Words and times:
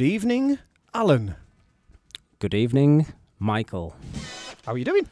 Good 0.00 0.06
evening, 0.06 0.58
Alan. 0.94 1.34
Good 2.38 2.54
evening, 2.54 3.06
Michael. 3.38 3.94
How 4.64 4.72
are 4.72 4.78
you 4.78 4.84
doing? 4.86 5.06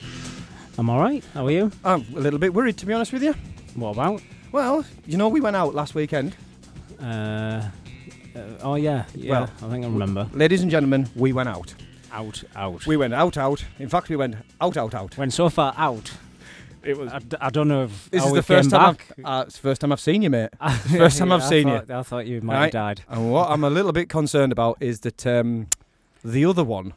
I'm 0.79 0.89
all 0.89 0.99
right. 0.99 1.23
How 1.35 1.45
are 1.45 1.51
you? 1.51 1.71
I'm 1.85 2.07
a 2.17 2.19
little 2.19 2.39
bit 2.39 2.55
worried, 2.55 2.79
to 2.79 2.87
be 2.87 2.95
honest 2.95 3.13
with 3.13 3.23
you. 3.23 3.35
What 3.75 3.91
about? 3.91 4.23
Well, 4.51 4.87
you 5.05 5.19
know, 5.19 5.29
we 5.29 5.43
went 5.43 5.57
out 5.57 5.75
last 5.75 5.95
weekend. 5.95 6.35
Uh, 6.99 7.05
uh, 7.05 7.69
oh 8.63 8.77
yeah, 8.77 9.05
yeah. 9.15 9.31
Well, 9.31 9.51
I 9.63 9.69
think 9.69 9.85
I 9.85 9.89
remember. 9.89 10.27
Ladies 10.33 10.63
and 10.63 10.71
gentlemen, 10.71 11.07
we 11.15 11.35
went 11.35 11.51
out. 11.51 11.75
Out, 12.11 12.43
out. 12.57 12.87
We 12.87 12.97
went 12.97 13.13
out, 13.13 13.37
out. 13.37 13.63
In 13.79 13.91
fact, 13.91 14.09
we 14.09 14.17
went 14.17 14.37
out, 14.59 14.79
out, 14.79 14.95
out. 14.95 15.19
went 15.19 15.35
so 15.35 15.51
far 15.51 15.75
out. 15.77 16.13
It 16.83 16.97
was. 16.97 17.13
I, 17.13 17.19
d- 17.19 17.37
I 17.41 17.51
don't 17.51 17.69
know 17.69 17.85
if 17.85 18.11
This 18.11 18.23
how 18.23 18.29
is 18.29 18.35
the 18.35 18.43
first 18.43 18.71
time. 18.71 18.95
back. 18.95 19.07
I've, 19.19 19.25
uh, 19.25 19.45
it's 19.47 19.57
the 19.57 19.63
first 19.63 19.81
time 19.81 19.93
I've 19.93 20.01
seen 20.01 20.23
you, 20.23 20.31
mate. 20.31 20.51
First 20.97 21.19
time 21.19 21.33
I've 21.33 21.43
I 21.43 21.49
seen 21.49 21.65
thought, 21.65 21.91
I 21.91 22.03
thought 22.03 22.27
you 22.27 22.41
might 22.41 22.55
Right. 22.55 22.63
have 22.65 22.73
died. 22.73 23.01
And 23.09 23.31
what 23.33 23.51
I'm 23.51 23.65
a 23.65 23.71
little 23.71 23.93
bit 23.93 24.09
concerned 24.09 24.53
about 24.53 24.77
is 24.81 25.01
that 25.01 25.27
um, 25.27 25.67
the 26.25 26.45
other 26.45 26.65
one. 26.65 26.95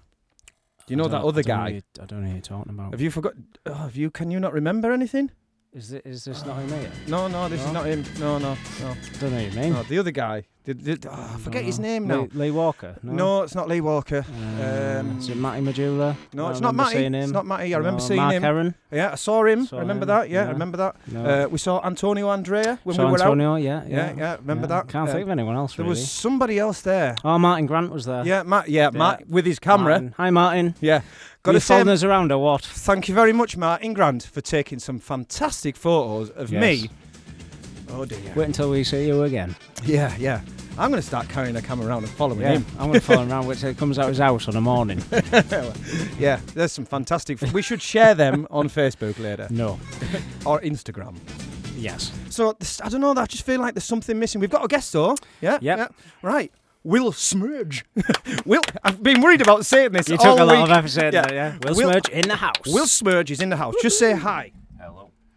Do 0.88 0.94
you 0.94 0.96
know 0.96 1.08
that 1.08 1.22
other 1.24 1.40
I 1.40 1.42
don't 1.44 1.58
know 1.58 1.64
guy? 1.64 1.70
you- 1.70 1.82
I 2.02 2.06
don't 2.06 2.22
know 2.22 2.28
who 2.28 2.34
you're 2.34 2.42
talking 2.42 2.72
about. 2.74 2.92
Have 2.92 3.02
you 3.02 3.12
forgot? 3.12 3.34
Oh, 3.66 3.74
have 3.74 3.96
you? 3.96 4.10
Can 4.12 4.32
you 4.32 4.40
not 4.40 4.54
remember 4.54 4.92
anything? 4.92 5.32
Is, 5.74 5.94
it, 5.94 6.06
is 6.06 6.26
this 6.26 6.46
not 6.46 6.58
him? 6.60 6.70
Mate? 6.70 6.90
No, 7.08 7.28
no, 7.30 7.48
this 7.48 7.64
is 7.64 7.72
not 7.72 7.86
him. 7.86 8.04
No, 8.20 8.38
no, 8.38 8.58
no. 8.82 8.90
I 8.90 8.96
don't 9.20 9.32
know 9.32 9.40
who 9.40 9.46
you 9.46 9.52
mean. 9.62 9.74
no 9.74 9.84
the 9.84 10.00
other 10.00 10.12
guy. 10.12 10.44
Did, 10.64 10.84
did, 10.84 11.08
oh, 11.08 11.12
I 11.34 11.38
forget 11.40 11.64
his 11.64 11.80
name 11.80 12.04
Lee, 12.08 12.16
now. 12.16 12.28
Lee 12.34 12.52
Walker. 12.52 12.96
No. 13.02 13.14
No, 13.14 13.42
it's 13.42 13.56
not 13.56 13.68
Lee 13.68 13.82
Walker. 13.82 14.24
Uh, 14.60 15.00
um, 15.00 15.18
is 15.18 15.28
it 15.30 15.36
Matty 15.38 15.64
Majula? 15.64 16.16
No, 16.34 16.50
it's 16.50 16.60
not 16.62 16.74
remember 16.74 16.84
Matty. 16.84 16.96
seeing 16.98 17.16
It's 17.16 17.26
him. 17.26 17.32
not 17.32 17.46
Matty. 17.48 17.74
I 17.74 17.78
remember 17.80 18.00
No, 18.00 18.08
seeing 18.08 18.20
Mark 18.22 18.34
him. 18.36 18.44
Heron. 18.44 18.76
Yeah, 18.92 19.12
I 19.14 19.16
saw 19.16 19.44
him. 19.44 19.66
Saw 19.66 19.78
I 19.78 19.80
remember 19.80 20.04
him, 20.04 20.08
that. 20.10 20.30
Yeah, 20.30 20.46
I 20.48 20.52
remember 20.52 20.78
that. 20.78 20.96
No. 21.08 21.26
Uh, 21.26 21.48
we 21.48 21.58
saw 21.58 21.84
Antonio 21.84 22.30
Andrea 22.30 22.78
when 22.84 22.96
Saw 22.96 23.06
we 23.08 23.12
were 23.12 23.18
Antonio, 23.20 23.56
yeah, 23.56 23.84
Yeah, 23.88 23.96
yeah, 24.12 24.14
yeah, 24.16 24.36
remember 24.36 24.68
that? 24.68 24.88
Can't 24.88 25.10
Uh, 25.10 25.14
think 25.14 25.24
of 25.24 25.30
anyone 25.32 25.56
else 25.56 25.76
There 25.76 25.84
really. 25.84 25.90
was 26.00 26.12
somebody 26.12 26.60
else 26.60 26.82
there. 26.82 27.16
Oh, 27.26 27.40
Martin 27.40 27.66
Grant 27.66 27.92
was 27.92 28.06
there. 28.06 28.24
Yeah, 28.24 28.44
Matt. 28.44 28.70
Yeah, 28.70 28.92
Matt 28.92 29.28
with 29.28 29.48
his 29.48 29.58
camera. 29.58 29.94
Martin. 29.94 30.14
Hi, 30.18 30.30
Martin. 30.30 30.76
Yeah, 30.80 31.00
Got 31.00 31.06
got 31.44 31.52
to 31.54 31.56
you 31.56 31.60
following 31.62 31.88
say, 31.88 31.94
us 31.94 32.04
around 32.04 32.32
or 32.32 32.38
what? 32.38 32.62
thank 32.64 33.10
you 33.10 33.16
very 33.16 33.34
much, 33.34 33.58
Martin 33.58 33.96
Grant, 33.96 34.22
for 34.22 34.42
taking 34.42 34.78
some 34.78 35.00
fantastic 35.00 35.76
photos 35.76 36.30
of 36.30 36.52
Yes. 36.52 36.62
me. 36.62 36.90
Oh 37.92 38.06
dear. 38.06 38.34
Wait 38.36 38.46
until 38.46 38.70
we 38.70 38.84
see 38.84 39.06
you 39.08 39.24
again. 39.24 39.56
Yeah, 39.84 40.16
yeah. 40.18 40.42
I'm 40.78 40.90
going 40.90 41.02
to 41.02 41.06
start 41.08 41.28
carrying 41.28 41.56
a 41.58 41.62
camera 41.62 41.88
around 41.88 42.04
and 42.04 42.12
following 42.14 42.40
Yeah, 42.42 42.54
him. 42.54 42.66
I'm 42.80 42.88
going 42.88 42.94
to 42.94 43.02
follow 43.02 43.24
him 43.24 43.32
around. 43.32 43.46
Which 43.48 43.62
comes 43.78 44.00
out 44.00 44.04
of 44.06 44.10
his 44.10 44.20
house 44.20 44.48
on 44.48 44.56
a 44.56 44.62
morning. 44.62 45.02
Yeah, 46.18 46.40
there's 46.54 46.72
some 46.72 46.86
fantastic. 46.86 47.42
we 47.54 47.62
should 47.62 47.82
share 47.82 48.14
them 48.16 48.48
on 48.52 48.70
Facebook 48.70 49.20
later 49.20 49.48
No. 49.50 49.80
or 50.46 50.62
Instagram. 50.62 51.16
Yes. 51.76 52.12
So 52.30 52.54
this, 52.60 52.80
I 52.82 52.90
don't 52.90 53.02
know. 53.02 53.14
I 53.16 53.26
just 53.26 53.44
feel 53.46 53.60
like 53.60 53.74
there's 53.74 53.84
something 53.86 54.18
missing. 54.20 54.40
We've 54.40 54.50
got 54.50 54.64
a 54.64 54.68
guest 54.68 54.94
though. 54.94 55.16
Yeah. 55.42 55.58
Yep. 55.62 55.78
Yeah. 55.80 55.88
Right. 56.22 56.52
Will 56.84 57.12
SMIRJ. 57.12 57.84
Will. 58.46 58.62
I've 58.84 59.02
been 59.04 59.22
worried 59.22 59.42
about 59.42 59.66
saying 59.66 59.92
this 59.92 60.08
You 60.10 60.18
all 60.18 60.36
took 60.38 60.40
a 60.40 60.44
lot 60.46 60.56
week. 60.62 60.64
of 60.66 60.72
effort 60.78 60.90
saying 60.90 61.14
Yeah. 61.14 61.22
that, 61.24 61.34
yeah. 61.34 61.58
Will, 61.64 61.76
Will- 61.76 61.92
SMIRJ 61.92 62.10
in 62.10 62.28
the 62.28 62.36
house. 62.36 62.66
Will 62.68 62.86
SMIRJ 62.86 63.32
is 63.32 63.42
in 63.42 63.50
the 63.50 63.58
house. 63.58 63.76
Just 63.82 64.00
say 64.00 64.14
hi. 64.14 64.52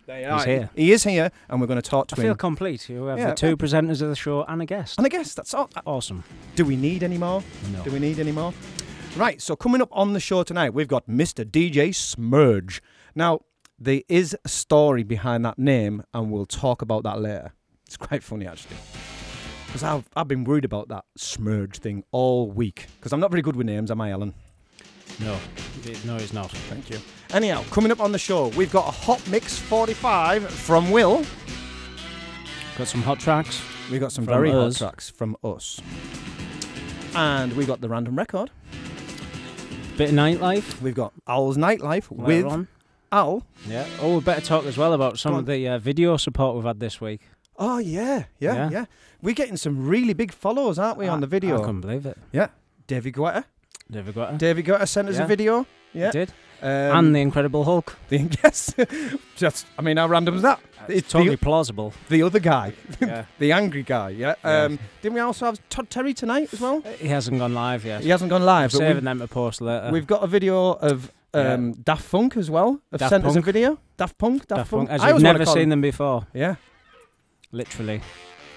Hello. 0.07 0.19
There 0.21 0.31
you 0.31 0.37
He's 0.37 0.45
here. 0.45 0.71
He 0.75 0.93
is 0.93 1.05
here, 1.05 1.31
and 1.49 1.61
we're 1.61 1.67
going 1.67 1.81
to 1.81 1.89
talk 1.91 2.09
to 2.09 2.17
I 2.17 2.21
feel 2.23 2.35
complete. 2.35 2.89
You 2.89 3.05
have 3.07 3.19
Yeah, 3.19 3.31
the 3.31 3.35
two 3.35 3.57
presenters 3.57 4.03
of 4.03 4.09
the 4.09 4.17
show 4.17 4.45
and 4.45 4.61
a 4.61 4.67
guest. 4.67 4.99
and 4.99 5.07
I 5.07 5.09
guess 5.09 5.35
that's 5.35 5.55
all. 5.55 5.71
Awesome. 5.87 6.25
Do 6.57 6.65
we 6.65 6.77
need 6.77 7.03
any 7.03 7.19
more? 7.19 7.43
No. 7.73 7.83
Do 7.83 7.91
we 7.91 7.99
need 7.99 8.19
any 8.19 8.33
more? 8.33 8.53
Right. 9.17 9.41
So 9.41 9.57
coming 9.57 9.81
up 9.81 9.89
on 9.93 10.13
the 10.13 10.21
show 10.21 10.43
tonight, 10.43 10.75
we've 10.75 10.89
got 10.89 11.07
Mr. 11.09 11.45
DJ 11.45 11.89
SMIRJ. 11.91 12.81
Now 13.15 13.41
there 13.79 14.03
is 14.09 14.37
a 14.45 14.49
story 14.49 15.03
behind 15.05 15.45
that 15.45 15.59
name, 15.59 16.03
and 16.13 16.31
we'll 16.31 16.47
talk 16.47 16.83
about 16.83 17.03
that 17.05 17.21
later. 17.21 17.53
It's 17.87 17.97
quite 17.97 18.23
funny 18.23 18.47
actually. 18.47 18.77
Because 19.67 19.83
I've, 19.83 20.09
I've 20.15 20.29
been 20.29 20.45
worried 20.45 20.65
about 20.65 20.89
that 20.89 21.05
SMIRJ 21.19 21.77
thing 21.79 22.05
all 22.13 22.51
week. 22.51 22.87
Because 22.99 23.13
I'm 23.13 23.21
not 23.21 23.31
very 23.31 23.43
good 23.43 23.57
with 23.57 23.67
names, 23.67 23.91
am 23.91 24.01
I, 24.01 24.11
Alan? 24.11 24.35
No. 25.21 25.39
No, 26.05 26.17
he's 26.17 26.33
not. 26.33 26.51
Thank 26.51 26.91
you. 26.91 26.99
Anyhow, 27.33 27.63
coming 27.71 27.93
up 27.93 28.01
on 28.01 28.13
the 28.13 28.19
show, 28.19 28.49
we've 28.49 28.73
got 28.73 28.89
a 28.89 28.91
Hot 28.91 29.27
Mix 29.29 29.59
45 29.59 30.49
from 30.51 30.91
Will. 30.91 31.25
Got 32.79 32.89
some 32.89 33.03
hot 33.03 33.21
tracks. 33.21 33.63
We've 33.91 34.01
got 34.01 34.13
some 34.13 34.25
very 34.27 34.51
us. 34.51 34.79
hot 34.79 34.91
tracks 34.91 35.11
from 35.11 35.37
us. 35.45 35.81
And 37.15 37.53
we 37.53 37.65
got 37.65 37.81
the 37.81 37.89
random 37.89 38.17
record. 38.17 38.51
Bit 39.97 40.09
of 40.09 40.15
nightlife. 40.17 40.81
We've 40.81 40.95
got 40.95 41.13
Owl's 41.29 41.57
Nightlife 41.57 42.11
later 42.11 42.45
with 42.45 42.47
on. 42.47 42.69
Al. 43.13 43.47
Yeah. 43.69 43.87
Oh, 44.01 44.17
we 44.17 44.21
better 44.25 44.41
talk 44.41 44.65
as 44.65 44.77
well 44.77 44.93
about 44.93 45.21
some 45.21 45.35
Go 45.35 45.39
of 45.39 45.47
the 45.47 45.69
uh, 45.69 45.79
video 45.79 46.17
support 46.17 46.57
we've 46.57 46.65
had 46.65 46.81
this 46.81 47.01
week. 47.01 47.21
Oh, 47.57 47.79
yeah, 47.79 48.25
yeah, 48.41 48.55
yeah, 48.55 48.71
Yeah. 48.71 48.85
We're 49.23 49.35
getting 49.35 49.57
some 49.57 49.87
really 49.87 50.13
big 50.13 50.33
follows, 50.33 50.79
aren't 50.81 50.99
we, 50.99 51.07
on 51.07 51.21
the 51.21 51.29
video? 51.29 51.59
I 51.59 51.61
couldn't 51.61 51.83
believe 51.83 52.05
it. 52.07 52.19
yeah. 52.33 52.49
David 52.89 53.15
Guetta. 53.15 53.45
David 53.95 54.15
Guetta. 54.15 54.39
David 54.39 54.65
Guetta 54.67 54.87
sent 54.89 55.09
us 55.09 55.19
a 55.19 55.27
video. 55.27 55.67
Yeah. 55.93 56.11
Did. 56.11 56.33
Um, 56.63 56.69
and 56.71 57.15
the 57.15 57.21
Incredible 57.21 57.65
Hulk. 57.65 57.97
the 58.09 58.19
yes. 58.43 58.75
Just, 59.37 59.67
I 59.79 59.83
mean, 59.83 59.97
how 59.99 60.07
random 60.09 60.37
is 60.37 60.43
that? 60.43 60.61
It's 60.89 60.99
It's 61.01 61.13
totally 61.13 61.37
plausible. 61.37 61.93
the 62.09 62.23
other 62.23 62.39
guy, 62.41 62.73
yeah. 63.01 63.27
the 63.39 63.53
angry 63.53 63.83
guy. 63.83 64.11
Yeah. 64.11 64.35
Yeah. 64.45 64.63
Um, 64.65 64.79
didn't 65.03 65.15
we 65.15 65.21
also 65.21 65.47
have 65.47 65.59
Todd 65.69 65.89
Terry 65.91 66.15
tonight 66.15 66.53
as 66.53 66.61
well? 66.61 66.81
He 66.99 67.09
hasn't 67.09 67.39
gone 67.39 67.55
live 67.55 67.85
yet. 67.85 68.03
He 68.03 68.09
hasn't 68.11 68.31
gone 68.31 68.45
live, 68.45 68.73
but 68.73 68.79
Saving 68.79 68.97
we've, 68.97 69.05
them 69.05 69.19
to 69.21 69.29
post 69.29 69.61
later. 69.61 69.91
we've 69.93 70.07
got 70.07 70.23
a 70.25 70.27
video 70.27 70.73
of 70.73 71.13
Yeah. 71.35 71.53
um, 71.55 71.73
Daft 71.75 72.11
Punk 72.11 72.37
as 72.37 72.51
well. 72.51 72.81
Have 72.93 73.01
Daft 73.01 73.11
sent 73.11 73.25
us 73.27 73.33
a 73.33 73.35
Punk. 73.37 73.45
video. 73.47 73.79
Daft 73.97 74.17
Punk. 74.19 74.47
Daft, 74.47 74.59
Daft 74.59 74.71
Punk, 74.71 74.91
as 74.91 75.01
I 75.01 75.05
you've 75.07 75.13
always 75.13 75.23
wanna 75.25 75.33
never 75.39 75.45
call 75.45 75.55
seen 75.55 75.69
them 75.69 75.81
before. 75.81 76.27
Yeah. 76.35 76.57
Literally. 77.53 78.01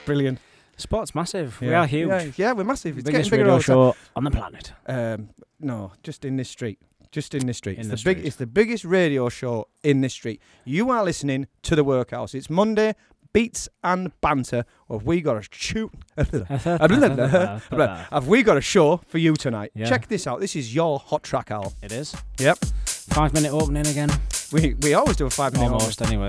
Brilliant. 0.06 0.40
Sport's 0.78 1.16
massive. 1.16 1.60
We 1.60 1.74
are 1.74 1.88
huge. 1.88 2.10
Yeah, 2.10 2.32
yeah, 2.36 2.52
we're 2.54 2.64
massive. 2.64 2.98
It's 2.98 3.06
Biggest 3.06 3.32
getting 3.32 3.46
bigger 3.46 3.52
radio 3.52 3.80
all 3.80 3.94
the 3.94 3.94
time. 3.94 4.02
show 4.04 4.10
on 4.16 4.24
the 4.24 4.32
planet. 4.32 4.74
Um, 4.86 5.30
no, 5.60 5.92
just 6.04 6.24
in 6.24 6.38
this 6.38 6.50
street. 6.50 6.80
Just 7.12 7.34
in 7.34 7.48
this 7.48 7.58
street. 7.58 7.80
In 7.80 7.82
it's 7.82 7.90
the 7.90 7.96
the, 7.96 8.04
big. 8.04 8.18
street. 8.18 8.28
It's 8.28 8.36
the 8.36 8.46
biggest 8.48 8.86
radio 8.86 9.28
show 9.30 9.68
in 9.84 10.02
this 10.02 10.14
street. 10.14 10.40
You 10.66 10.92
are 10.92 11.04
listening 11.04 11.48
to 11.64 11.76
the 11.76 11.84
Workhouse. 11.84 12.36
It's 12.36 12.50
Monday. 12.50 12.94
Beats 13.34 13.68
and 13.84 14.12
banter. 14.22 14.66
Have 14.90 15.04
we 15.04 15.22
got 15.22 15.38
a 15.38 15.42
shoot? 15.52 15.92
Have 16.18 18.28
we 18.28 18.44
got 18.44 18.58
a 18.58 18.62
show 18.62 18.98
for 19.08 19.18
you 19.18 19.36
tonight? 19.36 19.72
Yeah. 19.76 19.90
Check 19.90 20.08
this 20.08 20.28
out. 20.28 20.40
This 20.40 20.56
is 20.56 20.74
your 20.76 21.00
hot 21.00 21.24
track, 21.24 21.50
Al. 21.52 21.74
It 21.82 21.92
is. 21.92 22.16
Yep. 22.40 22.58
Five 22.86 23.34
minute 23.34 23.52
opening 23.52 23.88
again. 23.88 24.10
We 24.52 24.76
we 24.82 24.94
always 24.94 25.18
do 25.18 25.26
a 25.26 25.30
five 25.30 25.54
minute 25.54 25.72
Almost, 25.72 26.02
anyway. 26.04 26.28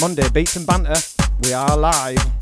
Monday 0.00 0.28
beats 0.30 0.56
and 0.56 0.66
banter. 0.66 0.96
We 1.42 1.52
are 1.54 1.76
live. 1.76 2.41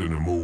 I'm 0.00 0.16
a 0.16 0.20
move. 0.20 0.39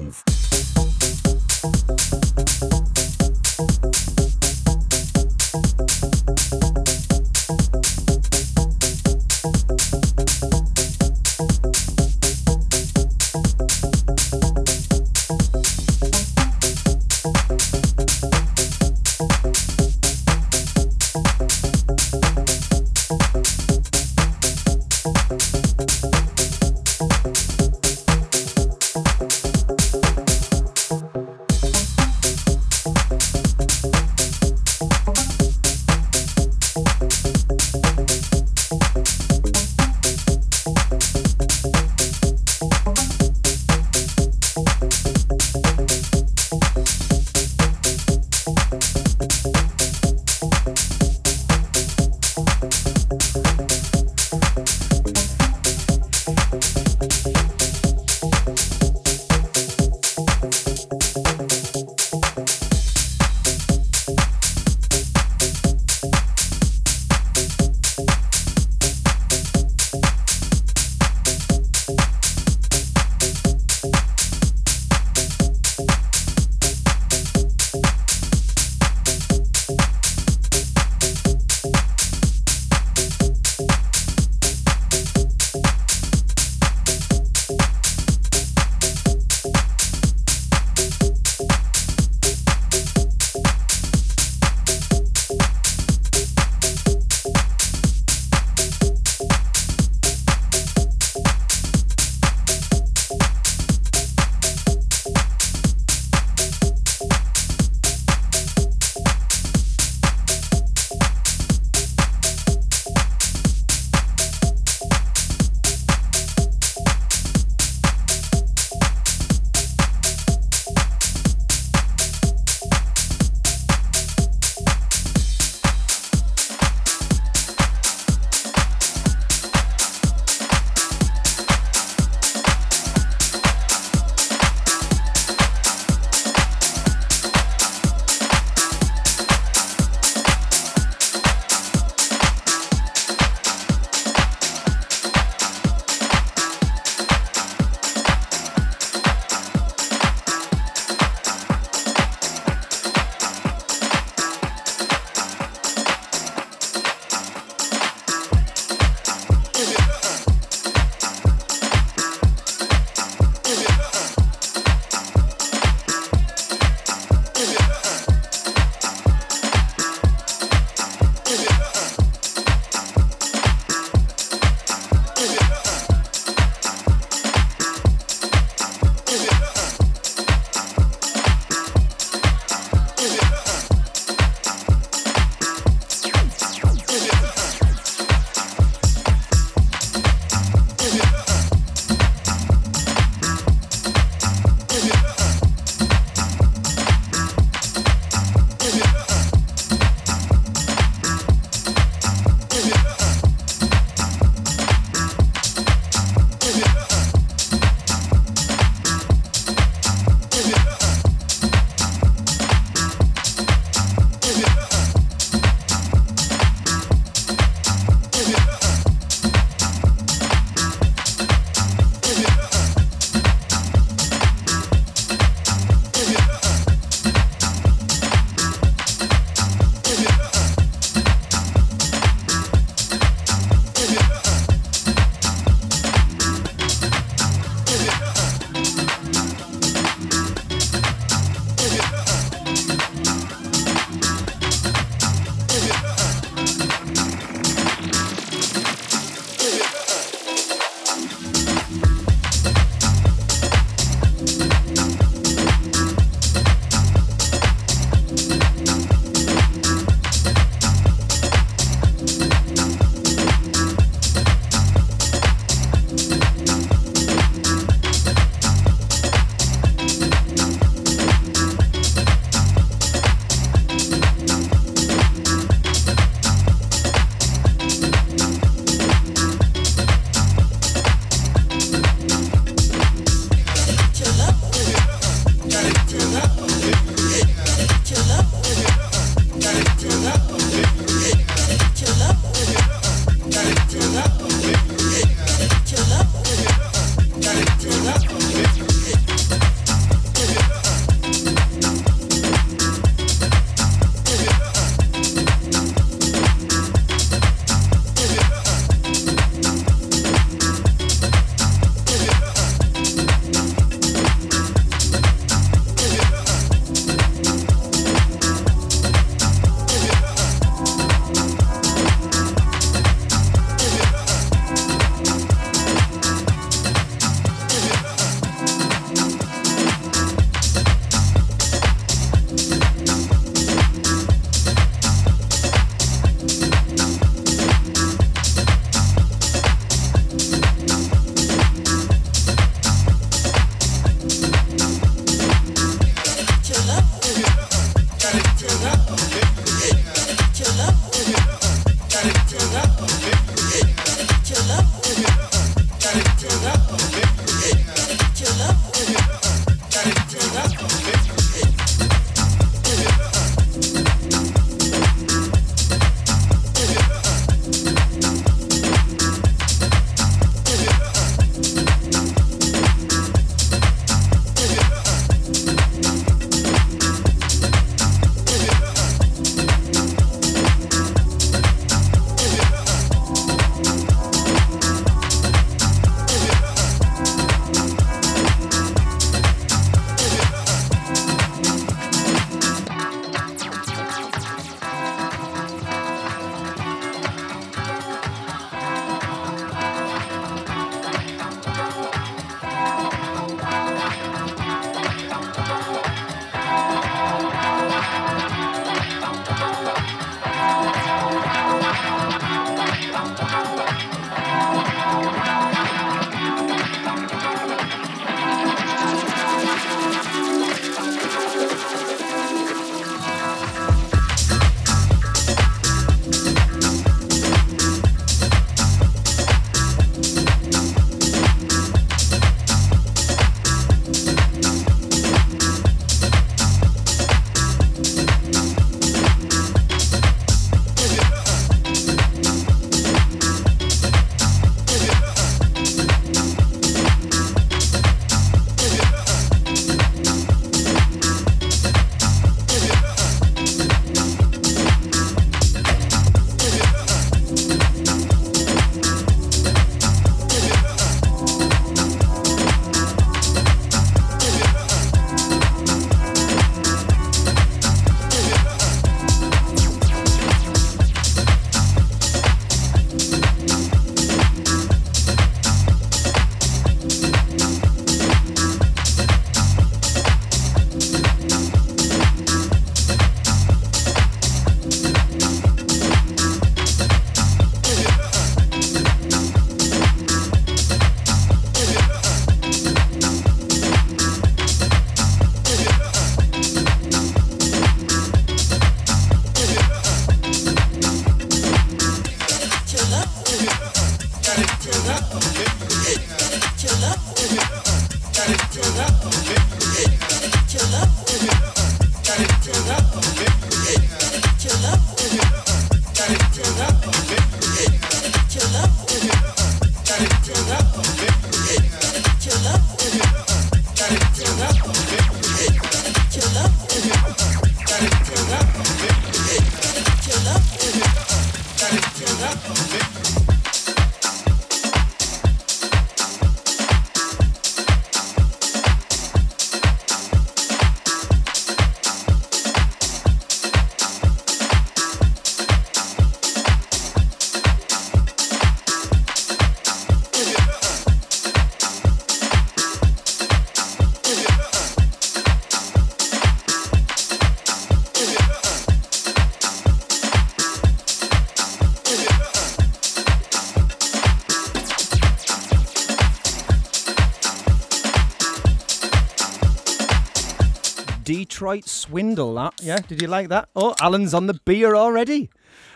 Swindle. 571.87 572.35
That 572.35 572.55
yeah. 572.62 572.78
Did 572.78 573.00
you 573.02 573.09
like 573.09 573.28
that? 573.28 573.49
Oh, 573.57 573.75
Alan's 573.81 574.14
on 574.14 574.26
the 574.26 574.35
beer 574.45 574.75
already. 574.75 575.31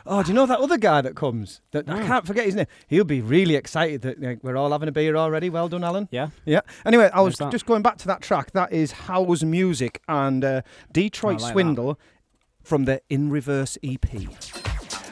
Oh, 0.07 0.23
do 0.23 0.29
you 0.29 0.35
know 0.35 0.47
that 0.47 0.59
other 0.59 0.79
guy 0.79 1.01
that 1.03 1.15
comes? 1.15 1.61
That 1.73 1.89
I 1.89 2.07
can't 2.07 2.27
forget 2.27 2.47
his 2.47 2.55
name. 2.55 2.67
He'll 2.89 3.05
be 3.05 3.21
really 3.21 3.55
excited 3.55 4.03
that 4.03 4.21
like, 4.21 4.39
we're 4.43 4.57
all 4.57 4.73
having 4.73 4.89
a 4.89 4.93
beer 4.93 5.17
already. 5.17 5.51
Well 5.51 5.69
done, 5.69 5.85
Alan. 5.85 6.09
Yeah. 6.11 6.31
Yeah. 6.45 6.61
Anyway, 6.85 7.11
I 7.13 7.21
was 7.21 7.33
Where's 7.33 7.39
that? 7.39 7.53
just 7.53 7.67
going 7.67 7.83
back 7.83 7.99
to 7.99 8.07
that 8.09 8.23
track. 8.23 8.53
That 8.53 8.73
is 8.73 8.93
House 8.93 9.43
Music 9.43 10.03
and 10.09 10.45
uh, 10.45 10.63
Detroit 10.93 11.41
I 11.41 11.45
like. 11.45 11.53
Swindle 11.53 11.99
from 12.63 12.85
the 12.87 13.03
In 13.09 13.31
Reverse 13.31 13.79
EP. 13.83 14.05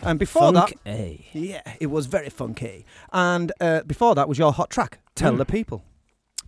And 0.02 0.18
before 0.18 0.52
Funk 0.52 0.78
that, 0.84 0.90
A. 0.90 1.26
yeah, 1.32 1.62
it 1.80 1.86
was 1.88 2.06
very 2.06 2.30
funky. 2.30 2.86
And 3.12 3.52
uh, 3.60 3.82
before 3.82 4.14
that 4.14 4.28
was 4.28 4.38
your 4.38 4.52
hot 4.52 4.70
track. 4.70 5.00
Tell 5.14 5.32
Hmm. 5.32 5.38
the 5.38 5.44
people. 5.44 5.84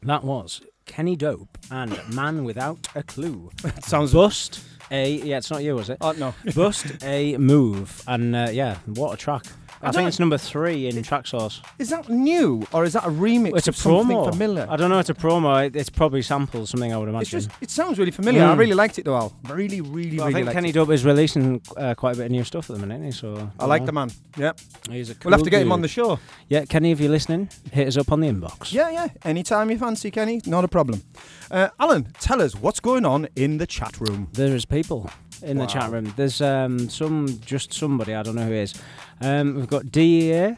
That 0.02 0.24
was 0.24 0.62
Kenny 0.90 1.14
Dope 1.14 1.56
and 1.70 1.96
Man 2.12 2.42
Without 2.42 2.88
a 2.96 3.04
Clue. 3.04 3.52
Sounds. 3.84 4.12
Bust 4.12 4.60
a 4.90 5.08
yeah, 5.18 5.36
it's 5.36 5.48
not 5.48 5.62
you, 5.62 5.78
is 5.78 5.88
it? 5.88 5.98
Oh 6.00 6.10
no. 6.10 6.34
Bust 6.52 6.84
a 7.04 7.36
move, 7.36 8.02
and 8.08 8.34
uh, 8.34 8.48
yeah, 8.50 8.78
what 8.86 9.14
a 9.14 9.16
track! 9.16 9.44
I, 9.82 9.92
think 9.92 10.08
it's 10.08 10.18
number 10.18 10.36
three 10.36 10.86
in 10.88 10.96
Traxsource. 10.96 11.60
Is 11.78 11.88
that 11.90 12.08
new 12.08 12.66
or 12.72 12.84
is 12.84 12.92
that 12.92 13.04
a 13.04 13.08
remix 13.10 13.56
It's 13.56 13.66
a 13.66 13.70
of 13.70 13.76
something 13.76 14.16
promo. 14.16 14.30
familiar? 14.30 14.66
I 14.68 14.76
don't 14.76 14.90
know. 14.90 14.98
It's 14.98 15.08
a 15.10 15.14
promo. 15.14 15.66
It- 15.66 15.76
It's 15.76 15.88
probably 15.88 16.20
samples 16.22 16.70
something 16.70 16.92
I 16.92 16.96
would 16.98 17.08
imagine. 17.08 17.22
It's 17.38 17.46
just 17.46 17.50
it 17.62 17.70
sounds 17.70 17.98
really 17.98 18.10
familiar. 18.10 18.42
I 18.44 18.54
Mm. 18.54 18.58
really 18.58 18.74
liked 18.74 18.98
it 18.98 19.04
though. 19.06 19.16
Al. 19.16 19.32
Really, 19.48 19.80
really, 19.80 20.16
But 20.18 20.22
I 20.22 20.26
really 20.26 20.34
think 20.34 20.46
liked 20.46 20.54
Kenny 20.56 20.68
it. 20.70 20.72
Dope 20.74 20.90
is 20.90 21.04
releasing 21.04 21.62
uh, 21.76 21.94
quite 21.94 22.14
a 22.14 22.18
bit 22.18 22.26
of 22.26 22.30
new 22.32 22.44
stuff 22.44 22.68
at 22.68 22.76
the 22.76 22.86
minute. 22.86 22.96
Isn't 22.96 23.04
he? 23.06 23.12
So 23.12 23.50
I 23.58 23.64
like 23.66 23.86
the 23.86 23.92
man. 23.92 24.10
Yeah, 24.36 24.52
He's 24.90 25.10
a 25.10 25.14
we'll 25.24 25.32
have 25.32 25.42
to 25.44 25.50
get 25.50 25.62
him 25.62 25.72
on 25.72 25.78
dude. 25.78 25.84
the 25.84 25.88
show. 25.88 26.18
Yeah, 26.48 26.64
Kenny, 26.66 26.90
if 26.92 27.00
you're 27.00 27.10
listening, 27.10 27.48
hit 27.72 27.88
us 27.88 27.96
up 27.96 28.12
on 28.12 28.20
the 28.20 28.28
inbox. 28.28 28.72
Yeah, 28.72 28.90
yeah. 28.90 29.08
Anytime 29.24 29.70
you 29.70 29.78
fancy, 29.78 30.10
Kenny, 30.10 30.40
not 30.46 30.62
a 30.64 30.68
problem. 30.68 31.02
Uh, 31.50 31.68
Alan, 31.80 32.08
tell 32.20 32.40
us 32.42 32.54
what's 32.54 32.80
going 32.80 33.04
on 33.06 33.28
in 33.34 33.58
the 33.58 33.66
chat 33.66 34.00
room. 34.00 34.28
There 34.34 34.54
is 34.54 34.64
people 34.66 35.10
in 35.42 35.58
the 35.58 35.66
chat 35.66 35.90
room. 35.90 36.12
There's 36.16 36.40
um 36.40 36.88
some 36.88 37.38
just 37.44 37.72
somebody 37.72 38.14
I 38.14 38.22
don't 38.22 38.34
know 38.34 38.46
who 38.46 38.52
is. 38.52 38.74
Um, 39.20 39.54
we've 39.56 39.68
got 39.68 39.90
DEA. 39.92 40.56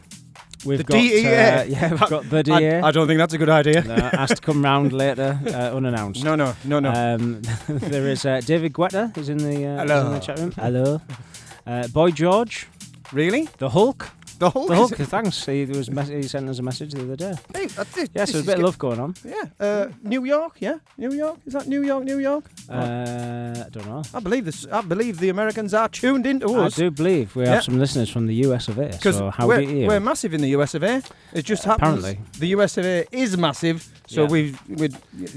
We've 0.65 0.79
The 0.79 0.85
got 0.85 0.95
DEA? 0.95 1.27
Uh, 1.27 1.63
yeah, 1.65 1.91
we've 1.91 2.01
got 2.09 2.31
the 2.31 2.43
DEA. 2.45 2.53
I, 2.81 2.89
I 2.89 2.91
don't 2.93 3.09
think 3.09 3.19
that's 3.19 3.35
a 3.35 3.39
good 3.39 3.49
idea. 3.49 3.83
No, 3.83 3.95
asked 3.97 4.37
to 4.37 4.43
come 4.43 4.63
round 4.63 4.93
later, 4.93 5.41
uh, 5.49 5.51
unannounced. 5.77 6.23
No, 6.23 6.37
no, 6.37 6.55
no, 6.65 6.79
no. 6.79 6.91
Um, 6.93 7.43
there 7.69 8.07
is 8.09 8.25
uh, 8.25 8.41
David 8.45 8.73
Guetta 8.73 9.17
is 9.19 9.29
in 9.29 9.39
the 9.39 9.67
uh, 9.67 9.83
in 9.83 10.13
the 10.13 10.21
chat 10.21 10.39
room. 10.39 10.53
Hello. 10.53 11.01
Uh, 11.67 11.89
Boy 11.89 12.11
George, 12.13 12.69
really? 13.13 13.49
the 13.59 13.71
Hulk. 13.71 14.11
The 14.43 14.51
whole. 14.51 14.67
The 14.67 14.75
Hulk. 14.75 14.97
Thanks. 14.97 15.47
He 15.47 15.65
was 15.67 15.89
mes- 15.89 16.09
he 16.09 16.23
sent 16.35 16.49
us 16.49 16.59
a 16.59 16.63
message 16.63 16.91
the 16.95 17.03
other 17.07 17.15
day. 17.27 17.35
Hey, 17.55 17.67
that's 17.67 17.97
it. 17.97 18.11
Yeah, 18.13 18.25
so 18.25 18.33
there's 18.33 18.45
a 18.45 18.51
bit 18.51 18.57
of 18.59 18.65
love 18.65 18.79
going 18.87 18.99
on. 18.99 19.15
Yeah. 19.25 19.45
Uh, 19.67 19.87
New 20.03 20.25
York. 20.25 20.55
Yeah. 20.59 20.79
New 20.99 21.13
York. 21.13 21.39
Is 21.47 21.53
that 21.53 21.69
New 21.69 21.83
York? 21.85 22.03
New 22.05 22.19
York. 22.19 22.45
Uh, 22.69 23.65
I 23.67 23.69
don't 23.71 23.87
know. 23.87 24.03
I 24.13 24.19
believe 24.19 24.45
this. 24.45 24.67
I 24.67 24.81
believe 24.81 25.21
the 25.21 25.29
Americans 25.29 25.73
are 25.75 25.89
tuned 25.89 26.27
into 26.27 26.47
us. 26.47 26.57
I 26.57 26.67
us. 26.67 26.75
do 26.75 26.91
believe 26.91 27.37
we 27.37 27.45
Yeah. 27.45 27.55
have 27.55 27.65
some 27.65 27.79
listeners 27.79 28.11
from 28.11 28.27
the 28.27 28.35
US 28.47 28.67
of 28.67 28.79
A. 28.79 28.89
Because 28.89 29.17
So 29.19 29.31
how 29.31 29.47
we're, 29.47 29.61
do 29.65 29.71
you? 29.77 29.87
we're 29.87 30.01
massive 30.01 30.35
in 30.35 30.41
the 30.41 30.51
US 30.59 30.75
of 30.75 30.83
A. 30.83 31.03
It 31.33 31.45
just 31.45 31.63
happens. 31.65 31.99
Apparently. 32.05 32.19
the 32.41 32.49
US 32.57 32.77
of 32.79 32.85
A 32.85 33.07
is 33.13 33.37
massive, 33.39 33.87
so 34.09 34.23
Yeah. 34.23 34.29
we 34.29 34.55
we. 34.69 34.89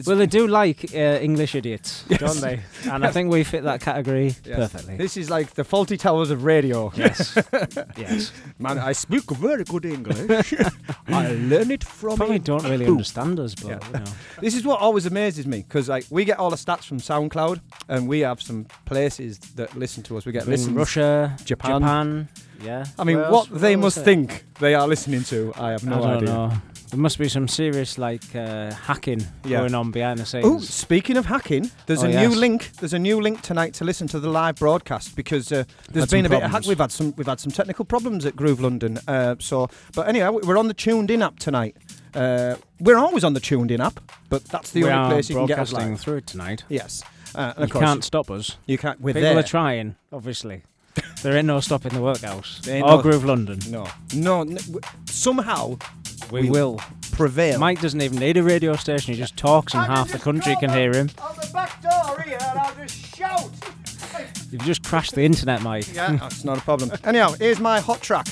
Well, 0.08 0.18
they 0.18 0.26
do 0.40 0.48
like 0.48 0.80
uh, 0.96 1.20
English 1.22 1.54
idiots, 1.54 2.04
don't 2.10 2.42
they? 2.42 2.62
And 2.92 3.06
I 3.06 3.12
think 3.12 3.32
we 3.32 3.44
fit 3.44 3.64
that 3.64 3.82
category 3.82 4.36
perfectly. 4.44 4.98
This 4.98 5.16
is 5.18 5.30
like 5.30 5.54
the 5.54 5.64
Fawlty 5.64 5.98
Towers 6.00 6.32
of 6.32 6.44
radio. 6.44 6.92
Yes. 6.96 7.38
yes. 7.98 8.32
Man, 8.60 8.78
I 8.80 8.94
speak 8.96 9.30
very 9.32 9.64
good 9.64 9.86
English. 9.86 10.54
I 11.08 11.32
learn 11.34 11.72
it 11.72 11.84
from 11.84 12.18
Probably 12.18 12.40
don't 12.40 12.64
really 12.64 12.86
understand 12.88 13.40
us, 13.40 13.54
but 13.56 13.70
Yeah. 13.70 13.80
you 13.88 14.00
know. 14.00 14.12
This 14.42 14.56
is 14.56 14.64
what 14.66 14.80
always 14.82 15.06
amazes 15.06 15.46
me 15.46 15.58
because 15.68 15.88
like 15.90 16.06
we 16.10 16.26
get 16.26 16.40
all 16.40 16.50
the 16.50 16.58
stats 16.58 16.86
from 16.86 17.00
SoundCloud, 17.00 17.60
and 17.88 18.08
we 18.08 18.20
have 18.22 18.42
some 18.42 18.66
places 18.86 19.40
that 19.56 19.76
listen 19.78 20.04
to 20.04 20.18
us. 20.18 20.26
We 20.26 20.32
get 20.32 20.48
listen. 20.48 20.76
Russia, 20.76 21.36
Japan. 21.46 21.82
Japan. 21.82 22.28
Yeah. 22.64 22.86
I 22.98 23.04
mean, 23.04 23.18
Where 23.18 23.32
what 23.32 23.50
else- 23.52 23.62
they 23.62 23.76
where 23.76 23.84
must 23.86 24.04
think 24.04 24.46
they 24.60 24.74
are 24.76 24.88
listening 24.88 25.24
to, 25.26 25.54
I 25.56 25.72
have 25.72 25.84
no 25.86 25.96
I 25.96 26.00
don't 26.00 26.14
idea. 26.24 26.30
know. 26.34 26.52
There 26.92 27.00
must 27.00 27.18
be 27.18 27.28
some 27.28 27.48
serious 27.48 27.98
like 27.98 28.24
uh, 28.36 28.72
hacking 28.74 29.26
Yeah. 29.44 29.60
going 29.60 29.76
on 29.76 29.92
behind 29.92 30.20
the 30.20 30.26
scenes. 30.26 30.46
Oh, 30.46 30.60
speaking 30.60 31.18
of 31.18 31.26
hacking, 31.26 31.70
there's 31.88 32.04
Oh, 32.04 32.08
a 32.08 32.10
new 32.28 32.30
link. 32.36 32.72
There's 32.80 32.94
a 32.94 33.00
new 33.00 33.20
link 33.20 33.42
tonight 33.42 33.74
to 33.76 33.84
listen 33.84 34.08
to 34.10 34.20
the 34.20 34.30
live 34.30 34.56
broadcast 34.56 35.16
because 35.16 35.52
uh, 35.52 35.64
there's 35.92 36.04
Had 36.06 36.10
been 36.12 36.26
a 36.26 36.30
bit. 36.30 36.44
Of 36.44 36.52
hack- 36.52 36.66
we've 36.68 36.78
had 36.78 36.92
some. 36.92 37.14
We've 37.18 37.28
had 37.28 37.40
some 37.40 37.52
technical 37.52 37.86
problems 37.86 38.26
at 38.26 38.36
Groove 38.36 38.62
London. 38.62 39.00
Uh, 39.08 39.36
so, 39.40 39.68
but 39.94 40.08
anyway, 40.08 40.30
we're 40.44 40.58
on 40.58 40.68
the 40.68 40.74
TuneIn 40.76 41.22
app 41.26 41.40
tonight. 41.40 41.76
Uh, 42.14 42.56
we're 42.80 42.98
always 42.98 43.24
on 43.26 43.34
the 43.34 43.42
TuneIn 43.42 43.80
app, 43.84 44.00
but 44.30 44.46
that's 44.46 44.72
the 44.72 44.84
we 44.84 44.90
only 44.90 45.12
place 45.16 45.30
you 45.30 45.36
can 45.36 45.48
get 45.48 45.60
us 45.60 45.74
live. 45.74 46.00
through 46.00 46.18
it 46.18 46.28
tonight. 46.28 46.64
Yes, 46.70 47.04
uh, 47.34 47.54
You 47.60 47.68
course 47.68 47.84
can't 47.84 48.04
stop 48.06 48.32
us. 48.32 48.58
you 48.68 48.78
can't. 48.78 49.02
We're 49.02 49.14
People 49.14 49.30
there. 49.32 49.40
are 49.40 49.44
trying, 49.44 49.96
obviously. 50.14 50.62
there 51.24 51.36
ain't 51.36 51.48
no 51.48 51.60
stopping 51.60 51.94
the 51.94 52.00
workhouse. 52.02 52.66
Or 52.70 52.80
no- 52.80 53.02
Groove 53.02 53.26
London. 53.26 53.60
no, 53.70 53.86
no. 54.14 54.42
n- 54.42 54.56
w- 54.56 54.80
somehow 55.08 55.78
We, 56.32 56.42
We- 56.44 56.50
will. 56.50 56.80
prevail. 57.12 57.60
Mike 57.60 57.80
doesn't 57.82 58.02
even 58.02 58.20
need 58.20 58.38
a 58.38 58.44
radio 58.44 58.76
station. 58.76 59.14
He 59.14 59.20
just 59.20 59.38
talks 59.38 59.74
and 59.74 59.84
half 59.86 60.12
the 60.12 60.20
country 60.20 60.56
can 60.58 60.70
hear 60.70 60.92
him. 60.94 61.10
On 61.22 61.36
the 61.36 61.50
back 61.54 61.82
door 61.82 62.22
here, 62.22 62.38
and 62.42 62.60
I'll 62.60 62.76
just 62.76 63.16
shout. 63.16 63.50
You've 64.52 64.64
just 64.64 64.84
crashed 64.84 65.16
the 65.16 65.24
internet, 65.24 65.62
Mike. 65.62 65.94
Yeah, 65.94 66.16
that's 66.20 66.44
not 66.44 66.58
a 66.58 66.62
problem. 66.62 66.92
Anyhow, 67.04 67.34
here's 67.34 67.60
my 67.60 67.80
hot 67.80 68.02
track. 68.02 68.28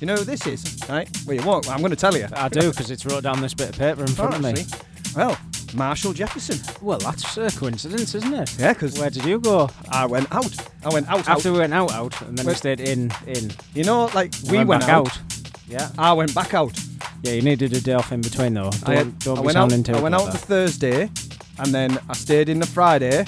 You 0.00 0.06
know 0.06 0.14
who 0.16 0.24
this 0.24 0.46
is, 0.46 0.78
right? 0.88 1.08
Well, 1.26 1.36
you 1.36 1.42
won't. 1.42 1.68
I'm 1.68 1.78
going 1.78 1.90
to 1.90 1.96
tell 1.96 2.16
you. 2.16 2.26
I 2.32 2.48
do, 2.48 2.70
because 2.70 2.90
it's 2.90 3.04
wrote 3.04 3.24
down 3.24 3.40
this 3.40 3.52
bit 3.54 3.70
of 3.70 3.78
paper 3.78 4.02
in 4.02 4.08
front 4.08 4.34
of 4.34 4.42
me. 4.42 4.48
Oh, 4.48 4.52
Honestly. 4.52 4.80
Well, 5.16 5.38
Marshall 5.74 6.12
Jefferson. 6.12 6.58
Well, 6.80 6.98
that's 6.98 7.36
a 7.36 7.50
coincidence, 7.50 8.14
isn't 8.14 8.32
it? 8.32 8.56
Yeah, 8.58 8.72
because 8.74 8.98
Where 8.98 9.10
did 9.10 9.24
you 9.24 9.40
go? 9.40 9.68
I 9.90 10.06
went 10.06 10.30
out. 10.32 10.54
I 10.84 10.88
went 10.92 11.08
out. 11.08 11.28
After 11.28 11.48
out. 11.48 11.52
we 11.52 11.58
went 11.58 11.74
out, 11.74 11.92
out, 11.92 12.20
and 12.22 12.38
then 12.38 12.46
we 12.46 12.50
Wait. 12.52 12.58
stayed 12.58 12.80
in, 12.80 13.10
in. 13.26 13.50
You 13.74 13.84
know, 13.84 14.06
like 14.14 14.32
we 14.50 14.58
went 14.58 14.68
went, 14.68 14.80
back 14.82 14.90
out. 14.90 15.08
out. 15.08 15.18
Yeah. 15.66 15.90
I 15.98 16.12
went 16.12 16.34
back 16.34 16.54
out. 16.54 16.78
Yeah, 17.22 17.32
you 17.32 17.42
needed 17.42 17.72
a 17.72 17.80
day 17.80 17.94
off 17.94 18.12
in 18.12 18.20
between, 18.20 18.54
though. 18.54 18.70
Don't, 18.70 18.88
I, 18.88 18.94
had- 18.96 19.18
don't 19.18 19.38
I 19.38 19.40
went 19.40 19.56
out. 19.56 19.90
I 19.90 20.00
went 20.00 20.14
out 20.14 20.32
the 20.32 20.38
Thursday, 20.38 21.10
and 21.58 21.74
then 21.74 21.98
I 22.08 22.14
stayed 22.14 22.48
in 22.48 22.58
the 22.60 22.66
Friday. 22.66 23.26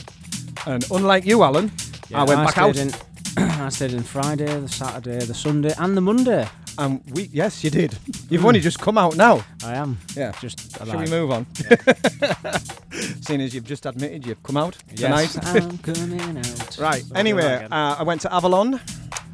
And 0.67 0.85
unlike 0.91 1.25
you, 1.27 1.43
Alan, 1.43 1.73
Yeah, 2.09 2.21
I 2.23 2.25
went 2.25 2.45
back 2.47 2.59
out. 2.59 2.77
In, 2.77 2.93
I 3.37 3.69
stayed 3.71 3.93
in 3.93 4.03
Friday, 4.03 4.47
the 4.61 4.69
Saturday, 4.69 5.25
the 5.25 5.35
Sunday, 5.35 5.75
and 5.79 5.97
the 5.97 6.01
Monday. 6.01 6.47
And 6.79 7.03
we, 7.11 7.25
yes, 7.33 7.63
you 7.65 7.71
did. 7.71 7.99
You've 8.31 8.45
only 8.47 8.61
just 8.61 8.79
come 8.79 8.97
out 8.97 9.17
now. 9.17 9.45
I 9.65 9.75
am. 9.75 9.99
Yeah. 10.17 10.33
Just 10.41 10.77
Shall 10.79 10.99
we 10.99 11.07
move 11.07 11.31
on? 11.31 11.47
Seeing 13.23 13.41
as 13.43 13.55
you've 13.55 13.65
just 13.65 13.87
admitted 13.87 14.27
you've 14.27 14.43
come 14.43 14.57
out 14.57 14.77
Yes, 14.95 15.35
tonight. 15.35 15.47
I'm 15.63 15.79
coming 15.79 16.39
out. 16.39 16.79
Right. 16.79 17.03
So 17.03 17.15
Anyway, 17.15 17.67
uh, 17.71 17.97
I 17.99 18.03
went 18.03 18.21
to 18.23 18.33
Avalon. 18.35 18.81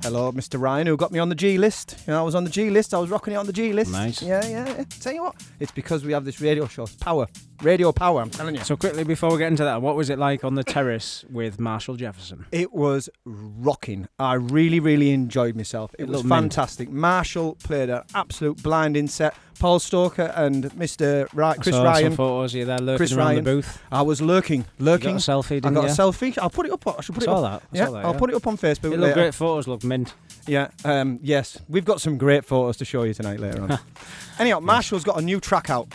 Hello, 0.03 0.31
Mr. 0.33 0.61
Ryan, 0.61 0.87
who 0.87 0.97
got 0.97 1.11
me 1.11 1.19
on 1.19 1.29
the 1.29 1.35
G 1.35 1.59
list. 1.59 1.97
You 2.07 2.13
know, 2.13 2.21
I 2.21 2.23
was 2.23 2.35
on 2.35 2.45
the 2.45 2.51
G 2.51 2.71
list. 2.71 2.95
I 2.95 2.99
was 2.99 3.11
rocking 3.11 3.35
it 3.35 3.37
on 3.37 3.47
the 3.47 3.53
G 3.53 3.73
list. 3.73 3.91
Nice. 3.93 4.23
Yeah, 4.23 4.45
yeah. 4.47 4.67
yeah. 4.69 4.85
Tell 5.01 5.13
you 5.13 5.23
what, 5.25 5.35
it's 5.59 5.73
because 5.73 6.05
we 6.05 6.13
have 6.13 6.25
this 6.25 6.41
radio 6.41 6.67
show. 6.67 6.85
It's 6.85 6.95
power. 6.95 7.27
Radio 7.63 7.93
power, 7.93 8.21
I'm 8.21 8.31
telling 8.31 8.55
you. 8.55 8.63
So 8.65 8.77
quickly 8.77 9.05
before 9.05 9.31
we 9.33 9.39
get 9.39 9.49
into 9.49 9.65
that, 9.65 9.81
what 9.83 9.97
was 9.97 10.11
it 10.11 10.19
like 10.19 10.45
on 10.45 10.55
the 10.55 10.65
terrace 10.65 11.25
with 11.31 11.59
Marshall 11.59 11.97
Jefferson? 11.97 12.47
It 12.53 12.73
was 12.73 13.09
rocking. 13.25 14.09
I 14.19 14.35
really, 14.35 14.81
really 14.81 15.11
enjoyed 15.13 15.57
myself. 15.57 15.95
It 15.99 16.03
It 16.03 16.09
was 16.09 16.19
looked 16.19 16.27
mint. 16.29 16.43
fantastic. 16.55 16.91
Marshall 16.91 17.57
played 17.63 17.89
an 17.91 18.03
absolute 18.15 18.63
blinding 18.63 19.09
set. 19.09 19.35
Paul 19.59 19.79
Stoker 19.79 20.33
and 20.37 20.65
Mr. 20.73 21.27
Right, 21.33 21.59
I 21.59 21.63
Chris 21.63 21.75
saw 21.75 21.83
Ryan. 21.85 22.05
some 22.11 22.17
photos 22.17 22.53
of 22.55 22.59
you 22.59 22.65
there 22.67 22.79
lurking 22.79 22.97
Chris 22.99 23.13
around 23.13 23.27
Ryan. 23.27 23.37
the 23.45 23.51
booth. 23.53 23.83
I 23.91 24.03
was 24.03 24.21
lurking, 24.21 24.67
You 24.79 24.85
lurking. 24.85 25.13
got 25.15 25.29
a 25.29 25.31
selfie, 25.33 25.53
I 25.53 25.55
didn't 25.61 25.75
got 25.75 25.85
you? 25.85 25.89
a 25.89 25.93
selfie. 25.93 26.39
I'll 26.39 26.51
put 26.51 26.67
it 26.67 26.73
up. 26.73 26.87
I 26.87 27.01
should 27.01 27.15
put 27.15 27.25
it 27.25 27.27
saw 27.27 27.43
up. 27.43 27.63
that. 27.63 27.69
I 27.73 27.79
yeah, 27.81 27.87
saw 27.87 27.93
that, 27.93 28.05
I'll 28.05 28.13
yeah. 28.13 28.19
put 28.19 28.31
it 28.31 28.37
up 28.37 28.47
on 28.47 28.59
Facebook. 28.59 28.93
It 28.93 28.99
looked 28.99 29.15
great 29.15 29.33
photos, 29.35 29.67
look 29.67 29.83
mint. 29.83 30.13
Yeah, 30.47 30.69
um, 30.85 31.19
yes, 31.23 31.59
we've 31.71 31.87
got 31.87 32.03
some 32.03 32.19
great 32.19 32.45
photos 32.45 32.77
to 32.77 32.85
show 32.85 33.05
you 33.05 33.15
tonight 33.15 33.41
later 33.41 33.63
on. 33.63 33.79
Anyhow, 34.39 34.61
Marshall's 34.61 35.05
got 35.05 35.19
a 35.19 35.23
new 35.23 35.41
track 35.41 35.71
out, 35.71 35.89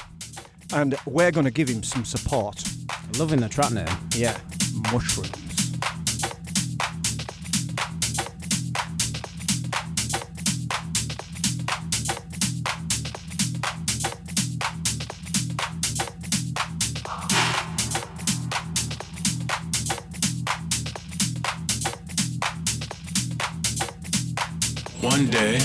and 0.73 0.95
we're 1.05 1.31
going 1.31 1.45
to 1.45 1.51
give 1.51 1.69
him 1.69 1.83
some 1.83 2.05
support. 2.05 2.63
Loving 3.17 3.39
the 3.39 3.49
track 3.49 3.71
name. 3.71 3.87
Yeah, 4.15 4.37
mushrooms. 4.91 5.29
One 25.01 25.29
day, 25.29 25.59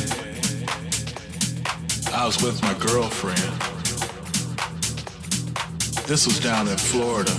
I 2.12 2.24
was 2.26 2.42
with 2.42 2.60
my 2.62 2.74
girlfriend. 2.74 3.75
This 6.06 6.24
was 6.24 6.38
down 6.38 6.68
in 6.68 6.76
Florida. 6.76 7.32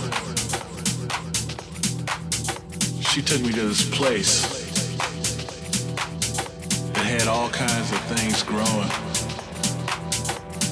She 3.02 3.22
took 3.22 3.42
me 3.42 3.54
to 3.54 3.62
this 3.70 3.90
place 3.96 4.42
that 6.92 7.06
had 7.06 7.30
all 7.30 7.48
kinds 7.48 7.92
of 7.94 8.00
things 8.12 8.44
growing. 8.44 8.92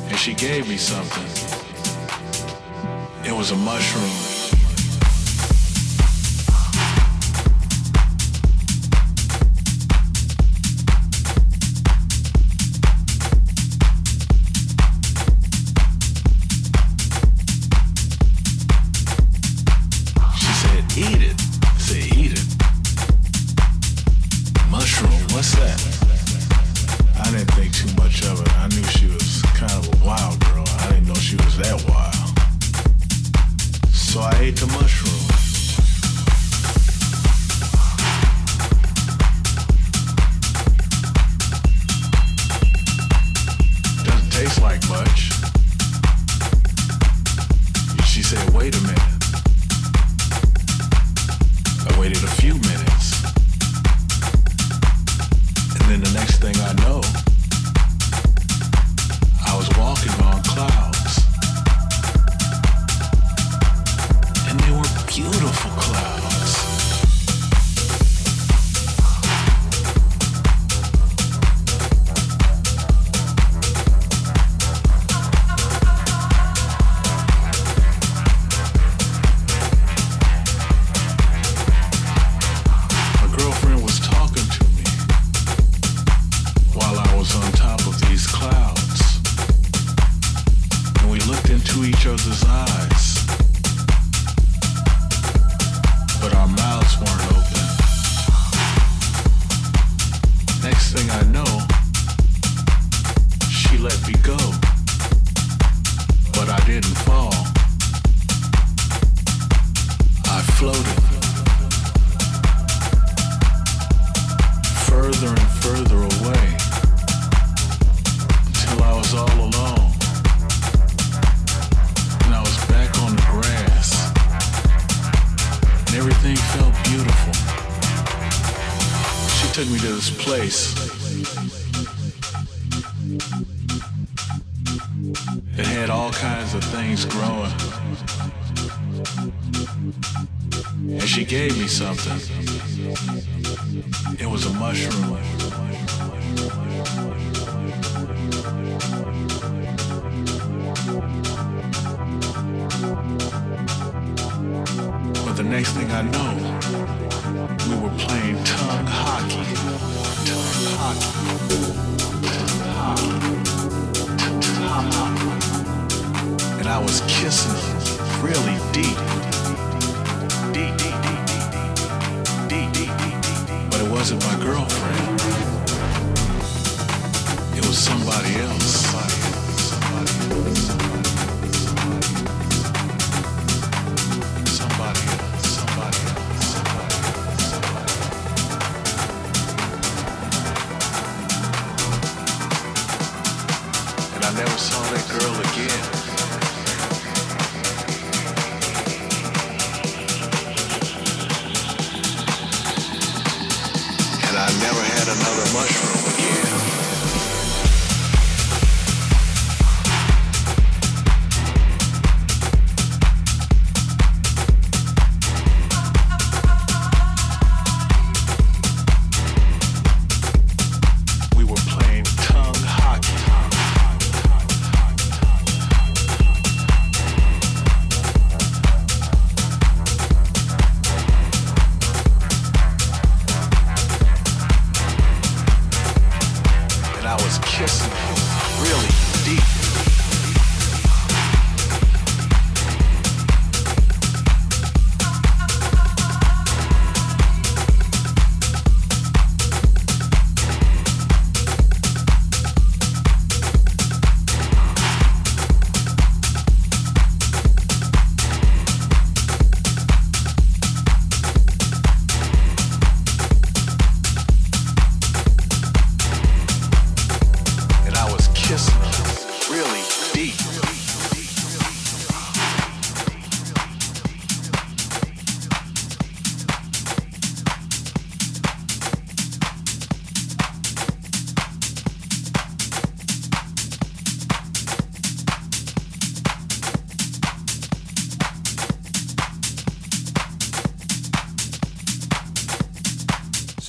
And 0.10 0.20
she 0.20 0.34
gave 0.34 0.68
me 0.68 0.76
something. 0.76 1.24
It 3.24 3.32
was 3.32 3.52
a 3.52 3.56
mushroom. 3.56 4.25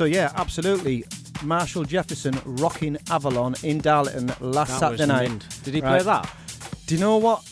yeah, 0.07 0.33
absolutely. 0.37 1.05
Marshall 1.43 1.85
Jefferson 1.85 2.39
rocking 2.45 2.97
Avalon 3.11 3.55
in 3.63 3.79
Darlington 3.79 4.33
last 4.41 4.79
Saturday 4.79 5.07
night. 5.07 5.47
Did 5.65 5.75
he 5.75 5.81
play 5.81 6.03
that? 6.03 6.31
Do 6.87 6.95
you 6.95 7.01
know 7.01 7.17
what? 7.19 7.46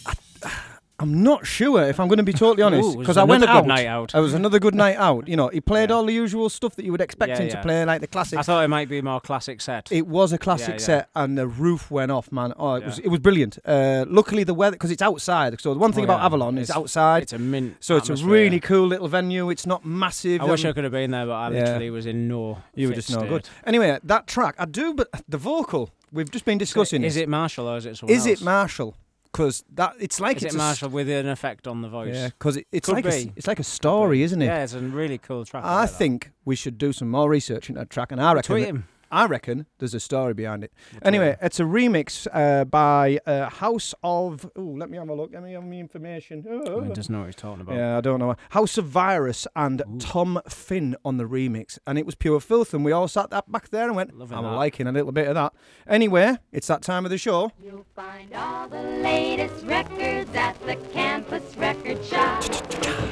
I'm 1.05 1.23
not 1.23 1.47
sure 1.47 1.83
if 1.83 2.01
I'm 2.01 2.09
going 2.09 2.17
to 2.17 2.23
be 2.25 2.33
totally 2.33 2.63
honest 2.63 2.83
Ooh, 2.83 2.93
it 2.93 2.97
was 2.97 3.05
because 3.05 3.17
I 3.19 3.25
went 3.25 3.45
out. 3.45 3.63
good 3.63 3.69
night 3.69 3.87
out. 3.87 4.15
It 4.15 4.21
was 4.21 4.33
another 4.33 4.59
good 4.59 4.75
night 4.75 4.97
out. 5.09 5.29
You 5.29 5.37
know, 5.37 5.49
he 5.49 5.61
played 5.61 5.91
Yeah. 5.91 5.97
all 5.97 6.07
the 6.07 6.15
usual 6.15 6.49
stuff 6.49 6.77
that 6.77 6.85
you 6.87 6.93
would 6.93 7.03
expect 7.03 7.29
Yeah, 7.31 7.41
him 7.43 7.51
to 7.51 7.61
play, 7.63 7.85
like 7.85 8.01
the 8.01 8.07
classics. 8.07 8.39
I 8.41 8.43
thought 8.43 8.65
it 8.65 8.69
might 8.69 8.89
be 8.89 9.03
more 9.03 9.21
classic 9.21 9.61
set. 9.61 9.93
It 9.93 10.07
was 10.07 10.33
a 10.33 10.39
classic 10.39 10.77
yeah. 10.81 10.87
set, 10.87 11.09
and 11.15 11.37
the 11.37 11.47
roof 11.47 11.91
went 11.91 12.11
off, 12.11 12.33
man. 12.33 12.55
Oh, 12.59 12.75
it 12.77 12.87
was 12.87 12.99
it 13.01 13.09
was 13.09 13.21
brilliant. 13.21 13.59
Uh, 13.67 14.07
luckily, 14.09 14.45
the 14.45 14.55
weather 14.55 14.77
because 14.77 14.91
it's 14.91 15.03
outside. 15.03 15.61
So 15.61 15.75
the 15.75 15.81
one 15.81 15.93
thing 15.93 16.05
Oh, 16.05 16.11
about 16.11 16.21
yeah. 16.21 16.27
Avalon 16.27 16.57
is 16.59 16.71
outside. 16.71 17.25
It's 17.25 17.35
a 17.35 17.39
mint. 17.39 17.77
so 17.81 17.97
it's 17.97 18.09
a 18.09 18.17
really 18.17 18.61
cool 18.61 18.87
little 18.87 19.09
venue. 19.09 19.51
It's 19.51 19.67
not 19.67 19.85
massive. 19.85 20.41
I 20.41 20.45
wish 20.47 20.65
um, 20.65 20.71
I 20.71 20.73
could 20.73 20.85
have 20.85 20.93
been 20.93 21.11
there, 21.11 21.27
but 21.27 21.33
I 21.35 21.51
Yeah. 21.51 21.61
literally 21.65 21.91
was 21.91 22.07
in 22.07 22.29
no. 22.29 22.59
You 22.75 22.89
were 22.89 22.95
just 22.95 23.11
no 23.11 23.19
state. 23.19 23.29
good. 23.29 23.49
Anyway, 23.67 23.99
that 24.05 24.27
track 24.27 24.55
I 24.59 24.65
do, 24.65 24.95
but 24.95 25.09
the 25.29 25.37
vocal 25.39 25.91
we've 26.13 26.31
just 26.31 26.45
been 26.47 26.59
discussing. 26.59 27.05
Is 27.05 27.17
it 27.17 27.29
Marshall 27.29 27.69
or 27.69 27.77
is 27.77 27.87
it 27.87 27.97
someone 27.99 28.17
Is 28.17 28.27
else? 28.27 28.41
it 28.41 28.45
Marshall? 28.45 28.95
Because 29.35 29.65
that 29.75 29.95
it's 29.99 30.21
like 30.21 30.37
Is 30.37 30.45
it's 30.45 30.55
it 30.55 30.59
a 30.59 30.59
Marshall 30.59 30.91
with 30.91 31.11
an 31.11 31.27
effect 31.27 31.67
on 31.67 31.83
the 31.83 31.89
voice? 31.89 32.15
Yeah, 32.15 32.29
because 32.29 32.57
it, 32.57 32.69
it's 32.71 32.89
Could 32.89 33.05
like 33.05 33.07
a, 33.07 33.33
it's 33.35 33.49
like 33.49 33.59
a 33.59 33.65
story, 33.65 34.23
isn't 34.23 34.41
it? 34.41 34.47
Yeah, 34.47 34.63
it's 34.63 34.75
a 34.75 34.79
really 34.79 35.19
cool 35.19 35.45
track. 35.45 35.65
I 35.65 35.81
like 35.81 35.91
think 35.91 36.31
we 36.45 36.55
should 36.55 36.79
do 36.79 36.93
some 36.93 37.11
more 37.11 37.29
research 37.29 37.69
into 37.69 37.81
that 37.81 37.91
track, 37.91 38.13
and 38.13 38.23
I 38.23 38.33
reckon 38.35 38.55
Tweet 38.55 38.69
him. 38.69 38.87
I 39.11 39.27
reckon 39.27 39.67
there's 39.79 39.95
a 39.95 40.01
story 40.01 40.35
behind 40.35 40.65
it. 40.65 40.73
We'll 40.93 41.01
Anyway, 41.05 41.31
him. 41.31 41.37
it's 41.43 41.61
a 41.61 41.65
remix 41.65 42.27
uh, 42.33 42.65
by 42.65 43.21
uh, 43.27 43.49
House 43.51 43.95
of. 44.03 44.51
Oh, 44.57 44.63
let 44.63 44.91
me 44.91 44.97
have 44.99 45.09
a 45.09 45.15
look. 45.15 45.31
Let 45.33 45.43
me 45.43 45.53
have 45.53 45.65
my 45.65 45.77
information. 45.77 46.45
Oh, 46.49 46.81
he 46.83 46.93
doesn't 46.93 47.13
know 47.13 47.21
what 47.21 47.27
he's 47.27 47.35
talking 47.37 47.61
about. 47.63 47.77
Yeah, 47.77 47.99
I 47.99 48.01
don't 48.01 48.19
know. 48.21 48.37
House 48.51 48.79
of 48.79 48.87
Virus 48.87 49.47
and 49.57 49.83
Tom 49.99 50.41
Finn 50.49 50.97
on 51.05 51.17
the 51.19 51.25
remix, 51.25 51.79
and 51.87 51.99
it 51.99 52.07
was 52.07 52.15
pure 52.15 52.41
filth. 52.41 52.75
And 52.75 52.85
we 52.85 52.93
all 52.93 53.09
sat 53.09 53.31
that 53.31 53.51
back 53.51 53.71
there 53.71 53.85
and 53.87 53.97
went, 53.97 54.17
Loving 54.19 54.39
"I'm 54.39 54.45
that. 54.45 54.51
liking 54.53 54.87
a 54.87 54.93
little 54.93 55.13
bit 55.13 55.29
of 55.29 55.35
that." 55.35 55.53
Anyway, 55.87 56.37
it's 56.53 56.67
that 56.69 56.83
time 56.83 57.05
of 57.05 57.11
the 57.11 57.19
show. 57.19 57.53
You'll 57.63 57.85
find 57.95 58.33
all 58.35 58.69
the 58.69 58.83
latest 58.83 59.65
records 59.67 60.35
at 60.35 60.59
the 60.67 60.77
campus 60.93 61.57
record 61.57 62.05
shop. 62.05 62.43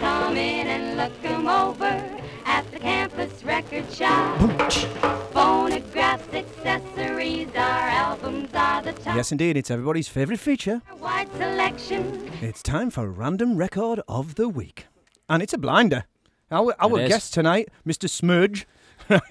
Come 0.01 0.37
in 0.37 0.67
and 0.67 0.97
look 0.97 1.13
'em 1.25 1.47
over 1.49 2.03
at 2.45 2.71
the 2.73 2.79
campus 2.79 3.45
record 3.45 3.91
shop. 3.93 4.39
Phonographs, 5.33 6.33
accessories, 6.35 7.49
our 7.55 7.89
albums 7.89 8.51
are 8.55 8.83
the 8.83 8.93
top. 8.93 9.17
Yes, 9.17 9.33
indeed, 9.33 9.57
it's 9.57 9.71
everybody's 9.71 10.09
favourite 10.09 10.41
feature. 10.41 10.83
Wide 11.01 11.31
selection. 11.37 12.31
It's 12.41 12.63
time 12.63 12.91
for 12.91 13.09
random 13.09 13.57
record 13.57 14.01
of 14.09 14.35
the 14.35 14.49
week, 14.49 14.87
and 15.29 15.43
it's 15.43 15.53
a 15.53 15.59
blinder. 15.59 16.05
Our, 16.51 16.75
our 16.79 17.01
is. 17.01 17.09
guest 17.09 17.35
tonight, 17.35 17.69
Mr. 17.87 18.09
Smudge. 18.09 18.67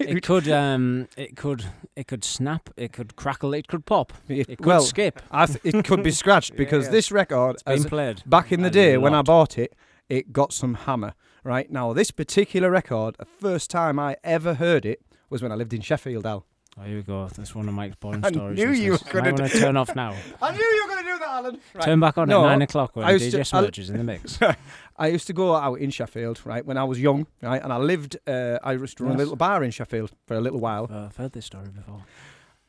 It 0.00 0.22
could, 0.24 0.48
um, 0.48 1.08
it 1.16 1.36
could, 1.36 1.64
it 1.96 2.06
could 2.08 2.24
snap, 2.24 2.68
it 2.76 2.92
could 2.92 3.16
crackle, 3.16 3.54
it 3.54 3.68
could 3.68 3.86
pop, 3.86 4.12
It- 4.28 4.48
it 4.50 4.56
could 4.58 4.66
well, 4.66 4.80
skip. 4.82 5.20
I 5.30 5.46
th- 5.46 5.60
it 5.62 5.84
could 5.84 6.02
be 6.02 6.10
scratched 6.22 6.56
because 6.56 6.86
yeah. 6.86 6.90
this 6.92 7.12
record, 7.12 7.56
It's 7.66 7.84
as- 7.86 8.22
back 8.24 8.50
in 8.52 8.62
the 8.62 8.68
a 8.68 8.70
day 8.70 8.96
when 8.98 9.14
I 9.14 9.22
bought 9.22 9.56
it, 9.58 9.72
it 10.16 10.32
got 10.32 10.52
some 10.52 10.74
hammer. 10.74 11.14
Right 11.44 11.70
now, 11.70 11.92
this 11.92 12.10
particular 12.10 12.70
record, 12.70 13.16
the 13.18 13.24
first 13.24 13.70
time 13.70 13.98
I 13.98 14.16
ever 14.22 14.54
heard 14.54 14.84
it 14.84 15.00
was 15.30 15.42
when 15.42 15.50
I 15.50 15.54
lived 15.56 15.72
in 15.72 15.80
Sheffield. 15.80 16.26
Al. 16.26 16.44
Oh, 16.78 16.82
here 16.82 16.96
we 16.96 17.02
go. 17.02 17.28
That's 17.36 17.54
one 17.54 17.68
of 17.68 17.74
Mike's 17.74 17.96
boring 17.96 18.24
I 18.24 18.30
stories. 18.30 18.58
knew 18.60 18.70
you 18.70 18.92
were 18.92 18.98
gonna 18.98 19.30
Might 19.32 19.40
want 19.40 19.52
do- 19.52 19.58
to 19.58 19.64
turn 19.64 19.76
off 19.76 19.94
now. 19.96 20.14
I 20.40 20.52
knew 20.52 20.58
you 20.76 20.82
were 20.84 20.90
going 20.92 21.04
to 21.04 21.10
do 21.12 21.18
that, 21.18 21.28
Alan. 21.28 21.58
Right. 21.74 21.84
Turn 21.84 22.00
back 22.00 22.16
on 22.18 22.28
No, 22.28 22.44
at 22.44 22.48
nine 22.50 22.62
o'clock 22.62 22.94
when 22.96 23.04
I 23.04 23.14
DJ 23.14 23.30
to- 23.32 23.44
Smudge 23.44 23.78
is 23.78 23.90
in 23.90 23.98
the 23.98 24.04
mix. 24.04 24.38
I 24.96 25.06
used 25.08 25.26
to 25.26 25.32
go 25.32 25.54
out 25.54 25.80
in 25.80 25.90
Sheffield, 25.90 26.40
right, 26.44 26.64
when 26.64 26.76
I 26.78 26.84
was 26.84 27.00
young, 27.00 27.26
right, 27.42 27.62
and 27.62 27.72
I 27.72 27.78
lived. 27.78 28.16
Uh, 28.26 28.58
I 28.62 28.72
used 28.72 28.96
to 28.98 29.04
run 29.04 29.14
a 29.14 29.18
little 29.18 29.36
bar 29.36 29.62
in 29.64 29.70
Sheffield 29.70 30.12
for 30.26 30.34
a 30.36 30.40
little 30.40 30.60
while, 30.60 30.88
Uh, 30.90 31.06
I've 31.06 31.16
heard 31.16 31.32
this 31.32 31.46
story 31.46 31.68
before. 31.74 32.04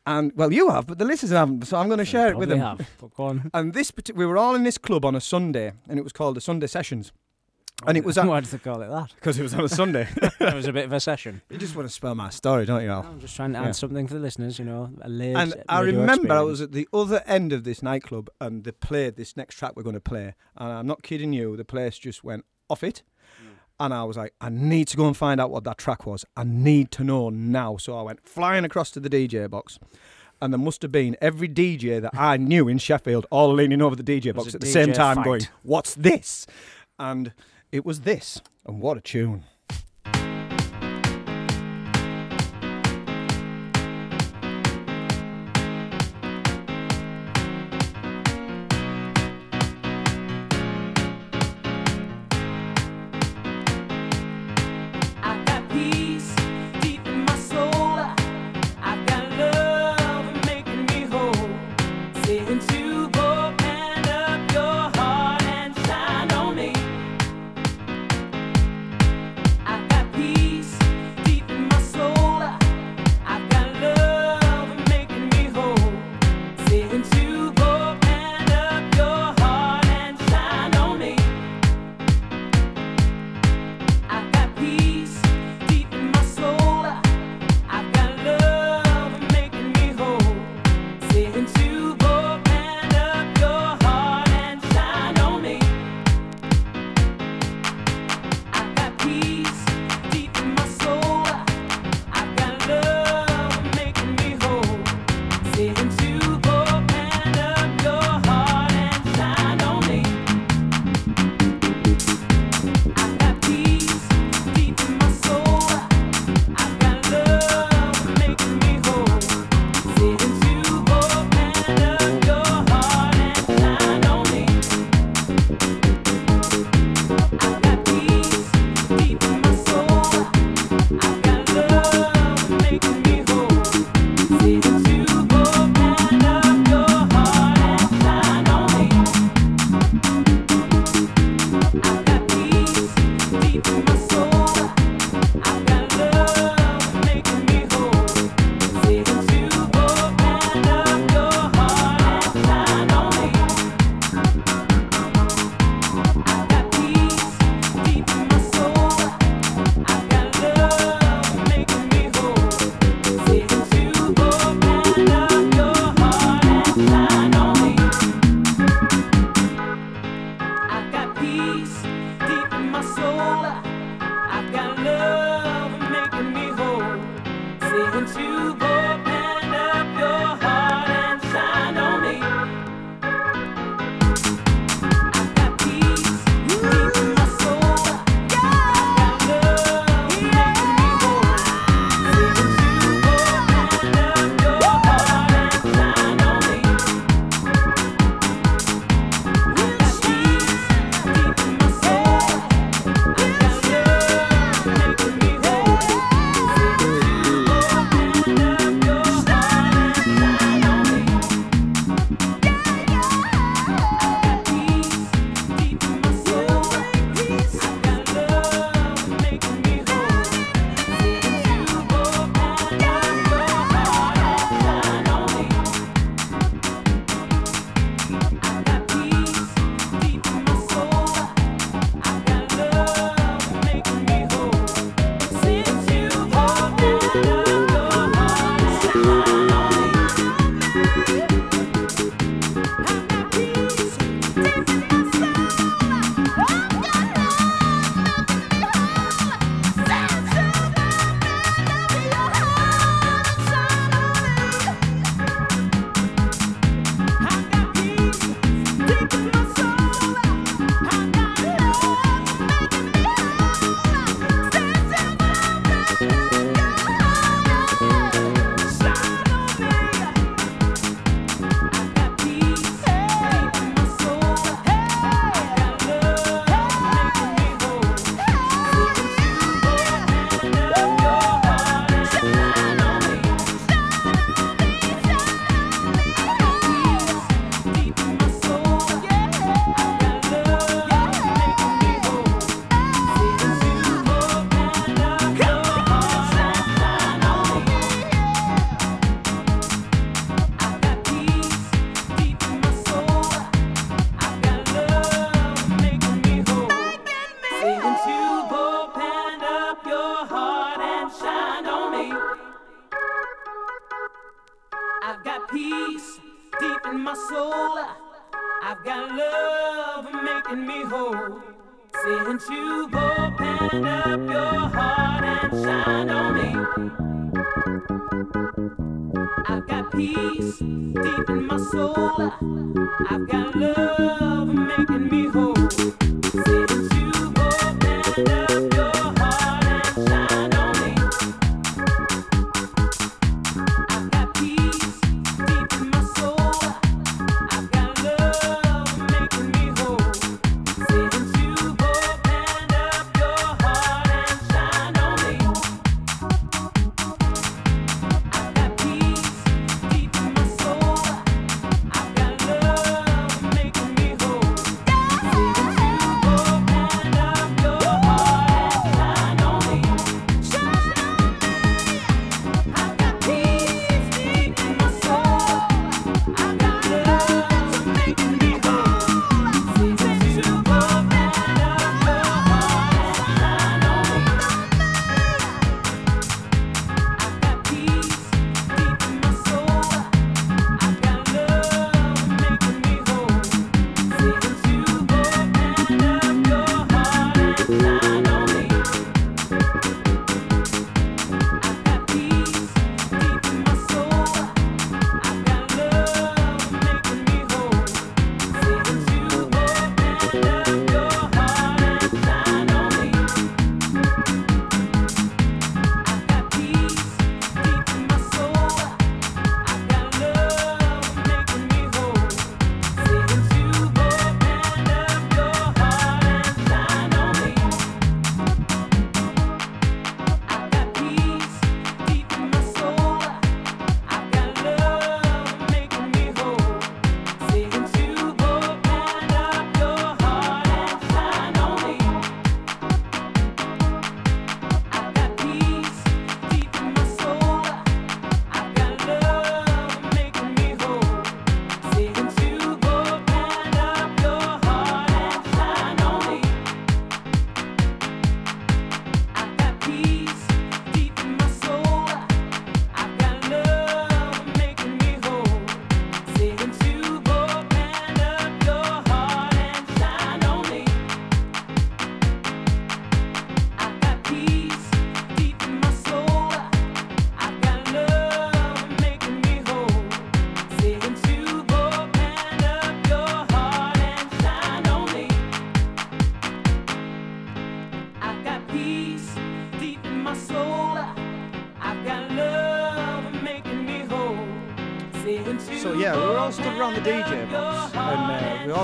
and 0.06 0.32
well, 0.36 0.52
you 0.52 0.70
have, 0.70 0.88
but 0.88 0.98
the 0.98 1.06
listeners 1.06 1.32
haven't, 1.32 1.66
so 1.68 1.78
I'm 1.78 1.88
going 1.88 2.00
to 2.00 2.06
share 2.06 2.30
it 2.30 2.38
with 2.38 2.50
them. 2.50 2.60
Have. 2.60 2.90
But 3.00 3.14
go 3.14 3.24
on. 3.26 3.52
And 3.54 3.74
this, 3.74 3.92
we 4.16 4.26
were 4.26 4.38
all 4.38 4.56
in 4.56 4.64
this 4.64 4.78
club 4.78 5.06
on 5.06 5.16
a 5.16 5.22
Sunday, 5.22 5.74
and 5.88 5.98
it 6.00 6.04
was 6.04 6.12
called 6.14 6.36
the 6.36 6.42
Sunday 6.42 6.68
Sessions, 6.68 7.12
and 7.88 7.98
it 7.98 8.04
was 8.04 8.18
at 8.18 8.26
Why 8.28 8.40
did 8.40 8.50
they 8.50 8.58
call 8.58 8.82
it 8.82 8.90
that? 8.90 9.14
because 9.16 9.38
it 9.40 9.44
was 9.44 9.54
on 9.54 9.62
a 9.66 9.70
Sunday. 9.70 10.08
It 10.40 10.54
was 10.54 10.68
a 10.68 10.74
bit 10.74 10.86
of 10.86 10.92
a 10.94 11.00
session. 11.00 11.42
you 11.50 11.58
just 11.58 11.76
want 11.76 11.88
to 11.88 11.94
spell 11.94 12.16
my 12.16 12.30
story, 12.30 12.66
don't 12.66 12.84
you? 12.84 12.90
Al? 12.90 13.04
I'm 13.04 13.20
just 13.20 13.36
trying 13.36 13.54
to 13.54 13.60
add 13.60 13.66
Yeah. 13.68 13.72
something 13.72 14.08
for 14.08 14.14
the 14.16 14.20
listeners, 14.20 14.60
you 14.60 14.66
know. 14.66 14.90
A 15.02 15.08
laid 15.10 15.36
And 15.38 15.54
I 15.70 15.80
radio 15.82 16.02
remember 16.02 16.34
I 16.34 16.42
was 16.42 16.60
at 16.62 16.74
the 16.74 16.88
other 16.94 17.24
end 17.26 17.54
of 17.54 17.64
this 17.64 17.82
nightclub 17.82 18.30
and 18.42 18.64
they 18.66 18.72
played 18.72 19.16
this 19.16 19.38
next 19.38 19.56
track 19.56 19.76
we're 19.76 19.84
going 19.84 19.94
to 19.96 20.02
play. 20.02 20.34
And 20.58 20.70
I'm 20.72 20.88
not 20.88 21.02
kidding 21.02 21.32
you, 21.34 21.56
the 21.56 21.64
place 21.66 21.98
just 21.98 22.24
went 22.24 22.44
off 22.70 22.84
it. 22.84 23.04
And 23.80 23.94
I 23.94 24.04
was 24.04 24.18
like, 24.18 24.34
I 24.40 24.50
need 24.50 24.88
to 24.90 24.98
go 24.98 25.08
and 25.08 25.18
find 25.18 25.42
out 25.42 25.50
what 25.50 25.64
that 25.64 25.78
track 25.78 26.06
was. 26.06 26.24
I 26.38 26.44
need 26.44 26.92
to 26.92 27.04
know 27.04 27.30
now. 27.30 27.78
So 27.78 27.98
I 27.98 28.02
went 28.04 28.28
flying 28.28 28.66
across 28.66 28.92
to 28.92 29.00
the 29.00 29.10
DJ 29.10 29.50
box. 29.50 29.80
And 30.42 30.52
there 30.54 30.60
must 30.60 30.82
have 30.82 30.92
been 30.92 31.16
every 31.22 31.48
DJ 31.48 32.02
that 32.02 32.12
I 32.14 32.36
knew 32.38 32.68
in 32.68 32.78
Sheffield 32.78 33.26
all 33.32 33.54
leaning 33.54 33.82
over 33.82 33.96
the 33.96 34.04
DJ 34.04 34.34
box 34.36 34.54
at 34.54 34.62
the 34.62 34.68
same 34.68 34.92
time 34.94 35.16
fight. 35.18 35.26
going, 35.26 35.42
What's 35.64 35.96
this? 35.96 36.46
And 37.00 37.34
it 37.74 37.84
was 37.84 38.02
this. 38.02 38.40
And 38.68 38.80
what 38.80 38.98
a 38.98 39.02
tune. 39.02 39.44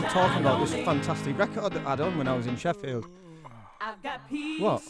Talking 0.09 0.41
about 0.41 0.59
this 0.65 0.73
fantastic 0.85 1.37
record 1.37 1.73
that 1.73 1.85
I 1.85 1.91
had 1.91 2.01
on 2.01 2.17
when 2.17 2.27
I 2.27 2.35
was 2.35 2.47
in 2.47 2.55
Sheffield. 2.57 3.07
I've 3.81 4.01
got 4.03 4.27
peace 4.29 4.59
What? 4.61 4.81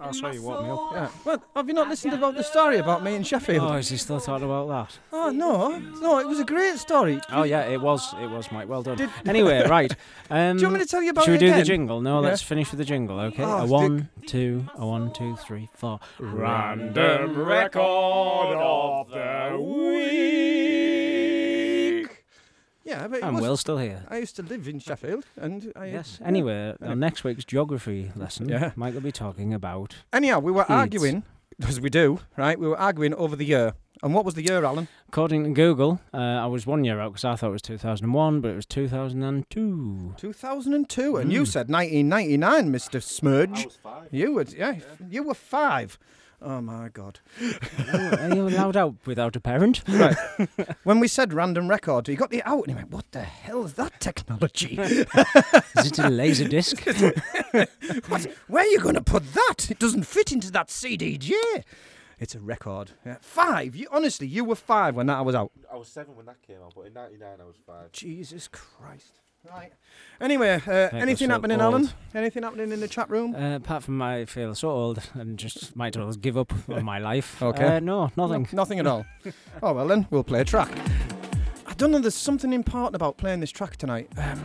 I'll 0.00 0.12
show 0.12 0.32
you 0.32 0.42
what 0.42 0.64
me 0.64 0.70
up. 0.70 0.76
soul. 0.76 0.90
Yeah. 0.92 1.08
Well, 1.24 1.42
have 1.54 1.68
you 1.68 1.72
not 1.74 1.88
listened 1.88 2.12
about 2.12 2.34
the 2.34 2.42
story 2.42 2.78
about 2.78 3.04
me 3.04 3.14
in 3.14 3.22
Sheffield? 3.22 3.70
Oh, 3.70 3.74
is 3.74 3.88
he 3.88 3.96
still 3.96 4.20
talking 4.20 4.44
about 4.44 4.66
that? 4.68 4.98
Oh 5.12 5.30
no, 5.30 5.78
no, 5.78 6.18
it 6.18 6.26
was 6.26 6.40
a 6.40 6.44
great 6.44 6.78
story. 6.78 7.20
Oh 7.30 7.44
yeah, 7.44 7.60
it 7.60 7.80
was. 7.80 8.12
It 8.20 8.28
was, 8.28 8.50
Mike. 8.50 8.68
Well 8.68 8.82
done. 8.82 9.08
Anyway, 9.24 9.64
right. 9.68 9.94
Um, 10.30 10.56
Do 10.56 10.62
you 10.62 10.66
want 10.66 10.80
me 10.80 10.84
to 10.84 10.90
tell 10.90 11.00
you 11.00 11.10
about 11.10 11.26
Should 11.26 11.40
we 11.40 11.46
it 11.46 11.50
do 11.52 11.54
the 11.54 11.62
jingle? 11.62 12.00
No, 12.00 12.20
Yeah. 12.20 12.28
let's 12.30 12.42
finish 12.42 12.72
with 12.72 12.78
the 12.78 12.84
jingle. 12.84 13.20
Okay. 13.20 13.44
Oh, 13.44 13.58
a 13.58 13.60
stick- 13.60 13.70
one, 13.70 14.08
two, 14.26 14.66
a 14.74 14.84
one, 14.84 15.12
two, 15.12 15.36
three, 15.36 15.68
four. 15.76 16.00
Random 16.18 17.38
record 17.44 18.56
of 18.58 19.10
the 19.10 19.60
week. 19.60 20.47
Yeah, 23.00 23.08
but 23.08 23.18
it 23.18 23.22
And 23.24 23.34
was, 23.34 23.42
Will's 23.42 23.60
still 23.60 23.78
here. 23.78 24.02
I 24.08 24.18
used 24.18 24.36
to 24.36 24.42
live 24.42 24.68
in 24.68 24.78
Sheffield, 24.78 25.24
and 25.36 25.72
I 25.76 25.86
Yes. 25.86 26.18
yeah. 26.20 26.26
Anyway, 26.28 26.74
on 26.82 26.98
next 27.00 27.24
week's 27.24 27.44
geography 27.44 28.10
lesson, 28.16 28.48
Yeah. 28.48 28.72
Mike 28.76 28.94
will 28.94 29.00
be 29.00 29.12
talking 29.12 29.54
about. 29.54 29.96
Anyhow, 30.12 30.38
we 30.40 30.52
were 30.52 30.64
Kids. 30.64 30.70
arguing, 30.82 31.22
as 31.66 31.80
we 31.80 31.90
do, 31.90 32.18
right? 32.36 32.58
We 32.58 32.68
were 32.68 32.78
arguing 32.78 33.14
over 33.14 33.36
the 33.36 33.44
year. 33.44 33.74
And 34.00 34.14
what 34.14 34.24
was 34.24 34.34
the 34.34 34.42
year, 34.44 34.64
Alan? 34.64 34.86
According 35.08 35.42
to 35.42 35.50
Google, 35.50 36.00
uh, 36.14 36.18
I 36.18 36.46
was 36.46 36.66
one 36.66 36.84
year 36.84 37.00
out 37.00 37.12
because 37.14 37.24
I 37.24 37.34
thought 37.34 37.48
it 37.48 37.52
was 37.52 37.62
2001, 37.62 38.40
but 38.40 38.52
it 38.52 38.54
was 38.54 38.66
2002. 38.66 40.14
2002. 40.16 41.16
And 41.16 41.32
you 41.32 41.42
Mm. 41.42 41.46
said 41.48 41.68
1999, 41.68 42.72
Mr. 42.72 43.00
SMIRJ. 43.02 43.76
You 44.12 44.34
were, 44.34 44.44
yeah, 44.56 44.74
you 45.10 45.22
were 45.24 45.34
five. 45.34 45.98
Oh 46.40 46.60
my 46.60 46.88
God. 46.88 47.18
Are 47.92 48.34
you 48.34 48.48
allowed 48.48 48.76
out 48.76 48.94
without 49.04 49.34
a 49.34 49.40
parent? 49.40 49.82
Right. 49.88 50.16
when 50.84 51.00
we 51.00 51.08
said 51.08 51.32
random 51.32 51.68
record, 51.68 52.06
he 52.06 52.14
got 52.14 52.30
the 52.30 52.42
out 52.44 52.66
and 52.66 52.68
he 52.68 52.74
went, 52.74 52.90
What 52.90 53.10
the 53.10 53.22
hell 53.22 53.64
is 53.64 53.74
that 53.74 53.98
technology? 54.00 54.78
Is 54.78 55.06
it 55.86 55.98
a 55.98 56.08
laser 56.08 56.46
disc? 56.46 56.84
what? 58.08 58.26
Where 58.46 58.62
are 58.62 58.68
you 58.68 58.80
going 58.80 58.94
to 58.94 59.02
put 59.02 59.34
that? 59.34 59.70
It 59.70 59.80
doesn't 59.80 60.04
fit 60.04 60.30
into 60.30 60.52
that 60.52 60.68
CDJ. 60.68 61.32
It's 62.20 62.34
a 62.34 62.40
record. 62.40 62.92
Yeah. 63.04 63.16
Five. 63.20 63.74
You, 63.76 63.88
honestly, 63.90 64.26
you 64.26 64.44
were 64.44 64.56
five 64.56 64.96
when 64.96 65.06
that 65.06 65.24
was 65.24 65.34
out. 65.34 65.50
I 65.72 65.76
was 65.76 65.88
seven 65.88 66.16
when 66.16 66.26
that 66.26 66.42
came 66.42 66.58
out, 66.64 66.72
but 66.74 66.86
in 66.86 66.92
'99 66.92 67.28
I 67.40 67.44
was 67.44 67.56
five. 67.66 67.92
Jesus 67.92 68.48
Christ. 68.48 69.20
Right. 69.44 69.72
Anyway, 70.20 70.60
uh, 70.66 70.70
anything 70.92 71.30
happening, 71.30 71.60
old. 71.60 71.74
Alan? 71.74 71.90
Anything 72.14 72.42
happening 72.42 72.72
in 72.72 72.80
the 72.80 72.88
chat 72.88 73.08
room? 73.08 73.34
Uh, 73.34 73.56
apart 73.56 73.84
from 73.84 74.02
I 74.02 74.24
feel 74.24 74.54
so 74.54 74.68
old 74.68 75.00
and 75.14 75.38
just 75.38 75.76
might 75.76 75.96
as 75.96 76.02
well 76.02 76.12
give 76.14 76.36
up 76.36 76.52
on 76.68 76.84
my 76.92 76.98
life. 76.98 77.40
Okay. 77.42 77.76
Uh, 77.76 77.80
no, 77.80 78.10
nothing. 78.16 78.42
No- 78.52 78.56
nothing 78.56 78.78
at 78.80 78.86
all. 78.86 79.06
oh, 79.62 79.72
well 79.72 79.86
then, 79.86 80.06
we'll 80.10 80.24
play 80.24 80.40
a 80.40 80.44
track. 80.44 80.70
I 81.66 81.72
don't 81.74 81.92
know, 81.92 81.98
there's 82.00 82.14
something 82.16 82.52
important 82.52 82.96
about 82.96 83.16
playing 83.16 83.40
this 83.40 83.50
track 83.52 83.76
tonight. 83.76 84.10
Um, 84.16 84.44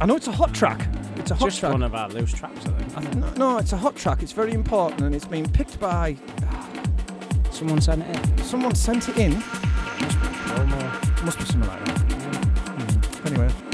I 0.00 0.06
know 0.06 0.16
it's 0.16 0.28
a 0.28 0.32
hot 0.32 0.52
track. 0.54 0.86
It's 1.16 1.30
a 1.30 1.34
hot 1.34 1.46
Just 1.46 1.60
track. 1.60 1.72
one 1.72 1.82
of 1.82 1.94
our 1.94 2.08
loose 2.10 2.32
tracks, 2.32 2.66
I 2.66 2.70
think. 2.70 2.96
I 2.98 3.00
th- 3.00 3.14
no, 3.14 3.52
no, 3.52 3.58
it's 3.58 3.72
a 3.72 3.76
hot 3.78 3.96
track. 3.96 4.22
It's 4.22 4.32
very 4.32 4.52
important 4.52 5.00
and 5.00 5.14
it's 5.14 5.26
been 5.26 5.48
picked 5.50 5.80
by. 5.80 6.16
Someone 7.50 7.80
sent 7.80 8.02
it 8.02 8.16
in. 8.16 8.38
Someone 8.44 8.74
sent 8.74 9.08
it 9.08 9.18
in. 9.18 9.32
Promo. 9.32 11.24
Must 11.24 11.38
be 11.38 11.44
something 11.44 11.68
like 11.68 11.84
that. 11.86 11.98
Hmm. 11.98 13.26
Anyway. 13.26 13.69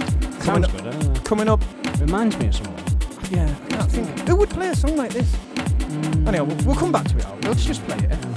Coming 0.56 0.70
up, 0.70 0.82
good, 0.82 1.24
coming 1.24 1.48
up. 1.50 1.62
Reminds 2.00 2.38
me 2.38 2.46
of 2.46 2.54
someone. 2.54 2.82
Yeah, 3.30 3.54
I 3.64 3.68
can't 3.68 3.92
think. 3.92 4.20
Who 4.20 4.36
would 4.36 4.48
play 4.48 4.70
a 4.70 4.74
song 4.74 4.96
like 4.96 5.12
this? 5.12 5.30
Mm. 5.36 6.28
Anyway, 6.28 6.46
we'll, 6.46 6.66
we'll 6.68 6.76
come 6.76 6.90
back 6.90 7.06
to 7.08 7.18
it. 7.18 7.26
Let's 7.44 7.62
just 7.62 7.84
play 7.86 7.98
it. 7.98 8.35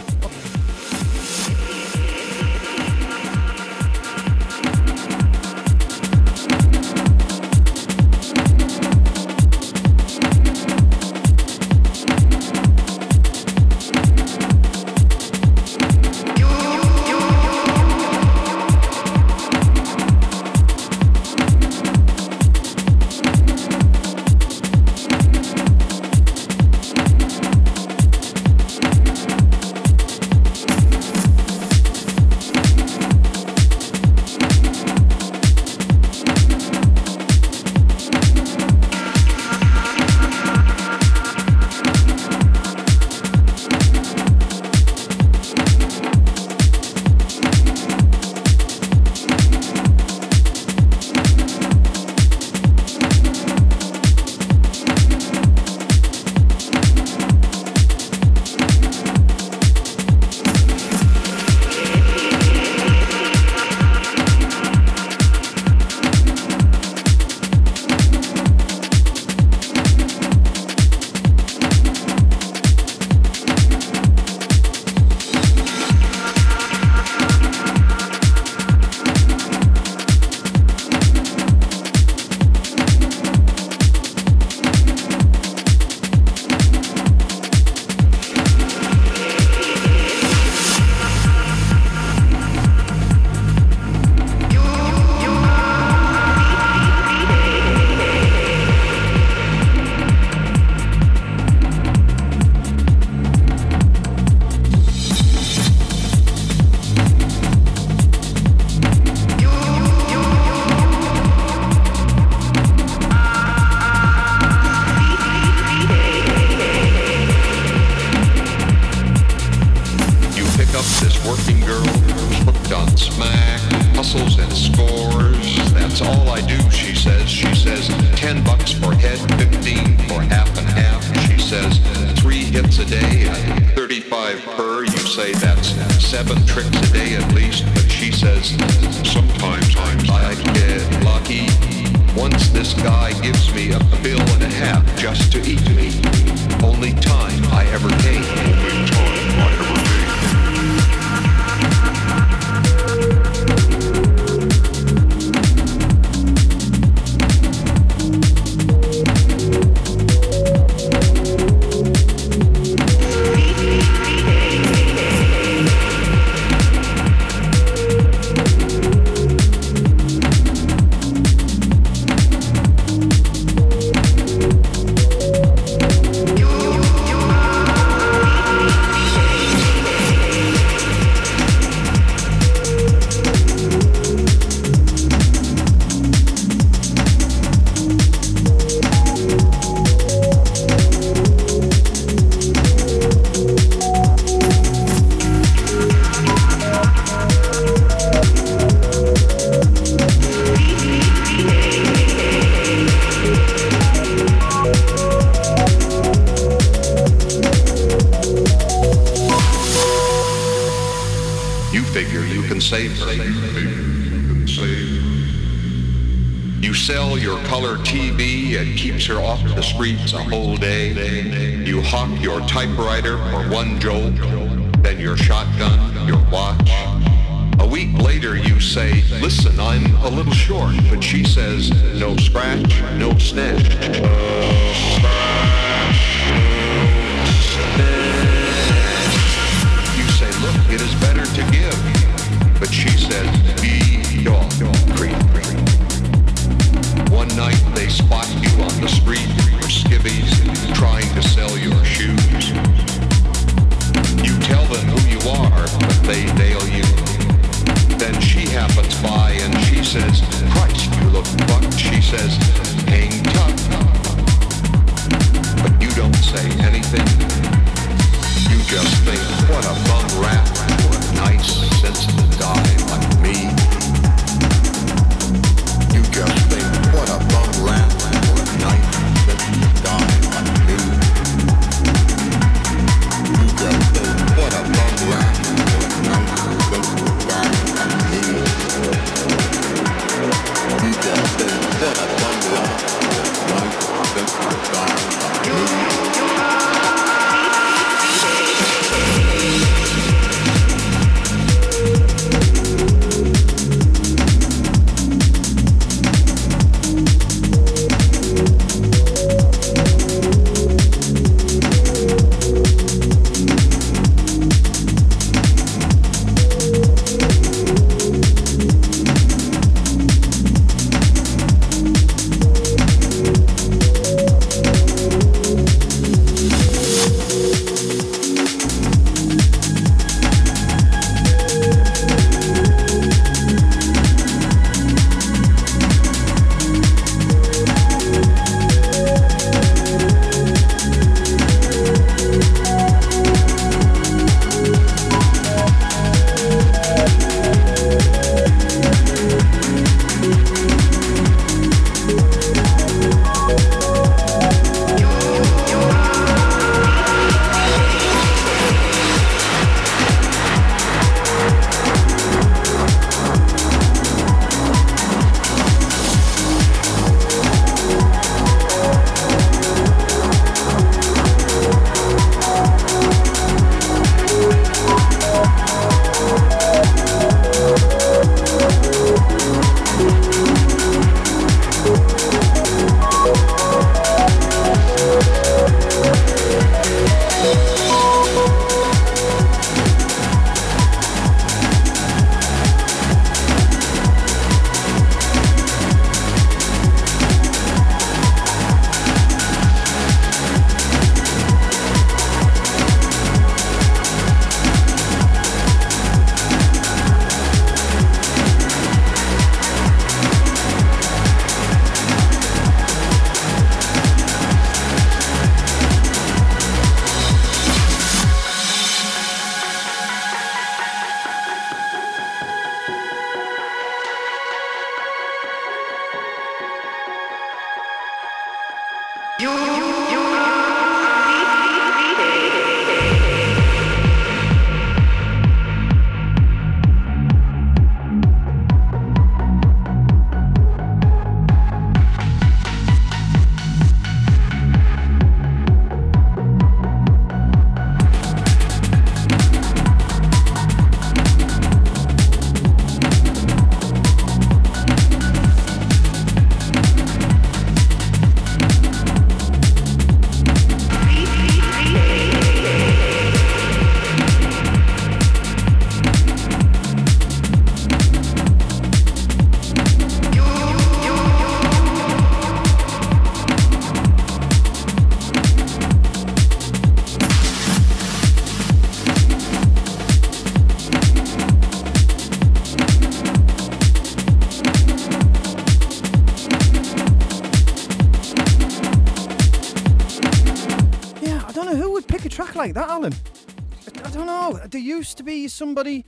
Somebody. 495.49 496.05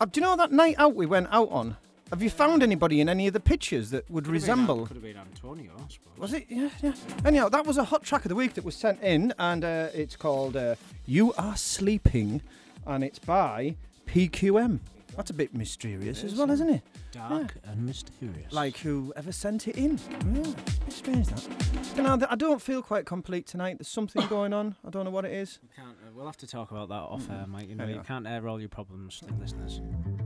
Uh, 0.00 0.04
do 0.06 0.20
you 0.20 0.26
know 0.26 0.36
that 0.36 0.52
night 0.52 0.76
out 0.78 0.94
we 0.94 1.06
went 1.06 1.28
out 1.30 1.50
on? 1.50 1.76
Have 2.10 2.22
you 2.22 2.30
found 2.30 2.62
anybody 2.62 3.00
in 3.00 3.08
any 3.08 3.26
of 3.26 3.32
the 3.32 3.40
pictures 3.40 3.90
that 3.90 4.08
would 4.08 4.28
resemble? 4.28 4.86
Could 4.86 4.96
have 4.96 5.02
been 5.02 5.16
Antonio, 5.16 5.72
I 5.76 5.90
suppose. 5.90 6.18
Was 6.18 6.32
it? 6.34 6.46
Yeah, 6.48 6.68
yeah. 6.80 6.92
Anyhow, 7.24 7.48
that 7.48 7.66
was 7.66 7.78
a 7.78 7.84
hot 7.84 8.04
track 8.04 8.24
of 8.24 8.28
the 8.28 8.36
week 8.36 8.54
that 8.54 8.64
was 8.64 8.76
sent 8.76 9.02
in, 9.02 9.34
and 9.38 9.64
uh, 9.64 9.88
it's 9.92 10.14
called 10.14 10.56
uh, 10.56 10.76
"You 11.04 11.32
Are 11.34 11.56
Sleeping," 11.56 12.42
and 12.86 13.02
it's 13.02 13.18
by 13.18 13.74
PQM. 14.06 14.78
That's 15.16 15.30
a 15.30 15.34
bit 15.34 15.54
mysterious 15.54 16.22
as 16.24 16.34
well, 16.34 16.50
isn't 16.50 16.68
it? 16.68 16.82
Dark 17.10 17.54
and 17.64 17.86
mysterious. 17.86 18.52
Like 18.52 18.76
whoever 18.76 19.32
sent 19.32 19.66
it 19.66 19.76
in. 19.76 19.98
Yeah, 20.32 20.40
it's 20.42 20.50
a 20.50 20.84
bit 20.84 20.92
strange 20.92 21.26
that. 21.28 21.96
You 21.96 22.02
know, 22.02 22.18
I 22.28 22.36
don't 22.36 22.60
feel 22.60 22.82
quite 22.82 23.06
complete 23.06 23.46
tonight. 23.46 23.78
There's 23.78 23.88
something 23.88 24.26
going 24.28 24.52
on. 24.52 24.76
I 24.86 24.90
don't 24.90 25.06
know 25.06 25.10
what 25.10 25.24
it 25.24 25.32
is. 25.32 25.58
Can't, 25.74 25.88
uh, 25.88 26.10
we'll 26.14 26.26
have 26.26 26.36
to 26.38 26.46
talk 26.46 26.70
about 26.70 26.90
that 26.90 26.94
off 26.94 27.30
air, 27.30 27.46
Mike. 27.48 27.70
You 27.70 27.76
know, 27.76 27.84
Anyway. 27.84 27.98
you 28.00 28.04
can't 28.04 28.26
air 28.26 28.46
all 28.46 28.60
your 28.60 28.68
problems 28.68 29.20
to 29.20 29.32
listeners. 29.40 29.80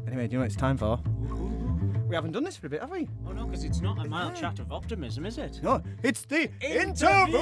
Anyway, 0.09 0.26
do 0.26 0.32
you 0.32 0.38
know 0.38 0.43
what 0.43 0.47
it's 0.47 0.57
time 0.57 0.76
for? 0.76 0.99
We 2.09 2.16
haven't 2.16 2.32
done 2.32 2.43
this 2.43 2.57
for 2.57 2.66
a 2.66 2.70
bit, 2.70 2.80
have 2.80 2.91
we? 2.91 3.09
Oh 3.28 3.32
no, 3.32 3.47
because 3.47 3.62
it's 3.62 3.80
not 3.80 4.05
a 4.05 4.09
mild 4.09 4.34
chat 4.34 4.59
of 4.59 4.72
optimism, 4.72 5.24
is 5.24 5.38
it? 5.38 5.61
No, 5.62 5.80
it's 6.03 6.22
the 6.24 6.51
interview 6.61 7.38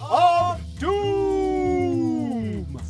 of 0.00 0.60
doom. 0.78 2.80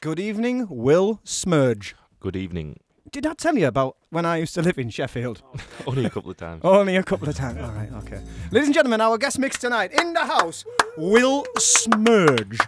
Good 0.00 0.18
evening, 0.18 0.66
Will 0.70 1.20
SMIRJ. 1.26 1.92
Good 2.20 2.36
evening. 2.36 2.78
Did 3.14 3.26
I 3.26 3.34
tell 3.34 3.56
you 3.56 3.68
about 3.68 3.96
when 4.10 4.26
I 4.26 4.38
used 4.38 4.54
to 4.54 4.62
live 4.62 4.76
in 4.76 4.90
Sheffield? 4.90 5.40
Only 5.86 6.04
a 6.04 6.10
couple 6.10 6.32
of 6.32 6.36
times. 6.36 6.62
Only 6.64 6.96
a 6.96 7.02
couple 7.04 7.28
of 7.28 7.36
times. 7.36 7.60
All 7.60 7.70
right, 7.70 7.88
okay. 8.02 8.20
Ladies 8.50 8.66
and 8.66 8.74
gentlemen, 8.74 9.00
our 9.00 9.18
guest 9.18 9.38
mix 9.38 9.56
tonight 9.56 9.92
in 9.92 10.14
the 10.14 10.24
house, 10.26 10.64
Will 10.96 11.44
SMIRJ. 11.56 12.58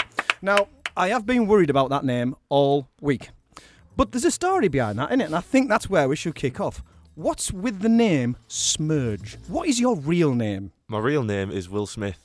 Now, 0.43 0.69
I 0.97 1.09
have 1.09 1.27
been 1.27 1.49
worried 1.49 1.69
about 1.69 1.91
that 1.91 2.05
name 2.05 2.37
all 2.49 2.87
week. 3.01 3.31
But 3.97 4.13
there's 4.13 4.25
a 4.25 4.31
story 4.31 4.69
behind 4.69 5.01
that, 5.01 5.11
it? 5.11 5.21
And 5.21 5.35
I 5.35 5.41
think 5.41 5.69
that's 5.69 5.91
where 5.91 6.09
we 6.09 6.15
should 6.15 6.37
kick 6.37 6.61
off. 6.61 6.81
What's 7.17 7.53
with 7.53 7.81
the 7.81 7.89
name 7.89 8.37
SMIRJ? 8.49 9.49
What 9.49 9.67
is 9.67 9.81
your 9.81 9.97
real 9.97 10.33
name? 10.33 10.71
My 10.87 11.01
real 11.01 11.25
name 11.25 11.51
is 11.51 11.69
Will 11.69 11.89
Smith. 11.89 12.21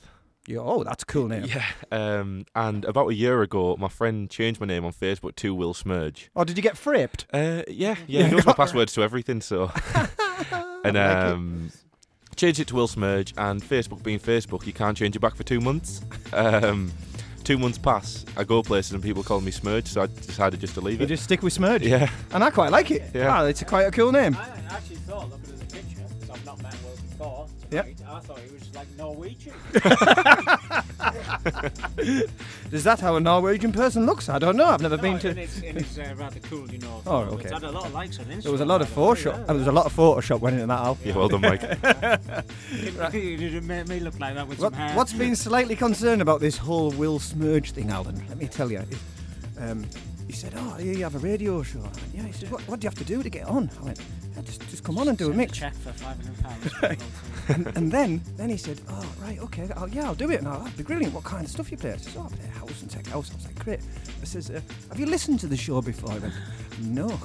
Yeah, 0.46 0.58
oh, 0.58 0.82
that's 0.82 1.04
a 1.04 1.06
cool 1.06 1.28
name. 1.28 1.44
Yeah. 1.44 1.64
Um, 1.92 2.46
and 2.54 2.84
about 2.84 3.08
a 3.08 3.14
year 3.14 3.42
ago, 3.42 3.76
my 3.78 3.88
friend 3.88 4.28
changed 4.28 4.60
my 4.60 4.66
name 4.66 4.84
on 4.84 4.92
Facebook 4.92 5.36
to 5.36 5.54
Will 5.54 5.72
SMIRJ. 5.72 6.28
Oh, 6.34 6.42
did 6.42 6.56
you 6.56 6.62
get 6.62 6.76
fripped? 6.76 7.26
Uh, 7.32 7.62
yeah, 7.68 7.94
yeah. 8.08 8.26
He 8.26 8.34
knows 8.34 8.46
my 8.46 8.52
passwords 8.56 8.92
to 8.94 9.02
everything, 9.02 9.40
so. 9.40 9.70
and 10.84 10.96
um, 10.96 11.70
changed 12.34 12.58
it 12.58 12.66
to 12.68 12.74
Will 12.74 12.88
SMIRJ. 12.88 13.34
And 13.36 13.62
Facebook 13.62 14.02
being 14.02 14.18
Facebook, 14.18 14.66
you 14.66 14.72
can't 14.72 14.96
change 14.96 15.14
it 15.14 15.20
back 15.20 15.36
for 15.36 15.44
two 15.44 15.60
months. 15.60 16.00
Um, 16.32 16.90
two 17.44 17.56
months 17.56 17.78
pass, 17.78 18.24
I 18.36 18.42
go 18.42 18.62
places 18.62 18.92
and 18.92 19.02
people 19.02 19.22
call 19.22 19.40
me 19.40 19.52
SMIRJ, 19.52 19.86
so 19.86 20.02
I 20.02 20.06
decided 20.06 20.58
just 20.60 20.74
to 20.74 20.80
leave 20.80 20.98
You 20.98 21.04
it. 21.06 21.10
You 21.10 21.16
just 21.16 21.24
stick 21.24 21.42
with 21.42 21.56
SMIRJ? 21.56 21.82
Yeah. 21.82 22.10
And 22.32 22.42
I 22.42 22.50
quite 22.50 22.72
like 22.72 22.90
it. 22.90 23.02
Yeah. 23.14 23.32
Ah, 23.32 23.44
it's 23.44 23.62
a 23.62 23.64
quite 23.64 23.84
a 23.86 23.92
cool 23.92 24.10
name. 24.10 24.36
I 24.36 24.74
actually 24.74 24.96
thought, 24.96 25.30
Yep. 27.72 27.88
I 28.08 28.20
thought 28.20 28.38
he 28.40 28.52
was 28.52 28.74
like 28.74 28.86
Norwegian. 28.98 29.54
Is 32.72 32.84
that 32.84 33.00
how 33.00 33.16
a 33.16 33.20
Norwegian 33.20 33.72
person 33.72 34.06
looks? 34.06 34.28
I 34.28 34.38
don't 34.38 34.56
know. 34.56 34.66
I've 34.66 34.80
never 34.80 34.96
no, 34.96 35.02
been 35.02 35.12
and 35.14 35.20
to. 35.22 35.40
it's, 35.40 35.62
and 35.62 35.78
it's 35.78 35.98
uh, 35.98 36.14
rather 36.16 36.40
cool, 36.40 36.70
you 36.70 36.78
know. 36.78 37.02
Oh, 37.06 37.22
It's 37.24 37.32
okay. 37.34 37.48
had 37.54 37.62
a 37.64 37.70
lot 37.70 37.86
of 37.86 37.92
likes 37.92 38.18
on 38.18 38.26
Instagram. 38.26 38.42
There 38.42 38.52
was 38.52 38.60
a 38.60 38.64
lot 38.66 38.80
of 38.82 38.88
by 38.88 38.94
the 38.94 39.00
Photoshop. 39.00 39.46
There 39.46 39.56
was 39.56 39.66
a 39.66 39.72
lot 39.72 39.86
of 39.86 39.94
Photoshop 39.94 40.40
went 40.40 40.54
into 40.54 40.66
that, 40.66 40.78
Al. 40.80 40.98
Yeah, 41.04 41.16
well 41.16 41.28
done, 41.28 41.40
Mike. 41.42 41.62
yeah. 41.62 42.42
You 43.12 43.36
did 43.36 43.88
me 43.88 44.00
look 44.00 44.18
like 44.20 44.34
that 44.34 44.48
with 44.48 44.58
What, 44.58 44.72
some 44.72 44.80
hair. 44.80 44.96
what's 44.96 45.12
been 45.12 45.36
slightly 45.36 45.76
concerned 45.76 46.22
about 46.22 46.40
this 46.40 46.56
whole 46.56 46.90
Will 46.92 47.18
SMIRJ 47.18 47.70
thing, 47.72 47.90
Alan? 47.90 48.22
Let 48.28 48.38
me 48.38 48.48
tell 48.48 48.70
you. 48.70 48.78
It- 48.80 48.98
Um, 49.60 49.84
he 50.32 50.38
said, 50.38 50.54
"Oh, 50.56 50.78
you 50.78 51.02
have 51.02 51.14
a 51.14 51.18
radio 51.18 51.62
show." 51.62 51.80
Went, 51.80 51.98
yeah. 52.14 52.22
He 52.22 52.32
said, 52.32 52.50
what, 52.50 52.62
"What 52.62 52.80
do 52.80 52.84
you 52.86 52.88
have 52.88 52.98
to 52.98 53.04
do 53.04 53.22
to 53.22 53.28
get 53.28 53.46
on?" 53.46 53.70
I 53.80 53.84
went, 53.84 54.00
yeah, 54.34 54.40
"Just, 54.42 54.66
just 54.70 54.82
come 54.82 54.96
on 54.96 55.08
and 55.08 55.18
do 55.18 55.24
a 55.24 55.26
Send 55.28 55.36
mix." 55.36 55.58
check 55.58 55.74
for 55.74 55.92
five 55.92 56.16
hundred 56.16 56.42
pounds. 56.42 57.02
and, 57.48 57.76
and 57.76 57.92
then, 57.92 58.22
then 58.38 58.48
he 58.48 58.56
said, 58.56 58.80
"Oh, 58.88 59.06
right, 59.20 59.38
okay, 59.40 59.68
oh, 59.76 59.86
yeah, 59.86 60.04
I'll 60.06 60.14
do 60.14 60.30
it." 60.30 60.42
Now 60.42 60.56
that'd 60.58 60.76
be 60.76 60.84
brilliant. 60.84 61.12
What 61.12 61.24
kind 61.24 61.44
of 61.44 61.50
stuff 61.50 61.70
you 61.70 61.76
play? 61.76 61.92
I 61.92 61.96
said, 61.98 62.14
"Oh, 62.16 62.30
I 62.32 62.34
play 62.34 62.46
house 62.48 62.80
and 62.80 62.90
tech 62.90 63.06
house." 63.08 63.30
I 63.30 63.34
was 63.34 63.44
like, 63.44 63.58
"Great." 63.62 63.80
I 64.22 64.24
says, 64.24 64.50
uh, 64.50 64.60
"Have 64.88 64.98
you 64.98 65.06
listened 65.06 65.38
to 65.40 65.46
the 65.46 65.56
show 65.56 65.82
before?" 65.82 66.12
I 66.12 66.18
went, 66.18 66.34
"No." 66.80 67.20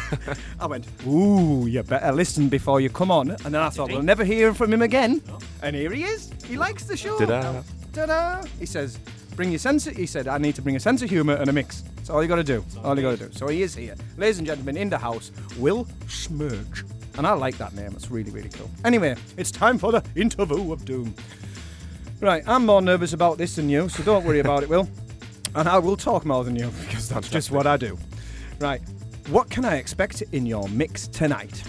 I 0.60 0.66
went, 0.66 0.86
"Ooh, 1.06 1.68
you 1.68 1.84
better 1.84 2.10
listen 2.10 2.48
before 2.48 2.80
you 2.80 2.90
come 2.90 3.12
on." 3.12 3.30
And 3.30 3.54
then 3.54 3.62
I 3.62 3.68
thought, 3.68 3.88
"We'll 3.90 4.02
never 4.02 4.24
hear 4.24 4.52
from 4.52 4.72
him 4.72 4.82
again." 4.82 5.22
And 5.62 5.76
here 5.76 5.92
he 5.92 6.02
is. 6.02 6.32
He 6.44 6.56
likes 6.56 6.84
the 6.84 6.96
show. 6.96 7.18
Ta-da. 7.18 7.62
Ta-da! 7.92 8.42
He 8.58 8.66
says, 8.66 8.98
"Bring 9.38 9.50
your 9.52 9.60
sense." 9.60 9.86
Of, 9.86 9.96
he 9.96 10.04
said, 10.04 10.26
"I 10.26 10.36
need 10.38 10.56
to 10.56 10.62
bring 10.62 10.74
a 10.74 10.80
sense 10.80 11.00
of 11.00 11.08
humour 11.08 11.34
and 11.34 11.48
a 11.48 11.52
mix." 11.52 11.82
That's 11.94 12.10
all 12.10 12.20
you 12.22 12.28
got 12.28 12.42
to 12.46 12.50
do. 12.56 12.64
All 12.82 12.96
you 12.96 13.02
got 13.02 13.16
to 13.16 13.28
do. 13.28 13.32
So 13.32 13.46
he 13.46 13.62
is 13.62 13.72
here, 13.72 13.94
ladies 14.16 14.38
and 14.38 14.46
gentlemen, 14.48 14.76
in 14.76 14.90
the 14.90 14.98
house, 14.98 15.30
Will 15.58 15.84
SMIRJ, 16.08 16.82
and 17.16 17.24
I 17.24 17.34
like 17.34 17.56
that 17.58 17.72
name. 17.72 17.92
It's 17.94 18.10
really, 18.10 18.32
really 18.32 18.48
cool. 18.48 18.68
Anyway, 18.84 19.14
it's 19.36 19.52
time 19.52 19.78
for 19.78 19.92
the 19.92 20.02
interview 20.16 20.72
of 20.72 20.84
doom. 20.84 21.14
Right, 22.20 22.42
I'm 22.48 22.66
more 22.66 22.82
nervous 22.82 23.12
about 23.12 23.38
this 23.38 23.54
than 23.54 23.68
you, 23.68 23.88
so 23.88 24.02
don't 24.02 24.24
worry 24.24 24.40
about 24.40 24.64
it, 24.64 24.68
Will. 24.68 24.88
And 25.54 25.68
I 25.68 25.78
will 25.78 25.96
talk 25.96 26.26
more 26.26 26.44
than 26.44 26.56
you 26.56 26.70
because 26.80 27.08
that's 27.08 27.30
just 27.30 27.52
what 27.52 27.66
I 27.66 27.76
do. 27.76 27.96
Right, 28.58 28.82
what 29.28 29.48
can 29.50 29.64
I 29.64 29.76
expect 29.76 30.22
in 30.32 30.46
your 30.46 30.68
mix 30.68 31.06
tonight? 31.06 31.62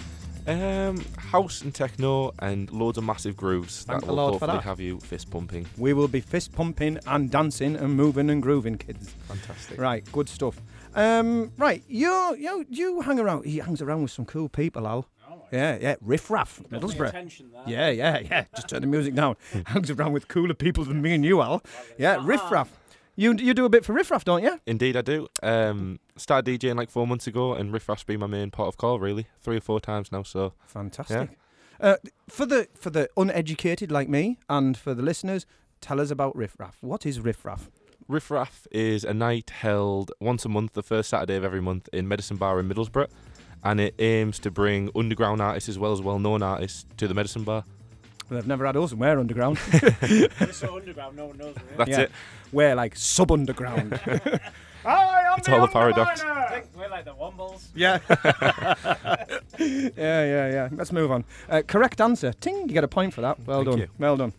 Um, 0.46 1.04
house 1.30 1.62
and 1.62 1.74
techno 1.74 2.32
and 2.40 2.70
loads 2.72 2.98
of 2.98 3.04
massive 3.04 3.36
grooves 3.36 3.84
Thank 3.84 4.00
that 4.00 4.06
the 4.06 4.12
will 4.12 4.16
Lord 4.16 4.32
for 4.34 4.46
hopefully 4.46 4.58
that. 4.58 4.64
have 4.64 4.80
you 4.80 4.98
fist 5.00 5.30
pumping. 5.30 5.66
We 5.78 5.92
will 5.92 6.08
be 6.08 6.20
fist 6.20 6.52
pumping 6.52 6.98
and 7.06 7.30
dancing 7.30 7.76
and 7.76 7.94
moving 7.96 8.30
and 8.30 8.42
grooving, 8.42 8.78
kids. 8.78 9.14
Fantastic. 9.28 9.78
Right, 9.80 10.04
good 10.12 10.28
stuff. 10.28 10.60
Um, 10.94 11.52
right, 11.56 11.84
you 11.88 12.34
you 12.36 12.66
you 12.68 13.00
hang 13.02 13.20
around. 13.20 13.44
He 13.44 13.58
hangs 13.58 13.80
around 13.80 14.02
with 14.02 14.10
some 14.10 14.24
cool 14.24 14.48
people, 14.48 14.86
Al. 14.88 15.06
Yeah, 15.52 15.78
yeah, 15.80 15.96
riff 16.00 16.30
raff, 16.30 16.60
Middlesbrough. 16.70 17.12
Yeah, 17.66 17.90
yeah, 17.90 18.18
yeah. 18.20 18.44
Just 18.54 18.68
turn 18.68 18.82
the 18.82 18.86
music 18.86 19.14
down. 19.14 19.36
hangs 19.66 19.90
around 19.90 20.12
with 20.12 20.28
cooler 20.28 20.54
people 20.54 20.84
than 20.84 21.02
me 21.02 21.12
and 21.14 21.24
you, 21.24 21.40
Al. 21.42 21.62
Yeah, 21.98 22.20
riff 22.24 22.48
raff. 22.50 22.70
You 23.16 23.34
you 23.34 23.54
do 23.54 23.64
a 23.64 23.68
bit 23.68 23.84
for 23.84 23.92
riff 23.92 24.10
raff, 24.10 24.24
don't 24.24 24.42
you? 24.42 24.60
Indeed, 24.66 24.96
I 24.96 25.02
do. 25.02 25.28
Um, 25.42 26.00
started 26.16 26.60
DJing 26.60 26.76
like 26.76 26.90
four 26.90 27.06
months 27.06 27.26
ago, 27.26 27.54
and 27.54 27.72
Riff 27.72 27.88
Raff's 27.88 28.04
been 28.04 28.20
my 28.20 28.26
main 28.26 28.50
pot 28.50 28.68
of 28.68 28.76
call, 28.76 28.98
really. 28.98 29.26
Three 29.40 29.56
or 29.56 29.60
four 29.60 29.80
times 29.80 30.10
now, 30.12 30.22
so. 30.22 30.54
Fantastic. 30.66 31.38
Uh, 31.80 31.96
for 32.28 32.46
the 32.46 32.68
for 32.74 32.90
the 32.90 33.08
uneducated 33.16 33.90
like 33.90 34.08
me 34.08 34.38
and 34.48 34.76
for 34.76 34.94
the 34.94 35.02
listeners, 35.02 35.46
tell 35.80 36.00
us 36.00 36.10
about 36.10 36.36
riff 36.36 36.54
raff. 36.58 36.78
What 36.80 37.06
is 37.06 37.20
riff 37.20 37.44
raff? 37.44 37.70
Riff 38.08 38.28
Raff 38.28 38.66
is 38.72 39.04
a 39.04 39.14
night 39.14 39.50
held 39.50 40.10
once 40.18 40.44
a 40.44 40.48
month, 40.48 40.72
the 40.72 40.82
first 40.82 41.10
Saturday 41.10 41.36
of 41.36 41.44
every 41.44 41.60
month, 41.60 41.88
in 41.92 42.08
Medicine 42.08 42.38
Bar 42.38 42.58
in 42.58 42.68
Middlesbrough. 42.68 43.08
And 43.62 43.78
it 43.80 43.94
aims 44.00 44.40
to 44.40 44.50
bring 44.50 44.90
underground 44.96 45.40
artists 45.40 45.68
as 45.68 45.78
well 45.78 45.92
as 45.92 46.02
well 46.02 46.18
known 46.18 46.42
artists 46.42 46.86
to 46.96 47.06
the 47.06 47.14
Medicine 47.14 47.44
Bar. 47.44 47.64
Well, 48.30 48.38
I've 48.38 48.46
never 48.46 48.64
had 48.64 48.76
us 48.76 48.92
and 48.92 49.00
we're 49.00 49.18
underground. 49.18 49.58
We're 50.02 50.52
so 50.52 50.76
underground, 50.76 51.16
no 51.16 51.26
one 51.26 51.36
knows 51.38 51.56
where 51.56 51.76
That's 51.78 51.90
Yeah. 51.90 52.00
it. 52.02 52.12
We're 52.52 52.74
like 52.74 52.96
sub 52.96 53.32
underground. 53.32 54.00
It's 55.36 55.48
all 55.48 55.62
a 55.62 55.68
paradox. 55.68 56.24
We're 56.24 56.88
like 56.88 57.04
the 57.04 57.14
Wombles. 57.14 57.68
Yeah. 57.74 57.98
yeah, 59.58 60.24
yeah, 60.24 60.50
yeah. 60.50 60.68
Let's 60.72 60.90
move 60.92 61.10
on. 61.10 61.24
Uh, 61.48 61.62
correct 61.66 62.00
answer. 62.00 62.32
Ting, 62.32 62.62
you 62.62 62.74
get 62.74 62.84
a 62.84 62.88
point 62.88 63.14
for 63.14 63.20
that. 63.20 63.38
Well 63.46 63.58
Thank 63.58 63.68
done. 63.70 63.78
you. 63.78 63.88
Well 63.98 64.16
done. 64.16 64.32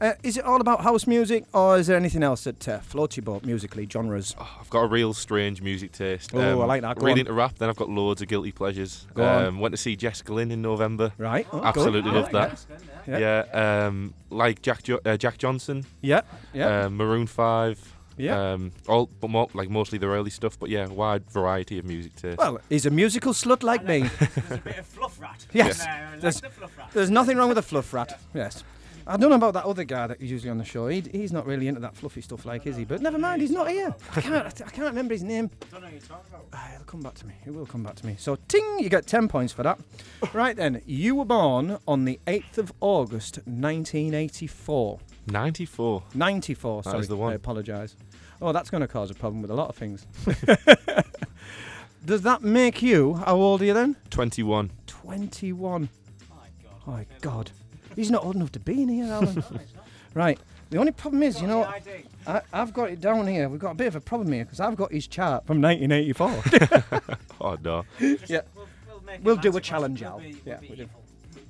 Uh, 0.00 0.14
is 0.24 0.36
it 0.36 0.44
all 0.44 0.60
about 0.60 0.82
house 0.82 1.06
music, 1.06 1.44
or 1.54 1.78
is 1.78 1.86
there 1.86 1.96
anything 1.96 2.24
else 2.24 2.42
that 2.44 2.68
uh, 2.68 2.78
floats 2.80 3.16
your 3.16 3.22
boat 3.22 3.44
musically, 3.44 3.86
genres? 3.90 4.34
I've 4.36 4.68
got 4.68 4.80
a 4.82 4.88
real 4.88 5.14
strange 5.14 5.62
music 5.62 5.92
taste. 5.92 6.34
Oh, 6.34 6.60
I 6.60 6.64
like 6.64 6.82
that. 6.82 6.96
Go 6.96 7.02
really 7.06 7.12
on. 7.12 7.18
into 7.20 7.32
rap, 7.34 7.56
then 7.58 7.68
I've 7.68 7.76
got 7.76 7.88
loads 7.88 8.20
of 8.20 8.26
guilty 8.26 8.50
pleasures. 8.50 9.06
Go 9.14 9.22
on. 9.24 9.44
um, 9.44 9.60
Went 9.60 9.72
to 9.74 9.76
see 9.76 9.94
Jessica 9.94 10.32
Lynn 10.34 10.50
in 10.50 10.60
November. 10.60 11.12
Right. 11.18 11.46
Oh. 11.52 11.62
Absolutely 11.62 12.10
Yeah, 12.10 12.16
loved 12.18 12.32
that. 12.32 12.66
Yeah. 13.06 13.18
Yeah. 13.18 13.86
um, 13.86 14.14
like 14.30 14.62
Jack 14.62 14.82
jo- 14.84 15.00
uh, 15.04 15.16
Jack 15.16 15.38
Johnson. 15.38 15.84
Yeah, 16.00 16.22
yeah. 16.52 16.84
Um, 16.84 16.96
Maroon 16.96 17.26
Five. 17.26 17.78
Yeah. 18.18 18.52
Um, 18.52 18.72
all, 18.88 19.08
but 19.20 19.30
more, 19.30 19.48
like 19.54 19.70
mostly 19.70 19.98
the 19.98 20.06
early 20.06 20.30
stuff. 20.30 20.58
But 20.58 20.68
yeah, 20.68 20.86
wide 20.86 21.30
variety 21.30 21.78
of 21.78 21.86
music 21.86 22.14
taste. 22.14 22.38
Well, 22.38 22.60
he's 22.68 22.84
a 22.86 22.90
musical 22.90 23.32
slut 23.32 23.62
like 23.62 23.84
me. 23.84 24.00
There's 24.18 24.50
a 24.50 24.56
bit 24.58 24.78
of 24.78 24.86
fluff 24.86 25.18
rat. 25.20 25.46
Yes. 25.52 25.80
in 25.80 25.86
there, 25.86 26.08
like 26.12 26.20
There's, 26.20 26.40
the 26.42 26.50
fluff 26.50 26.76
rat. 26.78 26.90
there's 26.92 27.10
nothing 27.10 27.38
wrong 27.38 27.48
with 27.48 27.58
a 27.58 27.62
fluff 27.62 27.92
rat. 27.94 28.20
Yes. 28.34 28.64
I 29.06 29.16
don't 29.16 29.30
know 29.30 29.36
about 29.36 29.54
that 29.54 29.64
other 29.64 29.84
guy 29.84 30.06
that's 30.06 30.20
usually 30.22 30.50
on 30.50 30.58
the 30.58 30.64
show. 30.64 30.86
He, 30.88 31.00
he's 31.00 31.32
not 31.32 31.46
really 31.46 31.66
into 31.68 31.80
that 31.80 31.96
fluffy 31.96 32.20
stuff 32.20 32.44
like, 32.44 32.66
is 32.66 32.76
he? 32.76 32.84
But 32.84 33.00
never 33.00 33.18
mind, 33.18 33.42
he's 33.42 33.50
not 33.50 33.68
here. 33.68 33.94
I 34.16 34.20
can't, 34.20 34.46
I 34.46 34.70
can't 34.70 34.88
remember 34.88 35.14
his 35.14 35.22
name. 35.22 35.50
I 35.62 35.66
don't 35.72 35.80
know 35.80 35.86
what 35.86 35.92
you're 35.92 36.00
talking 36.02 36.24
about. 36.30 36.46
Ah, 36.52 36.70
It'll 36.74 36.84
come 36.84 37.00
back 37.00 37.14
to 37.14 37.26
me. 37.26 37.34
It 37.44 37.50
will 37.54 37.66
come 37.66 37.82
back 37.82 37.96
to 37.96 38.06
me. 38.06 38.16
So, 38.18 38.36
ting, 38.48 38.78
you 38.78 38.88
get 38.88 39.06
10 39.06 39.28
points 39.28 39.52
for 39.52 39.62
that. 39.64 39.78
right 40.32 40.54
then, 40.56 40.82
you 40.86 41.14
were 41.16 41.24
born 41.24 41.78
on 41.88 42.04
the 42.04 42.20
8th 42.26 42.58
of 42.58 42.72
August, 42.80 43.36
1984. 43.46 44.98
94. 45.26 46.02
94, 46.14 46.82
That 46.82 46.90
sorry. 46.90 47.00
is 47.00 47.08
the 47.08 47.16
one. 47.16 47.32
I 47.32 47.34
apologise. 47.36 47.96
Oh, 48.40 48.52
that's 48.52 48.70
going 48.70 48.80
to 48.80 48.88
cause 48.88 49.10
a 49.10 49.14
problem 49.14 49.42
with 49.42 49.50
a 49.50 49.54
lot 49.54 49.68
of 49.68 49.76
things. 49.76 50.06
Does 52.04 52.22
that 52.22 52.42
make 52.42 52.82
you, 52.82 53.14
how 53.14 53.36
old 53.36 53.62
are 53.62 53.64
you 53.64 53.74
then? 53.74 53.94
21. 54.10 54.70
21. 54.88 55.88
Oh, 56.32 56.90
my 56.90 57.06
God. 57.20 57.52
He's 57.96 58.10
not 58.10 58.24
old 58.24 58.36
enough 58.36 58.52
to 58.52 58.60
be 58.60 58.82
in 58.82 58.88
here, 58.88 59.06
Alan. 59.06 59.44
right. 60.14 60.38
The 60.70 60.78
only 60.78 60.92
problem 60.92 61.22
is, 61.22 61.40
you 61.40 61.46
know, 61.46 61.64
I, 62.26 62.40
I've 62.52 62.72
got 62.72 62.90
it 62.90 63.00
down 63.00 63.26
here. 63.26 63.48
We've 63.48 63.60
got 63.60 63.72
a 63.72 63.74
bit 63.74 63.88
of 63.88 63.96
a 63.96 64.00
problem 64.00 64.32
here 64.32 64.44
because 64.44 64.58
I've 64.60 64.76
got 64.76 64.90
his 64.90 65.06
chart 65.06 65.46
from 65.46 65.60
1984. 65.60 67.16
Oh 67.40 67.58
no. 67.62 67.84
yeah. 68.28 68.42
We'll 69.24 69.36
do 69.36 69.56
a 69.56 69.60
challenge, 69.60 70.00
Al. 70.04 70.22
Yeah, 70.44 70.58
we 70.60 70.76
do. 70.76 70.88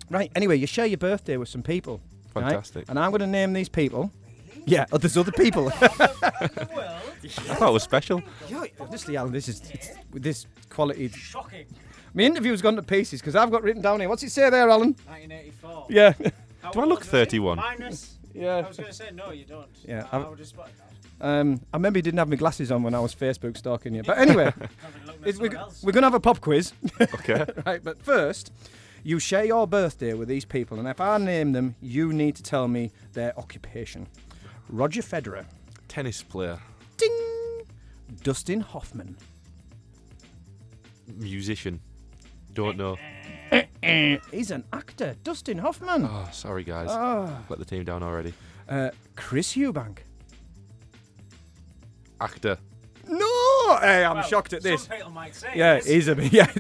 Right. 0.09 0.33
Anyway, 0.35 0.57
you 0.57 0.67
share 0.67 0.87
your 0.87 0.97
birthday 0.97 1.37
with 1.37 1.51
some 1.51 1.63
people. 1.63 2.01
right? 2.35 2.45
Fantastic. 2.45 2.87
And 2.89 2.99
I'm 2.99 3.11
going 3.11 3.21
to 3.21 3.27
name 3.27 3.53
these 3.53 3.69
people. 3.69 4.11
Yeah, 4.65 4.87
oh, 4.91 4.97
there's 4.99 5.17
other 5.19 5.33
people. 5.33 5.69
I 5.69 5.89
thought 7.29 7.69
it 7.69 7.73
was 7.73 7.83
special. 7.83 8.23
Yeah, 8.49 8.65
honestly, 8.81 9.17
Alan, 9.17 9.33
this 9.33 9.49
is 9.49 9.61
it's, 9.71 9.91
this 10.13 10.47
quality. 10.71 11.09
Shocking. 11.09 11.67
My 12.15 12.23
interview's 12.25 12.61
gone 12.63 12.77
to 12.77 12.83
pieces 12.83 13.21
because 13.21 13.35
I've 13.37 13.51
got 13.51 13.63
written 13.63 13.83
down 13.83 14.01
here. 14.01 14.09
What's 14.09 14.23
it 14.23 14.31
say 14.31 14.51
there, 14.51 14.69
Alan? 14.69 14.91
1984. 15.07 15.87
Yeah. 15.91 16.13
Do 16.73 16.81
I 16.81 16.85
look 16.85 17.05
31? 17.05 17.57
Minus. 17.57 18.17
Yeah. 18.35 18.57
I 18.57 18.69
was 18.69 18.77
going 18.77 18.89
to 18.91 18.95
say 18.95 19.11
no, 19.13 19.31
you 19.31 19.45
don't. 19.45 19.69
Yeah, 19.87 20.07
I, 20.13 20.17
I've- 20.17 20.27
I 20.27 20.29
would 20.29 20.39
have 20.39 20.49
spotted 20.49 20.75
that. 20.79 20.89
Um, 21.25 21.61
I 21.73 21.77
remember 21.77 21.99
you 21.99 22.03
didn't 22.03 22.19
have 22.19 22.29
my 22.29 22.35
glasses 22.37 22.73
on 22.73 22.83
when 22.83 22.95
I 22.95 23.01
was 23.01 23.15
Facebook 23.15 23.57
stalking 23.57 23.95
you. 23.95 24.03
But 24.03 24.19
anyway, 24.19 24.53
it's, 25.25 25.39
we're, 25.39 25.51
we're 25.83 25.93
going 25.93 26.03
to 26.03 26.07
have 26.09 26.15
a 26.15 26.21
pop 26.21 26.41
quiz. 26.41 26.73
Okay. 27.01 27.45
right, 27.65 27.83
but 27.83 28.03
first, 28.03 28.53
you 29.05 29.21
share 29.21 29.45
your 29.45 29.67
birthday 29.69 30.15
with 30.15 30.27
these 30.27 30.45
people, 30.45 30.81
and 30.81 30.89
if 30.89 31.01
I 31.01 31.19
name 31.19 31.53
them, 31.53 31.77
you 31.81 32.13
need 32.13 32.35
to 32.37 32.43
tell 32.43 32.67
me 32.67 32.91
their 33.13 33.39
occupation. 33.39 34.09
Roger 34.69 35.03
Federer. 35.03 35.45
Tennis 35.87 36.23
player. 36.23 36.59
Ding! 36.97 37.63
Dustin 38.25 38.61
Hoffman. 38.61 39.17
Musician. 41.07 41.81
Don't 42.55 42.77
know. 42.77 42.97
He's 44.31 44.51
an 44.51 44.65
actor. 44.73 45.17
Dustin 45.25 45.59
Hoffman. 45.59 46.05
Oh, 46.05 46.29
sorry 46.33 46.65
guys. 46.65 46.89
Oh. 46.91 47.37
Let 47.49 47.59
the 47.59 47.65
team 47.65 47.85
down 47.85 48.03
already. 48.03 48.35
Uh, 48.69 48.91
Chris 49.17 49.55
Eubank. 49.55 49.99
Actor. 52.21 52.59
No! 53.09 53.27
Hey, 53.81 54.05
I'm 54.05 54.17
Well, 54.17 54.23
shocked 54.23 54.53
at 54.53 54.63
this. 54.63 54.85
Some 54.85 54.97
people 54.97 55.11
might 55.13 55.35
say 55.35 55.49
Yeah, 55.55 55.75
this. 55.77 55.87
he's 55.87 56.09
a. 56.09 56.15
Yeah, 56.33 56.51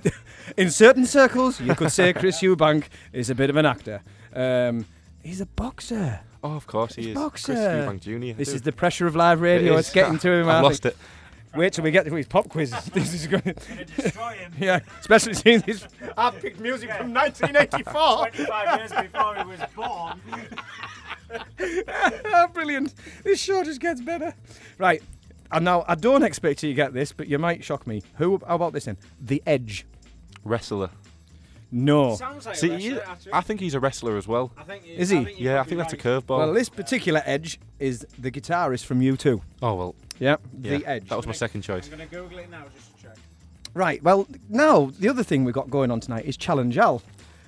in 0.57 0.71
certain 0.71 1.07
circles, 1.07 1.61
you 1.61 1.75
could 1.75 1.93
say 1.93 2.13
Chris 2.13 2.41
Eubank 2.43 2.87
is 3.13 3.31
a 3.31 3.35
bit 3.35 3.49
of 3.49 3.57
an 3.57 3.65
actor. 3.65 4.03
Um, 4.35 4.85
he's 5.23 5.41
a 5.41 5.47
boxer. 5.47 6.21
Oh, 6.43 6.57
of 6.57 6.67
course 6.67 6.97
he 6.97 7.11
is. 7.11 7.15
Boxer. 7.15 7.55
Chris 7.55 7.59
Eubank 7.65 8.01
Jr. 8.01 8.37
This 8.37 8.49
Dude. 8.49 8.57
is 8.57 8.63
the 8.63 8.73
pressure 8.73 9.07
of 9.07 9.15
live 9.15 9.41
radio. 9.41 9.75
It 9.75 9.79
It's 9.79 9.89
is. 9.89 9.95
getting 9.95 10.19
to 10.19 10.31
him. 10.33 10.49
I 10.49 10.57
I've 10.59 10.65
lost 10.65 10.85
it. 10.85 10.97
Wait 11.55 11.73
till 11.73 11.85
we 11.85 11.91
get 11.91 12.07
to 12.07 12.15
his 12.15 12.27
pop 12.27 12.49
quiz. 12.49 12.71
this 12.93 13.13
is 13.13 13.27
going 13.27 13.43
to 13.43 13.55
destroy 13.97 14.33
him. 14.33 14.53
Yeah, 14.59 14.81
especially 15.01 15.35
since 15.35 15.63
this. 15.65 15.87
I 16.17 16.31
picked 16.31 16.61
music 16.61 16.91
from 16.93 17.13
1984. 17.13 18.31
25 18.31 18.79
years 18.79 18.93
before 18.93 19.37
he 19.37 19.45
was 19.45 19.61
born. 19.75 20.21
Ah, 22.27 22.49
brilliant. 22.53 22.95
This 23.25 23.41
show 23.41 23.65
just 23.65 23.81
gets 23.81 24.01
better. 24.01 24.35
Right. 24.79 25.03
And 25.51 25.65
now 25.65 25.85
I 25.87 25.95
don't 25.95 26.23
expect 26.23 26.63
you 26.63 26.71
to 26.71 26.75
get 26.75 26.95
this, 26.95 27.13
but 27.13 27.29
you 27.29 27.39
might 27.39 27.65
shock 27.65 27.87
me. 27.87 28.03
Who? 28.17 28.41
How 28.47 28.55
about 28.57 28.73
this 28.73 28.85
then? 28.85 28.97
The 29.21 29.43
Edge. 29.47 29.87
Wrestler. 30.45 30.91
No. 31.73 32.15
Sounds 32.17 32.45
like 32.47 32.55
a 32.55 32.59
See, 32.59 32.69
wrestler, 32.71 32.91
he- 32.91 33.01
actually. 33.01 33.33
I 33.33 33.41
think 33.41 33.61
he's 33.61 33.75
a 33.75 33.81
wrestler 33.81 34.17
as 34.19 34.29
well. 34.29 34.53
I 34.59 34.63
think 34.65 34.87
Is 34.87 35.09
he? 35.11 35.19
I 35.19 35.25
think 35.25 35.41
you 35.41 35.47
Yeah, 35.47 35.55
I 35.55 35.59
could 35.65 35.69
think 35.71 35.79
be 35.79 35.83
that's 35.83 35.93
a 35.95 35.97
right. 36.15 36.23
curveball. 36.27 36.39
Well, 36.39 36.53
this 36.53 36.69
particular 36.69 37.23
Edge 37.25 37.59
is 37.79 38.07
the 38.19 38.31
guitarist 38.31 38.85
from 38.85 39.01
U2. 39.01 39.41
Oh 39.63 39.75
well. 39.75 39.95
Yeah, 40.19 40.37
Yeah, 40.61 40.79
the 40.79 40.87
Edge. 40.87 41.09
That 41.09 41.17
was 41.17 41.27
my 41.27 41.33
second 41.33 41.63
choice. 41.63 41.85
I'm 41.91 41.97
going 41.97 42.09
to 42.09 42.15
Google 42.15 42.39
it 42.39 42.51
now 42.51 42.65
just 42.75 42.95
to 42.97 43.03
check. 43.03 43.17
Right. 43.75 44.03
Well, 44.03 44.29
now 44.51 44.93
the 45.01 45.09
other 45.09 45.23
thing 45.23 45.45
we've 45.45 45.55
got 45.55 45.71
going 45.71 45.91
on 45.91 45.99
tonight 46.01 46.27
is 46.27 46.37
Challenge 46.37 46.77
Al, 46.77 47.03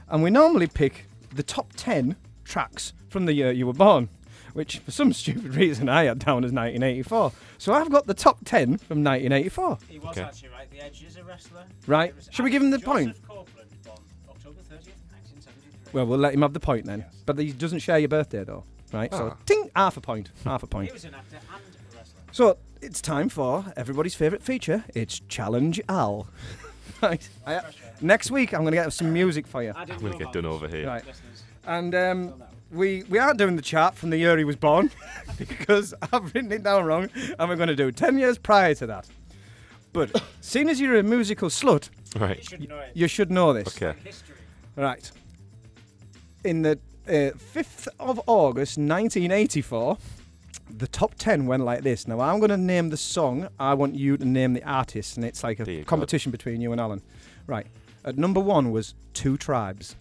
and 0.08 0.22
we 0.22 0.30
normally 0.30 0.66
pick 0.68 1.06
the 1.34 1.42
top 1.42 1.68
ten 1.76 2.16
tracks 2.44 2.92
from 3.08 3.26
the 3.26 3.34
year 3.34 3.52
you 3.52 3.66
were 3.66 3.72
born, 3.74 4.08
which 4.54 4.78
for 4.78 4.90
some 4.90 5.12
stupid 5.12 5.54
reason 5.54 5.88
I 5.90 6.04
had 6.04 6.18
down 6.20 6.44
as 6.44 6.50
1984. 6.52 7.32
So 7.58 7.72
I've 7.74 7.90
got 7.90 8.06
the 8.06 8.14
top 8.14 8.38
ten 8.44 8.78
from 8.78 9.04
1984. 9.04 9.78
He 9.88 9.98
was 9.98 10.08
Okay. 10.16 10.22
actually 10.22 10.48
right. 10.48 10.70
The 10.70 10.80
Edge 10.80 11.04
is 11.06 11.16
a 11.16 11.22
wrestler. 11.24 11.64
Right. 11.86 12.08
It 12.10 12.16
was 12.16 12.28
Should 12.32 12.44
we 12.44 12.50
give 12.50 12.62
him 12.62 12.70
the 12.70 12.78
Joseph 12.78 12.92
point? 12.92 13.16
Well, 15.94 16.06
we'll 16.06 16.18
let 16.18 16.34
him 16.34 16.42
have 16.42 16.52
the 16.52 16.60
point 16.60 16.84
then. 16.86 17.04
But 17.24 17.38
he 17.38 17.52
doesn't 17.52 17.78
share 17.78 17.98
your 17.98 18.08
birthday 18.08 18.44
though, 18.44 18.64
right? 18.92 19.10
So 19.12 19.30
Ah. 19.32 19.36
ting, 19.46 19.70
half 19.74 19.96
a 19.96 20.00
point, 20.00 20.30
half 20.44 20.62
a 20.62 20.66
point. 20.66 20.88
He 20.88 20.92
was 20.92 21.04
an 21.04 21.14
actor 21.14 21.36
and 21.36 21.44
a 21.94 21.96
wrestler. 21.96 22.20
So 22.32 22.58
it's 22.82 23.00
time 23.00 23.28
for 23.28 23.64
everybody's 23.76 24.14
favourite 24.14 24.42
feature. 24.42 24.84
It's 24.94 25.20
Challenge 25.28 25.80
Al. 25.88 26.26
right. 27.02 27.26
I, 27.46 27.60
next 28.00 28.30
week 28.30 28.52
I'm 28.52 28.60
going 28.62 28.72
to 28.72 28.76
get 28.82 28.92
some 28.92 29.12
music 29.12 29.46
for 29.46 29.62
you. 29.62 29.72
I 29.74 29.84
didn't 29.84 29.98
I'm 29.98 30.02
gonna 30.02 30.12
know 30.12 30.18
get 30.18 30.22
about 30.24 30.32
done 30.34 30.42
this. 30.44 30.52
over 30.52 30.68
here. 30.68 30.86
Right. 30.86 31.06
Listeners. 31.06 31.42
And 31.66 31.94
um, 31.94 32.42
we 32.70 33.04
we 33.04 33.18
aren't 33.18 33.38
doing 33.38 33.56
the 33.56 33.62
chart 33.62 33.94
from 33.94 34.10
the 34.10 34.18
year 34.18 34.36
he 34.36 34.44
was 34.44 34.56
born 34.56 34.90
because 35.38 35.94
I've 36.12 36.34
written 36.34 36.50
it 36.52 36.62
down 36.64 36.84
wrong, 36.84 37.08
and 37.38 37.48
we're 37.48 37.56
going 37.56 37.68
to 37.68 37.76
do 37.76 37.90
ten 37.92 38.18
years 38.18 38.36
prior 38.36 38.74
to 38.74 38.86
that. 38.88 39.06
But 39.92 40.20
seeing 40.40 40.68
as 40.68 40.80
you're 40.80 40.96
a 40.96 41.02
musical 41.04 41.48
slut, 41.48 41.88
Right. 42.16 42.38
You 42.38 42.42
should 42.44 42.68
know 42.68 42.78
it. 42.80 42.90
you 42.94 43.06
should 43.08 43.30
know 43.30 43.52
this. 43.52 43.68
Okay. 43.80 43.96
History. 44.04 44.34
Right. 44.76 45.10
In 46.44 46.62
the 46.62 46.78
uh, 47.08 47.10
5th 47.54 47.88
of 47.98 48.20
August 48.26 48.76
1984, 48.78 49.98
the 50.70 50.86
top 50.86 51.14
10 51.16 51.46
went 51.46 51.64
like 51.64 51.82
this. 51.82 52.06
Now, 52.06 52.20
I'm 52.20 52.38
going 52.38 52.50
to 52.50 52.56
name 52.56 52.90
the 52.90 52.96
song. 52.96 53.48
I 53.58 53.74
want 53.74 53.94
you 53.94 54.16
to 54.16 54.24
name 54.24 54.52
the 54.52 54.62
artist, 54.64 55.16
and 55.16 55.24
it's 55.24 55.42
like 55.42 55.58
There 55.58 55.70
you 55.70 55.80
a 55.80 55.82
go. 55.84 55.88
competition 55.88 56.30
between 56.32 56.60
you 56.60 56.72
and 56.72 56.80
Alan. 56.80 57.02
Right. 57.46 57.66
At 58.04 58.18
number 58.18 58.40
one 58.40 58.70
was 58.70 58.94
Two 59.14 59.36
Tribes. 59.36 59.96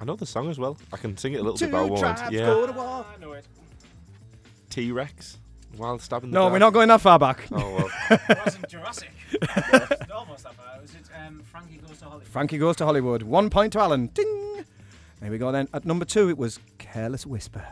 I 0.00 0.04
know 0.04 0.16
the 0.16 0.26
song 0.26 0.50
as 0.50 0.58
well. 0.58 0.76
I 0.92 0.96
can 0.96 1.16
sing 1.16 1.32
it 1.34 1.36
a 1.40 1.42
little 1.42 1.56
Two 1.56 1.66
bit, 1.66 1.72
but 1.72 1.78
I 1.78 1.84
won't. 1.84 2.00
tribes 2.00 2.22
Yeah. 2.32 2.46
go 2.46 2.66
to 2.66 2.72
war. 2.72 3.06
I 3.16 3.20
know 3.20 3.32
it. 3.32 3.46
T 4.70 4.90
Rex. 4.92 5.38
While 5.76 5.98
stabbing 5.98 6.30
the 6.30 6.34
No, 6.34 6.42
dark. 6.42 6.52
we're 6.52 6.58
not 6.60 6.72
going 6.72 6.88
that 6.88 7.00
far 7.00 7.18
back. 7.18 7.46
Oh 7.52 7.56
well. 7.76 7.90
It 8.28 8.38
wasn't 8.44 8.68
Jurassic. 8.68 9.10
It 9.32 9.40
was 10.00 10.10
almost 10.14 10.44
that 10.44 10.54
far. 10.54 10.80
Was 10.80 10.94
it 10.94 11.02
um, 11.26 11.42
Frankie 11.44 11.76
Goes 11.78 11.98
to 11.98 12.04
Hollywood? 12.04 12.26
Frankie 12.28 12.58
goes 12.58 12.76
to 12.76 12.84
Hollywood. 12.84 13.22
One 13.22 13.50
point 13.50 13.72
to 13.74 13.80
Alan. 13.80 14.06
Ding. 14.08 14.53
There 15.24 15.30
we 15.30 15.38
go 15.38 15.50
then. 15.50 15.68
At 15.72 15.86
number 15.86 16.04
two, 16.04 16.28
it 16.28 16.36
was 16.36 16.60
Careless 16.76 17.24
Whisper. 17.24 17.64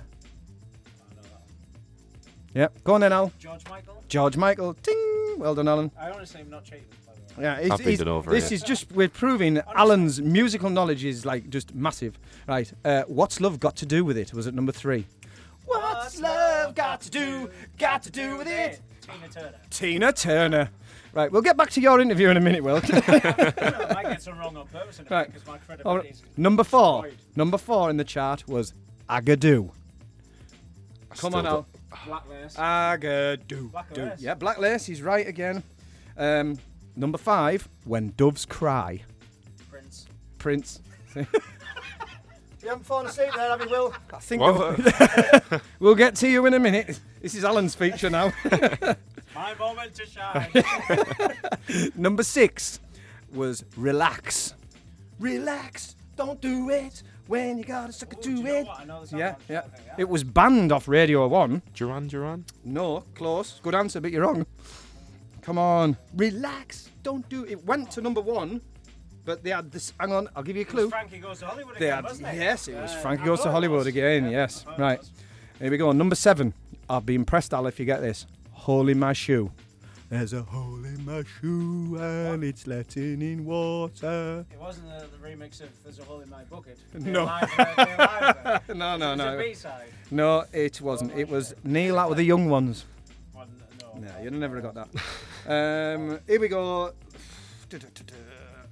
Yep. 2.55 2.83
Go 2.83 2.95
on 2.95 3.03
then, 3.03 3.13
Al. 3.13 3.31
George 3.39 3.63
Michael? 3.69 4.03
George 4.09 4.39
Michael. 4.39 4.73
Ting! 4.73 5.35
Well 5.37 5.55
done, 5.55 5.69
Alan. 5.69 5.91
I 6.01 6.11
honestly 6.13 6.41
am 6.41 6.49
not 6.49 6.65
cheating, 6.65 6.85
by 7.07 7.13
the 7.13 7.41
way. 7.41 7.45
Yeah, 7.45 7.57
it's, 7.59 7.71
I've 7.71 7.79
been 7.81 7.89
it's- 7.89 7.99
done 7.99 8.09
over 8.09 8.31
this 8.31 8.51
it. 8.51 8.55
is 8.55 8.63
just 8.63 8.91
we're 8.93 9.11
proving 9.11 9.61
Alan's 9.77 10.23
musical 10.23 10.71
knowledge 10.71 11.05
is 11.05 11.27
like 11.27 11.51
just 11.51 11.75
massive. 11.75 12.19
Right. 12.49 12.73
Uh, 12.87 13.03
What's 13.07 13.39
love 13.39 13.61
got 13.61 13.77
to 13.77 13.87
do 13.87 14.03
with 14.03 14.17
it? 14.17 14.33
Was 14.33 14.47
at 14.47 14.55
number 14.55 14.73
three. 14.73 15.05
What's 15.67 16.19
love 16.23 16.75
got 16.75 17.03
to 17.03 17.11
do? 17.11 17.51
Got 17.79 18.03
to 18.05 18.11
do 18.11 18.39
with 18.39 18.47
it? 18.47 18.81
Tina 19.03 19.29
Turner. 19.31 19.59
Tina 19.69 20.13
Turner. 20.15 20.71
Right. 21.15 21.31
We'll 21.31 21.43
get 21.43 21.57
back 21.59 21.71
to 21.71 21.81
your 21.81 22.01
interview 22.01 22.29
in 22.31 22.37
a 22.39 22.41
minute, 22.41 22.63
Will. 22.65 22.77
I 22.83 23.93
might 23.95 24.03
get 24.05 24.23
some 24.23 24.39
wrong 24.39 24.57
on 24.57 24.67
purpose 24.69 24.99
in 24.99 25.07
a 25.07 25.11
Right. 25.11 25.29
minute 25.29 25.33
because 25.35 25.47
my 25.47 25.53
All 25.55 25.59
credibility 25.67 26.09
right. 26.09 26.15
is 26.15 26.23
Number 26.39 26.65
four. 26.65 27.03
destroyed. 27.03 27.19
Number 27.37 27.59
four 27.59 27.91
in 27.91 27.97
the 27.99 28.05
chart 28.05 28.49
was 28.49 28.73
Agadoo. 29.11 29.71
I 31.11 31.15
Come 31.17 31.35
on, 31.35 31.47
Al. 31.47 31.53
don't- 31.53 31.67
Black 32.07 32.29
Lace. 32.31 32.57
Agadoo. 32.57 33.71
Black 33.71 33.93
Do. 33.93 34.03
Lace. 34.05 34.21
Yeah, 34.21 34.35
Black 34.35 34.59
Lace. 34.59 34.87
He's 34.87 35.03
right 35.03 35.27
again. 35.29 35.63
Um, 36.17 36.59
number 36.97 37.19
five, 37.19 37.69
When 37.85 38.15
Doves 38.17 38.47
Cry. 38.47 39.03
Prince. 39.71 40.07
Prince. 40.39 40.81
you 41.15 41.27
haven't 42.65 42.87
fallen 42.87 43.07
asleep 43.07 43.31
there, 43.37 43.51
have 43.51 43.61
you, 43.61 43.69
Will? 43.69 43.95
I 44.15 44.19
think 44.19 44.41
What? 44.41 44.79
we'll, 44.79 45.61
we'll 45.81 45.95
get 45.95 46.15
to 46.17 46.29
you 46.29 46.47
in 46.47 46.55
a 46.55 46.59
minute. 46.59 46.99
This 47.21 47.35
is 47.35 47.45
Alan's 47.45 47.75
feature 47.75 48.09
now. 48.09 48.33
My 49.35 49.55
moment 49.55 49.95
to 49.95 50.07
shine. 50.07 51.91
Number 51.97 52.22
six 52.22 52.80
was 53.33 53.64
Relax. 53.76 54.55
Relax. 55.18 55.97
Don't 56.16 56.41
do 56.41 56.68
it 56.70 57.03
when 57.26 57.59
you 57.59 57.64
gotta 57.64 57.93
suck 57.93 58.12
it 58.12 58.18
Ooh, 58.18 58.22
to 58.22 58.28
do 58.28 58.37
you 58.37 58.43
know 58.43 58.55
it. 58.57 58.66
what? 58.66 58.80
I 58.80 58.85
know 58.85 59.01
the 59.01 59.07
song 59.07 59.18
Yeah, 59.18 59.35
yeah. 59.49 59.61
I 59.61 59.78
yeah. 59.87 59.95
It 59.99 60.09
was 60.09 60.22
banned 60.24 60.70
off 60.72 60.87
Radio 60.89 61.26
1. 61.26 61.62
Duran 61.74 62.09
Duran. 62.09 62.45
No, 62.64 63.05
close. 63.14 63.61
Good 63.62 63.74
answer, 63.74 64.01
but 64.01 64.11
you're 64.12 64.22
wrong. 64.22 64.45
Come 65.41 65.59
on. 65.59 65.97
Relax. 66.14 66.91
Don't 67.03 67.26
do 67.28 67.45
it. 67.47 67.64
Went 67.64 67.91
to 67.93 68.01
number 68.01 68.20
one, 68.20 68.61
but 69.24 69.43
they 69.43 69.51
had 69.51 69.72
this. 69.72 69.93
Hang 69.99 70.12
on, 70.12 70.28
I'll 70.37 70.43
give 70.43 70.57
you 70.57 70.62
a 70.62 70.66
It 70.66 70.72
was 70.72 70.83
clue. 70.83 70.91
Frankie 70.91 71.18
Goes 71.18 71.39
to 71.41 71.47
Hollywood 71.47 71.74
They 71.78 71.87
again, 71.87 71.95
had, 71.97 72.05
wasn't 72.05 72.28
it? 72.28 72.35
yes, 72.37 72.68
it 72.68 72.74
was 72.76 72.93
Uh, 72.93 72.99
Frankie 72.99 73.24
Goes 73.24 73.41
to 73.43 73.51
Hollywood 73.51 73.87
again. 73.87 74.24
Yeah, 74.24 74.30
yes, 74.30 74.62
I 74.62 74.64
thought 74.70 74.78
it 74.78 74.83
right. 74.83 75.01
Here 75.61 75.70
we 75.70 75.76
go. 75.78 75.93
Number 75.93 76.14
seven. 76.14 76.53
I'll 76.91 77.01
be 77.01 77.14
impressed, 77.14 77.55
Al, 77.55 77.66
if 77.66 77.78
you 77.80 77.87
get 77.87 78.01
this. 78.03 78.26
Hole 78.63 78.89
in 78.89 78.99
my 79.01 79.13
shoe. 79.13 79.51
There's 80.09 80.33
a 80.35 80.43
hole 80.43 80.85
in 80.85 81.05
my 81.05 81.25
shoe 81.25 81.97
and 81.99 82.45
it's 82.45 82.69
letting 82.69 83.21
in 83.21 83.45
water. 83.45 84.47
It 84.53 84.61
wasn't 84.61 84.87
the, 84.89 85.07
the 85.09 85.17
remix 85.27 85.61
of 85.61 85.71
There's 85.83 85.99
a 85.99 86.05
Hole 86.05 86.21
in 86.21 86.31
My 86.31 86.45
Bucket. 86.45 86.79
No. 86.95 87.25
Live, 87.25 87.51
They're 87.57 87.97
live, 87.99 88.47
uh, 88.47 88.59
No, 88.75 88.97
no, 88.97 89.09
it 89.15 89.17
was 89.17 89.19
no. 89.19 89.35
a 89.35 89.43
B-side. 89.43 89.89
No, 90.13 90.45
it 90.53 90.81
wasn't. 90.81 91.13
It 91.19 91.29
was 91.29 91.55
Neil 91.65 91.99
out 91.99 92.09
with 92.11 92.19
the 92.19 92.25
young 92.25 92.49
ones. 92.49 92.85
Well, 93.35 93.49
no. 93.81 94.01
No, 94.01 94.13
you'd 94.23 94.33
never 94.35 94.61
have 94.61 94.75
got 94.75 94.89
that. 95.47 95.97
um, 95.97 96.21
here 96.29 96.39
we 96.39 96.47
go. 96.47 96.93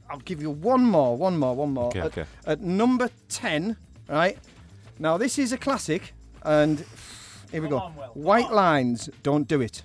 I'll 0.09 0.19
give 0.19 0.41
you 0.41 0.51
one 0.53 0.85
more, 0.85 1.17
one 1.17 1.37
more, 1.37 1.57
one 1.57 1.73
more. 1.73 1.89
Okay, 1.89 1.99
at, 1.99 2.07
okay. 2.07 2.25
at 2.47 2.61
number 2.61 3.11
10, 3.29 3.77
right? 4.09 4.39
Now, 5.01 5.17
this 5.19 5.37
is 5.37 5.53
a 5.53 5.59
classic, 5.59 6.13
And 6.45 6.85
here 7.51 7.63
we 7.63 7.69
go. 7.69 7.81
White 8.15 8.53
lines, 8.53 9.09
don't 9.23 9.47
do 9.47 9.61
it. 9.61 9.83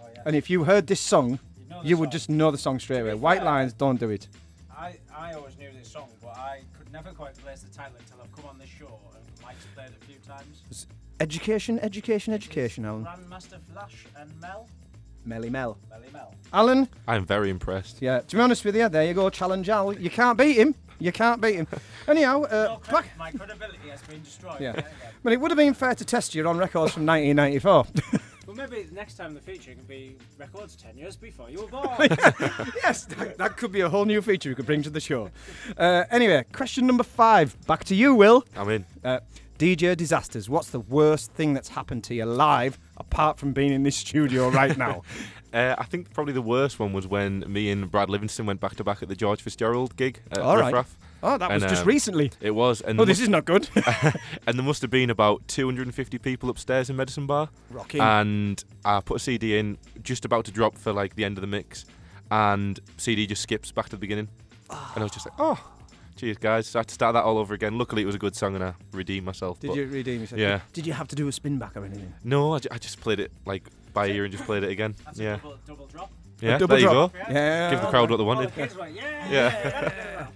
Oh, 0.00 0.06
and 0.26 0.36
if 0.36 0.50
you 0.50 0.64
heard 0.64 0.86
this 0.86 1.00
song, 1.00 1.38
you, 1.82 1.96
would 1.96 2.10
just 2.10 2.28
know 2.28 2.50
the 2.50 2.58
song 2.58 2.78
straight 2.78 3.00
away. 3.00 3.14
White 3.14 3.44
lines, 3.44 3.72
don't 3.72 3.98
do 4.00 4.10
it. 4.10 4.28
I, 4.76 4.98
I 5.14 5.32
always 5.32 5.56
knew 5.58 5.70
this 5.72 5.90
song, 5.90 6.08
but 6.22 6.36
I 6.36 6.60
could 6.76 6.92
never 6.92 7.10
quite 7.12 7.34
place 7.38 7.62
the 7.62 7.72
title 7.74 7.94
until 7.98 8.18
I've 8.22 8.32
come 8.32 8.46
on 8.46 8.58
this 8.58 8.68
show 8.68 8.98
and 9.14 9.24
Mike's 9.42 9.66
played 9.74 9.88
it 9.88 9.94
a 10.02 10.04
few 10.04 10.16
times. 10.26 10.86
Education, 11.20 11.78
education, 11.80 12.32
education, 12.32 12.84
Alan. 12.84 13.04
Grandmaster 13.04 13.58
Flash 13.72 14.06
and 14.16 14.30
Mel. 14.40 14.68
Melle 15.28 15.50
Mel. 15.50 15.76
Melle 15.90 16.12
Mel. 16.12 16.34
Alan, 16.52 16.88
I'm 17.06 17.24
very 17.24 17.50
impressed. 17.50 18.00
yeah, 18.00 18.20
to 18.20 18.36
be 18.36 18.42
honest 18.42 18.64
with 18.64 18.74
you, 18.76 18.88
there 18.88 19.04
you 19.04 19.14
go, 19.14 19.28
challenge 19.30 19.68
Al. 19.68 19.92
You 19.98 20.10
can't 20.10 20.38
beat 20.38 20.56
him. 20.56 20.74
You 20.98 21.12
can't 21.12 21.40
beat 21.40 21.54
him. 21.56 21.66
Anyhow, 22.08 22.42
uh, 22.44 22.78
back, 22.90 23.06
My 23.18 23.30
credibility 23.30 23.88
has 23.90 24.02
been 24.02 24.22
destroyed. 24.22 24.60
yeah. 24.60 24.70
again. 24.72 24.84
But 25.22 25.32
it 25.32 25.40
would 25.40 25.50
have 25.50 25.58
been 25.58 25.74
fair 25.74 25.94
to 25.94 26.04
test 26.04 26.34
you 26.34 26.46
on 26.48 26.56
records 26.58 26.92
from 26.94 27.06
1994. 27.06 27.86
Well, 28.48 28.56
maybe 28.56 28.88
next 28.92 29.16
time 29.16 29.26
in 29.26 29.34
the 29.34 29.42
feature 29.42 29.74
can 29.74 29.84
be 29.84 30.16
records 30.38 30.74
10 30.74 30.96
years 30.96 31.16
before 31.16 31.50
you 31.50 31.60
were 31.60 31.66
born. 31.68 31.90
yes, 32.82 33.04
that, 33.04 33.36
that 33.36 33.58
could 33.58 33.70
be 33.70 33.82
a 33.82 33.90
whole 33.90 34.06
new 34.06 34.22
feature 34.22 34.48
we 34.48 34.54
could 34.54 34.64
bring 34.64 34.82
to 34.84 34.88
the 34.88 35.00
show. 35.00 35.30
Uh, 35.76 36.04
anyway, 36.10 36.46
question 36.54 36.86
number 36.86 37.04
five. 37.04 37.54
Back 37.66 37.84
to 37.84 37.94
you, 37.94 38.14
Will. 38.14 38.46
I'm 38.56 38.70
in. 38.70 38.86
Uh, 39.04 39.20
DJ 39.58 39.96
disasters. 39.96 40.48
What's 40.48 40.70
the 40.70 40.78
worst 40.80 41.32
thing 41.32 41.52
that's 41.52 41.68
happened 41.68 42.04
to 42.04 42.14
you 42.14 42.24
live, 42.24 42.78
apart 42.96 43.38
from 43.38 43.52
being 43.52 43.72
in 43.72 43.82
this 43.82 43.96
studio 43.96 44.48
right 44.50 44.76
now? 44.76 45.02
Uh, 45.50 45.74
I 45.78 45.84
think 45.84 46.12
probably 46.12 46.34
the 46.34 46.42
worst 46.42 46.78
one 46.78 46.92
was 46.92 47.06
when 47.06 47.42
me 47.50 47.70
and 47.70 47.90
Brad 47.90 48.10
Livingston 48.10 48.44
went 48.44 48.60
back 48.60 48.76
to 48.76 48.84
back 48.84 49.02
at 49.02 49.08
the 49.08 49.16
George 49.16 49.40
Fitzgerald 49.40 49.96
gig 49.96 50.20
at 50.30 50.40
All 50.40 50.56
Riff 50.56 50.62
right. 50.62 50.74
Raff. 50.74 50.98
Oh, 51.22 51.38
that 51.38 51.50
was 51.50 51.62
just 51.62 51.82
um, 51.84 51.88
recently. 51.88 52.30
It 52.42 52.50
was. 52.50 52.82
And 52.82 53.00
Oh, 53.00 53.06
this 53.06 53.14
must- 53.16 53.22
is 53.22 53.28
not 53.30 53.46
good. 53.46 53.66
and 54.46 54.58
there 54.58 54.62
must 54.62 54.82
have 54.82 54.90
been 54.90 55.08
about 55.08 55.48
250 55.48 56.18
people 56.18 56.50
upstairs 56.50 56.90
in 56.90 56.96
Medicine 56.96 57.26
Bar. 57.26 57.48
Rocking. 57.70 58.02
And 58.02 58.62
I 58.84 59.00
put 59.00 59.16
a 59.16 59.18
CD 59.20 59.56
in, 59.56 59.78
just 60.02 60.26
about 60.26 60.44
to 60.44 60.50
drop 60.50 60.76
for 60.76 60.92
like 60.92 61.14
the 61.16 61.24
end 61.24 61.38
of 61.38 61.40
the 61.40 61.46
mix, 61.46 61.86
and 62.30 62.78
CD 62.98 63.26
just 63.26 63.40
skips 63.40 63.72
back 63.72 63.86
to 63.86 63.92
the 63.92 64.00
beginning. 64.00 64.28
And 64.68 64.98
I 64.98 65.02
was 65.02 65.12
just 65.12 65.24
like, 65.24 65.34
oh, 65.38 65.58
cheers, 66.18 66.36
guys. 66.36 66.74
I 66.74 66.80
had 66.80 66.88
to 66.88 66.94
start 66.94 67.14
that 67.14 67.24
all 67.24 67.38
over 67.38 67.54
again. 67.54 67.78
Luckily, 67.78 68.02
it 68.02 68.06
was 68.06 68.14
a 68.14 68.18
good 68.18 68.36
song, 68.36 68.54
and 68.54 68.64
I 68.64 68.74
redeemed 68.92 69.24
myself. 69.26 69.60
Did 69.60 69.68
but 69.68 69.76
you 69.76 69.86
redeem 69.86 70.20
yourself? 70.20 70.40
Yeah. 70.40 70.60
Did 70.72 70.86
you 70.86 70.92
have 70.92 71.08
to 71.08 71.16
do 71.16 71.28
a 71.28 71.32
spin 71.32 71.58
back 71.58 71.76
or 71.76 71.84
anything? 71.84 72.12
No, 72.24 72.54
I, 72.54 72.58
ju- 72.58 72.68
I 72.70 72.78
just 72.78 73.00
played 73.00 73.20
it 73.20 73.32
like 73.46 73.64
by 73.94 74.08
ear 74.08 74.24
and 74.24 74.32
just 74.32 74.44
played 74.44 74.64
it 74.64 74.70
again. 74.70 74.94
That's 75.04 75.18
yeah. 75.18 75.34
a 75.34 75.36
double, 75.38 75.58
double 75.66 75.86
drop. 75.86 76.10
Yeah, 76.40 76.58
double 76.58 76.76
there 76.76 76.80
drop. 76.80 77.12
you 77.14 77.24
go. 77.24 77.32
Yeah. 77.32 77.70
Give 77.70 77.80
the 77.80 77.86
crowd 77.88 78.10
what 78.10 78.16
they 78.18 78.22
All 78.22 78.30
the 78.30 78.36
wanted. 78.36 78.54
kids 78.54 78.76
went, 78.76 78.94
yeah, 78.94 79.30
Yeah. 79.30 80.26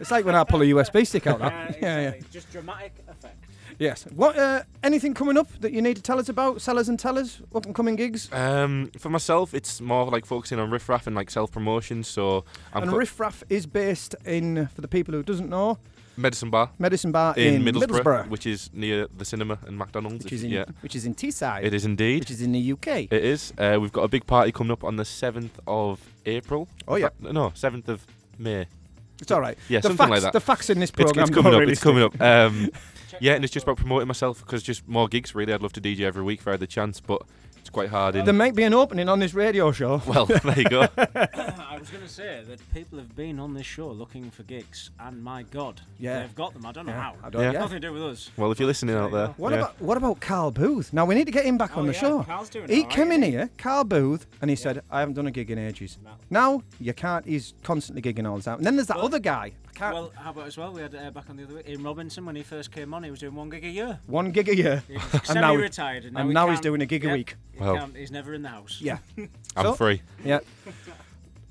It's 0.00 0.10
like 0.10 0.24
when 0.24 0.34
I 0.34 0.42
pull 0.44 0.62
a 0.62 0.64
USB 0.64 1.06
stick 1.06 1.26
out. 1.28 1.38
Yeah, 1.38 1.48
That. 1.48 1.82
yeah, 1.82 2.00
yeah. 2.00 2.08
exactly. 2.08 2.28
Just 2.32 2.50
dramatic 2.50 2.92
effect. 3.08 3.43
Yes. 3.78 4.04
What? 4.14 4.36
Uh, 4.38 4.62
anything 4.82 5.14
coming 5.14 5.36
up 5.36 5.48
that 5.60 5.72
you 5.72 5.82
need 5.82 5.96
to 5.96 6.02
tell 6.02 6.18
us 6.18 6.28
about? 6.28 6.60
Sellers 6.60 6.88
and 6.88 6.98
tellers, 6.98 7.40
up 7.54 7.66
and 7.66 7.74
coming 7.74 7.96
gigs. 7.96 8.32
Um, 8.32 8.90
for 8.98 9.10
myself, 9.10 9.54
it's 9.54 9.80
more 9.80 10.06
like 10.06 10.26
focusing 10.26 10.58
on 10.58 10.70
riff 10.70 10.88
raff 10.88 11.06
and 11.06 11.16
like 11.16 11.30
self 11.30 11.50
promotion. 11.52 12.04
So 12.04 12.44
I'm 12.72 12.82
and 12.82 12.92
co- 12.92 12.98
Riff 12.98 13.18
Raff 13.18 13.42
is 13.48 13.66
based 13.66 14.14
in, 14.24 14.68
for 14.68 14.80
the 14.80 14.88
people 14.88 15.14
who 15.14 15.22
doesn't 15.22 15.48
know, 15.48 15.78
Medicine 16.16 16.50
Bar 16.50 16.70
Medicine 16.78 17.12
Bar 17.12 17.34
in, 17.36 17.66
in, 17.66 17.74
Middlesbrough, 17.74 18.28
which 18.28 18.46
is 18.46 18.70
near 18.72 19.08
the 19.16 19.24
cinema 19.24 19.58
and 19.66 19.76
McDonald's. 19.76 20.24
which 20.24 20.32
is 20.32 20.44
in 20.44 20.50
yeah, 20.50 20.64
which 20.80 20.94
is 20.94 21.06
in 21.06 21.14
Teesside. 21.14 21.64
it 21.64 21.74
is 21.74 21.84
indeed. 21.84 22.20
Which 22.20 22.30
is 22.30 22.42
in 22.42 22.52
the 22.52 22.72
UK. 22.72 22.86
It 23.10 23.12
is. 23.12 23.52
Uh, 23.58 23.78
we've 23.80 23.92
got 23.92 24.02
a 24.02 24.08
big 24.08 24.26
party 24.26 24.52
coming 24.52 24.70
up 24.70 24.84
on 24.84 24.96
the 24.96 25.04
seventh 25.04 25.58
of 25.66 26.00
April. 26.26 26.68
Oh, 26.86 26.96
yeah. 26.96 27.08
No, 27.20 27.52
seventh 27.54 27.88
of 27.88 28.06
May. 28.38 28.66
It's 29.20 29.30
all 29.30 29.40
right. 29.40 29.56
Yeah, 29.68 29.78
the 29.80 29.88
something 29.88 29.98
facts, 29.98 30.10
like 30.10 30.22
that. 30.22 30.32
The 30.32 30.40
facts 30.40 30.70
in 30.70 30.80
this 30.80 30.90
It's, 30.90 31.00
program 31.02 31.22
it's 31.24 31.34
coming 31.34 31.54
up. 31.54 31.60
really 31.60 31.72
It's 31.72 31.82
coming 31.82 32.02
up. 32.02 32.20
Um, 32.20 32.70
yeah, 33.20 33.34
and 33.34 33.44
it's 33.44 33.52
just 33.52 33.64
about 33.64 33.76
promoting 33.76 34.08
myself 34.08 34.40
because 34.40 34.62
just 34.62 34.86
more 34.88 35.08
gigs. 35.08 35.34
Really, 35.34 35.52
I'd 35.52 35.62
love 35.62 35.72
to 35.74 35.80
DJ 35.80 36.00
every 36.00 36.22
week 36.22 36.40
if 36.40 36.48
I 36.48 36.52
had 36.52 36.60
the 36.60 36.66
chance, 36.66 37.00
but 37.00 37.22
it's 37.56 37.70
quite 37.70 37.88
hard. 37.88 38.14
In 38.14 38.24
There 38.26 38.34
might 38.34 38.54
be 38.54 38.62
an 38.64 38.74
opening 38.74 39.08
on 39.08 39.18
this 39.20 39.32
radio 39.32 39.72
show. 39.72 40.02
well, 40.06 40.26
there 40.26 40.58
you 40.58 40.64
go. 40.68 40.82
I 40.98 41.78
was 41.78 41.88
going 41.90 42.02
to 42.04 42.08
say 42.08 42.42
that 42.46 42.60
people 42.74 42.98
have 42.98 43.14
been 43.16 43.38
on 43.40 43.54
this 43.54 43.64
show 43.66 43.90
looking 43.90 44.30
for 44.30 44.42
gigs, 44.42 44.90
and 45.00 45.22
my 45.22 45.44
God, 45.44 45.80
Yeah. 45.98 46.20
they've 46.20 46.34
got 46.34 46.52
them. 46.52 46.66
I 46.66 46.72
don't 46.72 46.86
know 46.86 46.92
Yeah, 46.92 47.00
how. 47.02 47.14
I 47.22 47.30
don't- 47.30 47.42
Yeah. 47.42 47.52
yeah. 47.52 47.58
Nothing 47.60 47.80
to 47.80 47.88
do 47.88 47.92
with 47.94 48.02
us. 48.02 48.30
Well, 48.36 48.52
if 48.52 48.58
you're 48.58 48.66
listening 48.66 48.96
out 48.96 49.12
there, 49.12 49.28
What 49.38 49.52
yeah. 49.52 49.58
about 49.60 49.80
what 49.80 49.96
about 49.96 50.20
Carl 50.20 50.50
Booth? 50.50 50.92
Now 50.92 51.04
we 51.06 51.14
need 51.14 51.24
to 51.26 51.32
get 51.32 51.44
him 51.46 51.56
back 51.56 51.76
Oh, 51.76 51.80
on 51.80 51.86
the 51.86 51.92
yeah, 51.94 52.00
show. 52.00 52.22
Carl's 52.22 52.50
doing 52.50 52.68
he 52.68 52.82
all 52.82 52.88
came 52.90 53.08
right, 53.08 53.14
in 53.16 53.22
isn't 53.22 53.32
he? 53.32 53.38
here, 53.38 53.50
Carl 53.56 53.84
Booth, 53.84 54.26
and 54.42 54.50
he 54.50 54.56
said, 54.56 54.82
"I 54.90 55.00
haven't 55.00 55.14
done 55.14 55.26
a 55.26 55.30
gig 55.30 55.50
in 55.50 55.58
ages." 55.58 55.98
No. 56.04 56.10
Now 56.30 56.62
you 56.80 56.92
can't. 56.92 57.24
He's 57.26 57.54
constantly 57.62 58.02
gigging 58.02 58.28
all 58.28 58.36
the 58.36 58.42
time. 58.42 58.58
And 58.58 58.66
then 58.66 58.76
there's 58.76 58.88
that 58.88 58.96
Well- 58.98 59.06
other 59.06 59.18
guy. 59.20 59.52
I 59.74 59.78
can't. 59.78 59.94
Well, 59.94 60.12
how 60.14 60.30
about 60.30 60.46
as 60.46 60.56
well? 60.56 60.72
We 60.72 60.82
had 60.82 60.94
uh, 60.94 61.10
back 61.10 61.28
on 61.28 61.36
the 61.36 61.44
other 61.44 61.54
week, 61.56 61.68
Ian 61.68 61.82
Robinson 61.82 62.24
when 62.24 62.36
he 62.36 62.42
first 62.42 62.70
came 62.70 62.94
on. 62.94 63.02
He 63.02 63.10
was 63.10 63.20
doing 63.20 63.34
one 63.34 63.50
gig 63.50 63.64
a 63.64 63.68
year. 63.68 63.98
one 64.06 64.30
gig 64.30 64.48
a 64.48 64.56
year, 64.56 64.82
He 64.86 64.94
was 64.94 65.04
and 65.28 65.34
now, 65.40 65.50
semi-retired, 65.52 66.04
and 66.04 66.12
now, 66.14 66.20
and 66.20 66.30
he 66.30 66.34
now 66.34 66.48
he's 66.50 66.60
doing 66.60 66.80
a 66.82 66.86
gig 66.86 67.04
a 67.04 67.12
week. 67.12 67.36
he 67.52 67.60
Well. 67.60 67.88
he's 67.96 68.10
never 68.10 68.34
in 68.34 68.42
the 68.42 68.48
house. 68.50 68.78
Yeah, 68.80 68.98
I'm 69.56 69.64
So- 69.64 69.74
free. 69.74 70.02
yeah. 70.24 70.40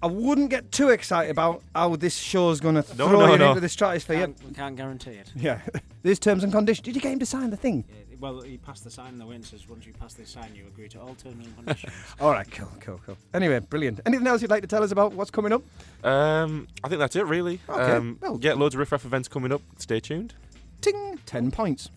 I 0.01 0.07
wouldn't 0.07 0.49
get 0.49 0.69
too 0.71 0.89
excited 0.89 1.31
about 1.31 1.63
how 1.73 1.95
this 1.95 2.17
show's 2.17 2.59
going 2.59 2.75
to 2.75 2.81
No, 2.97 3.07
throw 3.07 3.19
no, 3.25 3.31
you 3.31 3.37
no. 3.37 3.49
into 3.49 3.61
the 3.61 3.69
stratosphere. 3.69 4.19
Can't, 4.19 4.43
we 4.45 4.53
can't 4.53 4.75
guarantee 4.75 5.11
it. 5.11 5.31
Yeah, 5.33 5.61
there's 6.03 6.19
terms 6.19 6.43
and 6.43 6.51
conditions. 6.51 6.83
Did 6.83 6.95
you 6.95 7.01
get 7.01 7.13
him 7.13 7.19
to 7.19 7.25
sign 7.25 7.49
the 7.51 7.55
thing? 7.57 7.85
Yeah, 7.87 8.12
well, 8.23 8.39
he 8.41 8.57
passed 8.57 8.85
the 8.85 8.89
sign. 8.89 9.17
The 9.17 9.25
wind. 9.25 9.43
says 9.45 9.67
once 9.67 9.85
you 9.85 9.91
pass 9.93 10.13
this 10.13 10.29
sign, 10.29 10.55
you 10.55 10.65
agree 10.67 10.87
to 10.89 10.99
all 11.01 11.13
terms 11.13 11.45
and 11.45 11.55
conditions. 11.57 11.91
All 12.21 12.31
right, 12.31 12.49
cool, 12.51 12.71
cool, 12.79 13.01
cool. 13.05 13.17
Anyway, 13.33 13.59
brilliant. 13.59 13.99
Anything 14.05 14.25
else 14.27 14.41
you'd 14.41 14.49
like 14.49 14.61
to 14.61 14.67
tell 14.67 14.81
us 14.81 14.91
about 14.91 15.11
what's 15.13 15.29
coming 15.29 15.51
up? 15.51 15.61
Um, 16.05 16.67
I 16.83 16.87
think 16.87 16.99
that's 16.99 17.15
it, 17.17 17.25
really. 17.25 17.59
Okay, 17.67 17.91
Um, 17.91 18.17
well- 18.21 18.39
yeah, 18.41 18.53
loads 18.53 18.75
of 18.75 18.79
riff 18.79 18.91
raff 18.93 19.03
events 19.03 19.27
coming 19.27 19.51
up. 19.51 19.61
Stay 19.77 19.99
tuned. 19.99 20.33
Ting, 20.81 21.19
10 21.25 21.51
points. 21.51 21.89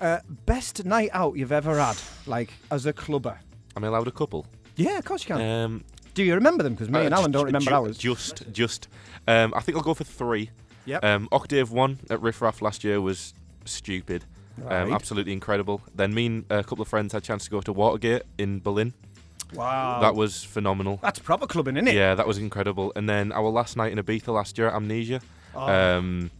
Uh, 0.00 0.18
best 0.46 0.84
night 0.84 1.10
out 1.12 1.36
you've 1.36 1.52
ever 1.52 1.78
had, 1.78 1.96
like 2.26 2.52
as 2.70 2.86
a 2.86 2.92
clubber? 2.92 3.38
Am 3.76 3.82
I 3.82 3.88
allowed 3.88 4.06
a 4.08 4.12
couple? 4.12 4.46
Yeah, 4.76 4.98
of 4.98 5.04
course 5.04 5.28
you 5.28 5.34
can. 5.34 5.40
Um, 5.42 5.84
Do 6.14 6.22
you 6.22 6.34
remember 6.34 6.62
them? 6.62 6.74
Because 6.74 6.90
me 6.90 7.00
uh, 7.00 7.04
and 7.04 7.14
Alan 7.14 7.30
don't 7.32 7.46
remember 7.46 7.70
ju- 7.70 7.74
ours. 7.74 7.98
Just, 7.98 8.44
just. 8.52 8.88
Um, 9.26 9.52
I 9.56 9.60
think 9.60 9.76
I'll 9.76 9.82
go 9.84 9.94
for 9.94 10.04
three. 10.04 10.50
Yep. 10.84 11.04
Um, 11.04 11.28
Octave 11.32 11.72
one 11.72 11.98
at 12.10 12.20
Riff 12.22 12.40
Raff 12.40 12.62
last 12.62 12.84
year 12.84 13.00
was 13.00 13.34
stupid. 13.64 14.24
Right. 14.58 14.82
Um, 14.82 14.92
absolutely 14.92 15.32
incredible. 15.32 15.82
Then 15.94 16.14
me 16.14 16.26
and 16.26 16.44
a 16.50 16.64
couple 16.64 16.82
of 16.82 16.88
friends 16.88 17.12
had 17.12 17.22
a 17.22 17.24
chance 17.26 17.44
to 17.44 17.50
go 17.50 17.60
to 17.60 17.72
Watergate 17.72 18.22
in 18.38 18.60
Berlin. 18.60 18.94
wow. 19.54 20.00
That 20.00 20.14
was 20.14 20.42
phenomenal. 20.44 20.98
That's 21.02 21.18
proper 21.18 21.46
clubbing, 21.46 21.76
isn't 21.76 21.88
it? 21.88 21.94
Yeah, 21.94 22.14
that 22.14 22.26
was 22.26 22.38
incredible. 22.38 22.92
And 22.96 23.08
then 23.08 23.32
our 23.32 23.48
last 23.50 23.76
night 23.76 23.92
in 23.92 23.98
Ibiza 23.98 24.28
last 24.28 24.56
year, 24.58 24.68
at 24.68 24.74
Amnesia. 24.74 25.20
Oh. 25.54 25.60
Um, 25.68 26.30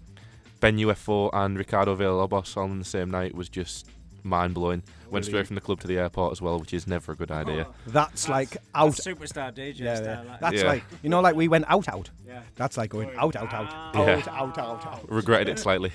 ben 0.61 0.79
UFO 0.79 1.31
and 1.33 1.59
Ricardo 1.59 1.95
Villalobos 1.97 2.57
all 2.57 2.65
on 2.65 2.79
the 2.79 2.85
same 2.85 3.11
night 3.11 3.35
was 3.35 3.49
just 3.49 3.87
mind 4.23 4.55
blowing. 4.55 4.83
Went 5.11 5.25
straight 5.25 5.47
from 5.47 5.55
the 5.55 5.61
club 5.61 5.79
to 5.81 5.87
the 5.87 5.99
airport 5.99 6.33
as 6.33 6.43
well, 6.43 6.59
which 6.59 6.75
is 6.75 6.87
never 6.89 7.13
a 7.13 7.15
good 7.17 7.31
idea. 7.31 7.69
That's 7.87 8.29
like 8.29 8.57
out. 8.75 8.97
That's 8.97 9.07
superstar 9.07 9.55
DJ 9.55 9.79
Yeah, 9.81 9.95
style. 9.95 10.25
yeah. 10.25 10.31
like. 10.33 10.41
That's 10.41 10.57
Yeah. 10.63 10.67
like 10.69 10.85
you 11.03 11.09
know, 11.11 11.21
like 11.21 11.37
we 11.37 11.47
went 11.47 11.65
out, 11.69 11.89
out. 11.89 12.11
Yeah. 12.27 12.41
That's 12.57 12.77
like 12.77 12.91
going 12.91 13.07
Going 13.09 13.19
out, 13.19 13.37
out, 13.37 13.53
out, 13.55 13.73
out. 13.73 13.95
Yeah. 13.95 14.17
out, 14.17 14.29
out, 14.29 14.59
out, 14.59 14.87
out. 14.87 15.11
Regretted 15.13 15.49
it 15.49 15.59
slightly. 15.61 15.93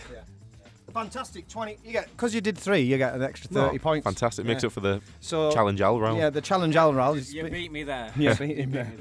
Fantastic, 0.94 1.48
twenty. 1.48 1.78
You 1.86 1.92
get 1.92 2.10
because 2.12 2.34
you 2.36 2.42
did 2.42 2.58
three, 2.58 2.82
you 2.82 2.98
get 2.98 3.14
an 3.14 3.22
extra 3.24 3.50
thirty 3.50 3.78
Oh, 3.78 3.80
points. 3.82 4.04
Fantastic. 4.04 4.46
Makes 4.46 4.64
Yeah. 4.64 4.68
up 4.68 4.74
for 4.74 4.80
the 4.82 5.02
So 5.20 5.52
challenge 5.52 5.82
all 5.82 6.00
round. 6.00 6.18
Yeah, 6.18 6.30
the 6.30 6.42
challenge 6.42 6.76
Al 6.76 6.94
Ral. 6.94 7.14
is- 7.14 7.34
You 7.34 7.50
beat 7.50 7.72
me 7.72 7.84
there. 7.84 8.12
Yeah, 8.16 8.32
You 8.40 8.48
beat 8.48 8.58
him 8.58 8.72
there. 8.72 8.86
me 8.86 8.92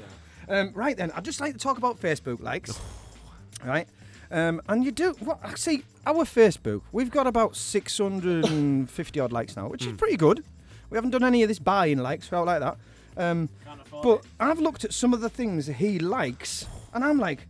there. 0.47 0.59
Um, 0.61 0.71
right 0.73 0.97
then, 0.97 1.11
I'd 1.11 1.23
just 1.25 1.39
like 1.39 1.53
to 1.53 1.59
talk 1.59 1.77
about 1.77 1.99
Facebook 2.01 2.41
likes. 2.41 2.79
right, 3.65 3.87
um, 4.31 4.61
and 4.67 4.83
you 4.83 4.91
do. 4.91 5.13
What 5.19 5.39
I 5.43 5.55
see, 5.55 5.83
our 6.05 6.25
Facebook, 6.25 6.81
we've 6.91 7.11
got 7.11 7.27
about 7.27 7.55
six 7.55 7.97
hundred 7.97 8.45
and 8.45 8.89
fifty 8.89 9.19
odd 9.19 9.31
likes 9.31 9.55
now, 9.55 9.67
which 9.67 9.85
is 9.85 9.93
pretty 9.93 10.17
good. 10.17 10.43
We 10.89 10.97
haven't 10.97 11.11
done 11.11 11.23
any 11.23 11.41
of 11.43 11.47
this 11.47 11.59
buying 11.59 11.99
likes, 11.99 12.31
out 12.33 12.45
like 12.47 12.59
that. 12.59 12.77
Um, 13.17 13.49
Can't 13.65 13.79
but 14.03 14.19
it. 14.19 14.25
I've 14.39 14.59
looked 14.59 14.83
at 14.83 14.93
some 14.93 15.13
of 15.13 15.21
the 15.21 15.29
things 15.29 15.67
he 15.67 15.99
likes, 15.99 16.65
and 16.93 17.03
I'm 17.03 17.17
like, 17.17 17.47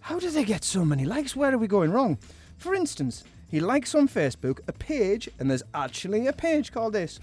how 0.00 0.18
do 0.18 0.28
they 0.30 0.44
get 0.44 0.64
so 0.64 0.84
many 0.84 1.04
likes? 1.06 1.34
Where 1.36 1.52
are 1.54 1.58
we 1.58 1.66
going 1.66 1.92
wrong? 1.92 2.18
For 2.58 2.74
instance, 2.74 3.24
he 3.54 3.60
likes 3.60 3.94
on 3.94 4.08
Facebook 4.08 4.58
a 4.66 4.72
page, 4.72 5.28
and 5.38 5.48
there's 5.48 5.62
actually 5.72 6.26
a 6.26 6.32
page 6.32 6.72
called 6.72 6.92
this 6.92 7.20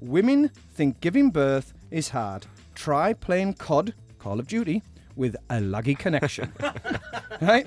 Women 0.00 0.52
think 0.72 1.00
giving 1.00 1.30
birth 1.30 1.74
is 1.90 2.10
hard. 2.10 2.46
Try 2.76 3.14
playing 3.14 3.54
COD, 3.54 3.92
Call 4.20 4.38
of 4.38 4.46
Duty, 4.46 4.84
with 5.16 5.34
a 5.50 5.54
laggy 5.56 5.98
connection. 5.98 6.52
right? 7.40 7.66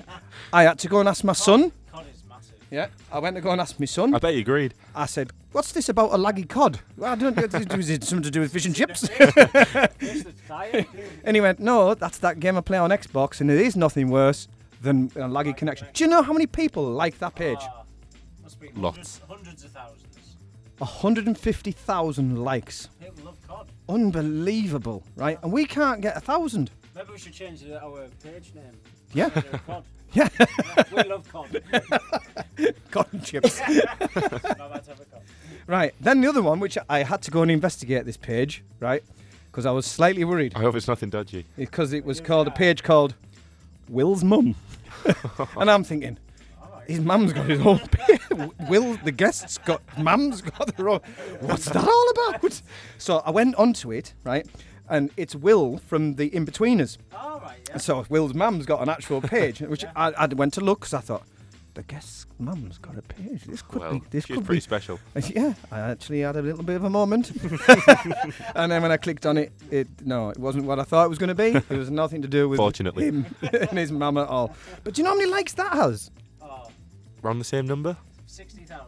I 0.50 0.62
had 0.62 0.78
to 0.78 0.88
go 0.88 1.00
and 1.00 1.10
ask 1.10 1.24
my 1.24 1.34
son. 1.34 1.72
COD 1.92 2.06
is 2.10 2.22
massive. 2.26 2.56
Yeah, 2.70 2.86
I 3.12 3.18
went 3.18 3.36
to 3.36 3.42
go 3.42 3.50
and 3.50 3.60
ask 3.60 3.78
my 3.78 3.84
son. 3.84 4.14
I 4.14 4.18
bet 4.18 4.32
you 4.32 4.40
agreed. 4.40 4.72
I 4.94 5.04
said, 5.04 5.30
"What's 5.52 5.72
this 5.72 5.90
about 5.90 6.14
a 6.14 6.16
laggy 6.16 6.48
cod? 6.48 6.80
Well, 6.96 7.12
I 7.12 7.16
don't. 7.16 7.36
Is 7.38 7.90
it 7.90 8.02
something 8.02 8.22
to 8.22 8.30
do 8.30 8.40
with 8.40 8.50
fish 8.50 8.64
and 8.64 8.74
chips?" 8.74 9.10
It's 9.20 10.22
the 10.24 10.32
tire. 10.48 10.86
and 11.22 11.36
he 11.36 11.42
went, 11.42 11.60
"No, 11.60 11.92
that's 11.92 12.16
that 12.18 12.40
game 12.40 12.56
I 12.56 12.62
play 12.62 12.78
on 12.78 12.88
Xbox, 12.88 13.42
and 13.42 13.50
it 13.50 13.60
is 13.60 13.76
nothing 13.76 14.08
worse 14.08 14.48
than 14.80 15.12
a 15.16 15.28
laggy 15.28 15.54
connection." 15.54 15.88
Do 15.92 16.02
you 16.02 16.08
know 16.08 16.22
how 16.22 16.32
many 16.32 16.46
people 16.46 16.82
like 16.82 17.18
that 17.18 17.34
page? 17.34 17.58
Ah. 17.60 17.82
Must 18.46 18.60
be 18.60 18.68
Lots. 18.76 18.96
Hundreds, 18.96 19.20
hundreds 19.28 19.64
of 19.64 19.70
thousands. 19.72 20.36
150,000 20.78 22.44
likes. 22.44 22.88
People 23.00 23.24
love 23.24 23.36
COD. 23.48 23.66
Unbelievable, 23.88 25.02
right? 25.16 25.36
And 25.42 25.50
we 25.50 25.64
can't 25.64 26.00
get 26.00 26.16
a 26.16 26.20
thousand. 26.20 26.70
Maybe 26.94 27.08
we 27.10 27.18
should 27.18 27.32
change 27.32 27.62
the- 27.62 27.82
our 27.82 28.06
page 28.22 28.52
name. 28.54 28.70
Yeah. 29.12 29.30
COD. 29.30 29.82
Yeah. 30.12 30.28
Yeah, 30.38 30.84
we 30.96 31.02
love 31.02 31.28
COD. 31.28 31.60
Cotton 32.92 33.20
chips. 33.20 33.58
no, 33.68 33.74
that's 33.74 34.86
have 34.86 35.00
a 35.00 35.04
COD. 35.06 35.22
Right. 35.66 35.92
Then 36.00 36.20
the 36.20 36.28
other 36.28 36.40
one, 36.42 36.60
which 36.60 36.78
I 36.88 37.02
had 37.02 37.22
to 37.22 37.32
go 37.32 37.42
and 37.42 37.50
investigate 37.50 38.04
this 38.06 38.16
page, 38.16 38.62
right? 38.78 39.02
Because 39.50 39.66
I 39.66 39.72
was 39.72 39.86
slightly 39.86 40.22
worried. 40.24 40.52
I 40.54 40.60
hope 40.60 40.76
it's 40.76 40.86
nothing 40.86 41.10
dodgy. 41.10 41.46
Because 41.56 41.92
it 41.92 42.04
was 42.04 42.20
called 42.20 42.46
a 42.46 42.52
page 42.52 42.84
called 42.84 43.16
Will's 43.88 44.22
Mum. 44.22 44.54
and 45.58 45.68
I'm 45.68 45.82
thinking, 45.82 46.18
his 46.86 47.00
mum's 47.00 47.32
got 47.32 47.46
his 47.46 47.60
own 47.60 47.78
page. 47.78 48.20
Will, 48.68 48.96
the 49.04 49.12
guests 49.12 49.58
got, 49.58 49.82
mum's 49.98 50.42
got 50.42 50.76
their 50.76 50.88
own. 50.88 51.00
What's 51.40 51.66
that 51.66 51.76
all 51.86 52.10
about? 52.10 52.60
So 52.98 53.18
I 53.24 53.30
went 53.30 53.54
onto 53.56 53.92
it, 53.92 54.14
right? 54.24 54.46
And 54.88 55.10
it's 55.16 55.34
Will 55.34 55.78
from 55.78 56.14
the 56.14 56.30
Inbetweeners. 56.30 56.98
All 57.14 57.40
right, 57.40 57.58
yeah. 57.66 57.72
And 57.74 57.82
So 57.82 58.04
Will's 58.08 58.34
mum's 58.34 58.66
got 58.66 58.80
an 58.82 58.88
actual 58.88 59.20
page, 59.20 59.60
which 59.60 59.84
I, 59.96 60.12
I 60.12 60.26
went 60.26 60.54
to 60.54 60.60
look 60.60 60.80
because 60.80 60.94
I 60.94 61.00
thought, 61.00 61.24
the 61.74 61.82
guest's 61.82 62.24
mum's 62.38 62.78
got 62.78 62.96
a 62.96 63.02
page. 63.02 63.44
This 63.44 63.60
could 63.60 63.80
Well, 63.82 63.92
be. 63.94 64.02
This 64.10 64.24
she's 64.24 64.36
could 64.36 64.46
pretty 64.46 64.58
be 64.58 64.62
special. 64.62 64.98
Yeah, 65.34 65.52
I 65.70 65.80
actually 65.80 66.20
had 66.20 66.36
a 66.36 66.40
little 66.40 66.62
bit 66.62 66.76
of 66.76 66.84
a 66.84 66.88
moment. 66.90 67.30
and 68.54 68.72
then 68.72 68.80
when 68.80 68.90
I 68.92 68.96
clicked 68.96 69.26
on 69.26 69.36
it, 69.36 69.52
it 69.70 69.86
no, 70.04 70.30
it 70.30 70.38
wasn't 70.38 70.64
what 70.64 70.78
I 70.80 70.84
thought 70.84 71.04
it 71.04 71.08
was 71.10 71.18
going 71.18 71.28
to 71.28 71.34
be. 71.34 71.48
It 71.48 71.68
was 71.76 71.90
nothing 71.90 72.22
to 72.22 72.28
do 72.28 72.48
with 72.48 72.56
Fortunately. 72.56 73.04
him 73.06 73.26
and 73.52 73.78
his 73.78 73.92
mum 73.92 74.16
at 74.16 74.28
all. 74.28 74.54
But 74.84 74.94
do 74.94 75.00
you 75.00 75.04
know 75.04 75.10
how 75.10 75.18
many 75.18 75.30
likes 75.30 75.52
that 75.54 75.72
has? 75.74 76.10
We're 77.26 77.30
on 77.30 77.40
the 77.40 77.44
same 77.44 77.66
number? 77.66 77.96
60,000. 78.26 78.86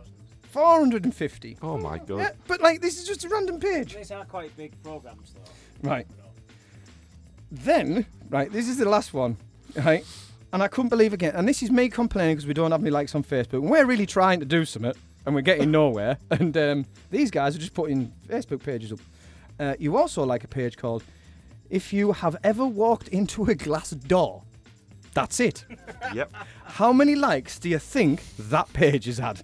450. 0.51 1.59
Oh 1.61 1.77
my 1.77 1.99
god. 1.99 2.19
Yeah, 2.19 2.31
but 2.47 2.61
like 2.61 2.81
this 2.81 2.97
is 2.97 3.05
just 3.05 3.25
a 3.25 3.29
random 3.29 3.59
page. 3.59 3.97
These 3.97 4.13
are 4.13 4.25
quite 4.25 4.57
big 4.57 4.81
programs, 4.81 5.35
though. 5.35 5.91
Right. 5.91 6.07
Then, 7.51 8.07
right, 8.31 8.49
this 8.53 8.69
is 8.69 8.77
the 8.77 8.89
last 8.89 9.13
one, 9.13 9.39
right? 9.75 10.05
And 10.53 10.63
I 10.63 10.69
couldn't 10.69 10.89
believe 10.91 11.13
again. 11.13 11.35
And 11.35 11.49
this 11.49 11.65
is 11.65 11.73
me 11.73 11.89
complaining 11.89 12.37
because 12.37 12.47
we 12.47 12.55
don't 12.55 12.71
have 12.71 12.81
any 12.81 12.91
likes 12.91 13.13
on 13.17 13.25
Facebook. 13.25 13.55
And 13.55 13.71
we're 13.71 13.85
really 13.87 14.07
trying 14.07 14.39
to 14.39 14.47
do 14.47 14.65
something, 14.65 14.93
and 15.27 15.35
we're 15.35 15.41
getting 15.41 15.73
nowhere. 15.73 16.19
And 16.31 16.57
um, 16.57 16.87
these 17.11 17.33
guys 17.33 17.57
are 17.57 17.59
just 17.59 17.75
putting 17.75 18.13
Facebook 18.29 18.63
pages 18.63 18.93
up. 18.93 19.01
Uh, 19.59 19.75
you 19.81 19.97
also 19.97 20.23
like 20.23 20.45
a 20.45 20.49
page 20.49 20.77
called 20.77 21.03
"If 21.71 21.93
you 21.93 22.13
have 22.13 22.37
ever 22.45 22.65
walked 22.65 23.09
into 23.09 23.47
a 23.47 23.57
glass 23.57 23.91
door." 23.91 24.45
That's 25.19 25.41
it. 25.41 25.65
Yep. 26.15 26.33
How 26.65 26.93
many 26.93 27.17
likes 27.17 27.59
do 27.59 27.69
you 27.69 27.81
think 27.81 28.23
that 28.39 28.73
page 28.73 29.07
has 29.07 29.19
had? 29.19 29.43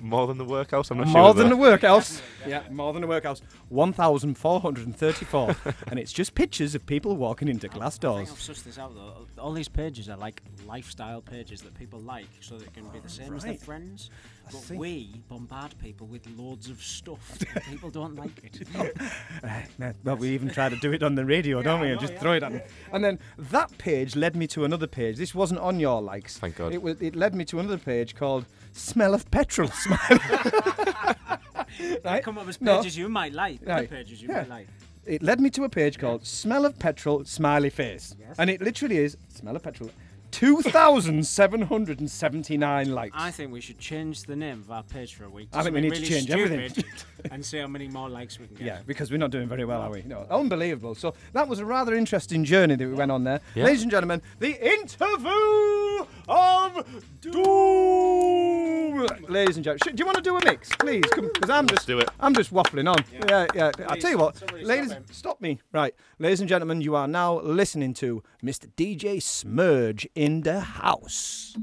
More 0.00 0.26
than 0.26 0.36
the 0.36 0.44
workhouse, 0.44 0.90
I'm 0.90 0.98
not 0.98 1.06
sure. 1.06 1.16
More 1.22 1.32
than 1.32 1.48
the 1.48 1.56
workhouse. 1.56 2.20
Yeah, 2.46 2.62
more 2.70 2.92
than 2.92 3.02
the 3.02 3.08
workhouse. 3.08 3.40
1,434. 3.68 5.56
and 5.88 5.98
it's 5.98 6.12
just 6.12 6.34
pictures 6.34 6.74
of 6.74 6.84
people 6.86 7.16
walking 7.16 7.46
into 7.46 7.68
glass 7.68 7.98
I 7.98 8.02
doors. 8.02 8.28
think 8.28 8.38
I've 8.38 8.56
sussed 8.56 8.64
this 8.64 8.78
out 8.78 8.94
though. 8.96 9.26
All 9.40 9.52
these 9.52 9.68
pages 9.68 10.08
are 10.08 10.16
like 10.16 10.42
lifestyle 10.66 11.20
pages 11.20 11.62
that 11.62 11.74
people 11.74 12.00
like, 12.00 12.26
so 12.40 12.58
they 12.58 12.66
can 12.72 12.88
be 12.90 12.98
the 12.98 13.08
same 13.08 13.36
as 13.36 13.44
their 13.44 13.52
right. 13.52 13.60
friends. 13.60 14.10
I 14.48 14.52
But 14.52 14.60
see. 14.62 14.74
we 14.76 15.22
bombard 15.28 15.74
people 15.78 16.06
with 16.06 16.26
loads 16.36 16.70
of 16.70 16.82
stuff. 16.82 17.38
and 17.54 17.64
people 17.70 17.90
don't 17.90 18.14
like 18.16 18.30
it. 18.44 18.66
Right, 19.42 19.94
well, 20.04 20.16
we 20.16 20.30
even 20.30 20.48
try 20.50 20.68
to 20.68 20.76
do 20.76 20.92
it 20.92 21.02
on 21.02 21.14
the 21.14 21.24
radio, 21.24 21.62
don't 21.62 21.80
we? 21.80 21.90
And 21.90 22.00
just 22.00 22.14
throw 22.14 22.32
it 22.32 22.42
at 22.42 22.52
them. 22.52 22.62
And 22.92 23.04
then 23.04 23.18
that 23.38 23.76
page 23.78 24.16
led 24.16 24.36
me 24.36 24.46
to 24.48 24.64
another 24.64 24.86
page. 24.86 25.16
This 25.16 25.34
wasn't 25.34 25.60
on 25.60 25.78
your 25.80 26.00
likes. 26.00 26.38
Thank 26.38 26.56
God. 26.56 26.72
It, 26.72 26.82
was, 26.82 27.00
it 27.02 27.14
led 27.16 27.34
me 27.34 27.44
to 27.46 27.58
another 27.60 27.78
page 27.78 28.14
called 28.14 28.46
Smell 28.72 29.14
of 29.14 29.30
Petrol. 29.30 29.68
Smile. 29.68 29.98
right? 32.04 32.22
Come 32.22 32.38
up 32.38 32.46
with 32.46 32.60
No. 32.60 32.78
pages 32.78 32.96
you 32.96 33.08
might 33.08 33.32
like. 33.32 33.60
Right. 33.66 33.88
pages 33.88 34.22
you 34.22 34.28
Yeah. 34.28 34.38
might 34.40 34.48
like. 34.48 34.68
It 35.06 35.22
led 35.22 35.40
me 35.40 35.48
to 35.50 35.64
a 35.64 35.68
page 35.70 35.98
called 35.98 36.26
Smell 36.26 36.66
of 36.66 36.78
Petrol, 36.78 37.24
Smiley 37.24 37.70
Face. 37.70 38.14
Yes. 38.18 38.36
And 38.38 38.50
it 38.50 38.60
literally 38.60 38.98
is 38.98 39.16
Smell 39.28 39.56
of 39.56 39.62
Petrol. 39.62 39.90
2,779 40.30 42.92
likes. 42.92 43.14
I 43.16 43.30
think 43.30 43.52
we 43.52 43.60
should 43.60 43.78
change 43.78 44.24
the 44.24 44.34
name 44.36 44.60
of 44.60 44.70
our 44.70 44.82
page 44.82 45.14
for 45.14 45.24
a 45.24 45.30
week. 45.30 45.48
I 45.52 45.62
think 45.62 45.74
we 45.74 45.82
something 45.82 46.00
need 46.00 46.06
to 46.06 46.12
change 46.12 46.30
everything. 46.30 46.84
and 47.30 47.44
see 47.44 47.58
how 47.58 47.66
many 47.66 47.88
more 47.88 48.08
likes 48.08 48.38
we 48.38 48.46
can 48.46 48.56
get. 48.56 48.66
Yeah, 48.66 48.78
because 48.86 49.10
we're 49.10 49.18
not 49.18 49.30
doing 49.30 49.48
very 49.48 49.64
well, 49.64 49.80
are 49.80 49.90
we? 49.90 50.02
No, 50.02 50.26
unbelievable. 50.30 50.94
So 50.94 51.14
that 51.32 51.48
was 51.48 51.58
a 51.58 51.64
rather 51.64 51.94
interesting 51.94 52.44
journey 52.44 52.76
that 52.76 52.86
we 52.86 52.94
went 52.94 53.10
on 53.10 53.24
there. 53.24 53.40
Yeah. 53.54 53.64
Ladies 53.64 53.82
and 53.82 53.90
gentlemen, 53.90 54.22
the 54.38 54.56
interview 54.62 56.06
of 56.28 56.84
doom. 57.20 58.57
Ladies 59.28 59.56
and 59.56 59.64
gentlemen, 59.64 59.94
do 59.94 60.00
you 60.00 60.06
want 60.06 60.16
to 60.16 60.22
do 60.22 60.36
a 60.36 60.44
mix, 60.44 60.70
please? 60.78 61.04
Because 61.14 61.50
I'm 61.50 61.66
just 61.66 61.86
do 61.86 61.98
it. 62.00 62.08
I'm 62.18 62.34
just 62.34 62.52
waffling 62.52 62.90
on. 62.90 63.04
Yeah, 63.28 63.46
yeah. 63.54 63.70
I 63.86 63.94
Please, 63.94 64.02
tell 64.02 64.10
you 64.10 64.18
what, 64.18 64.52
ladies, 64.62 64.90
stop 64.90 65.12
stop 65.12 65.40
me. 65.40 65.60
Right, 65.72 65.94
ladies 66.18 66.40
and 66.40 66.48
gentlemen, 66.48 66.80
you 66.80 66.94
are 66.96 67.06
now 67.06 67.40
listening 67.40 67.94
to 67.94 68.22
Mr. 68.42 68.68
DJ 68.76 69.18
SMIRJ 69.18 70.06
in 70.14 70.40
the 70.42 70.60
house. 70.60 71.56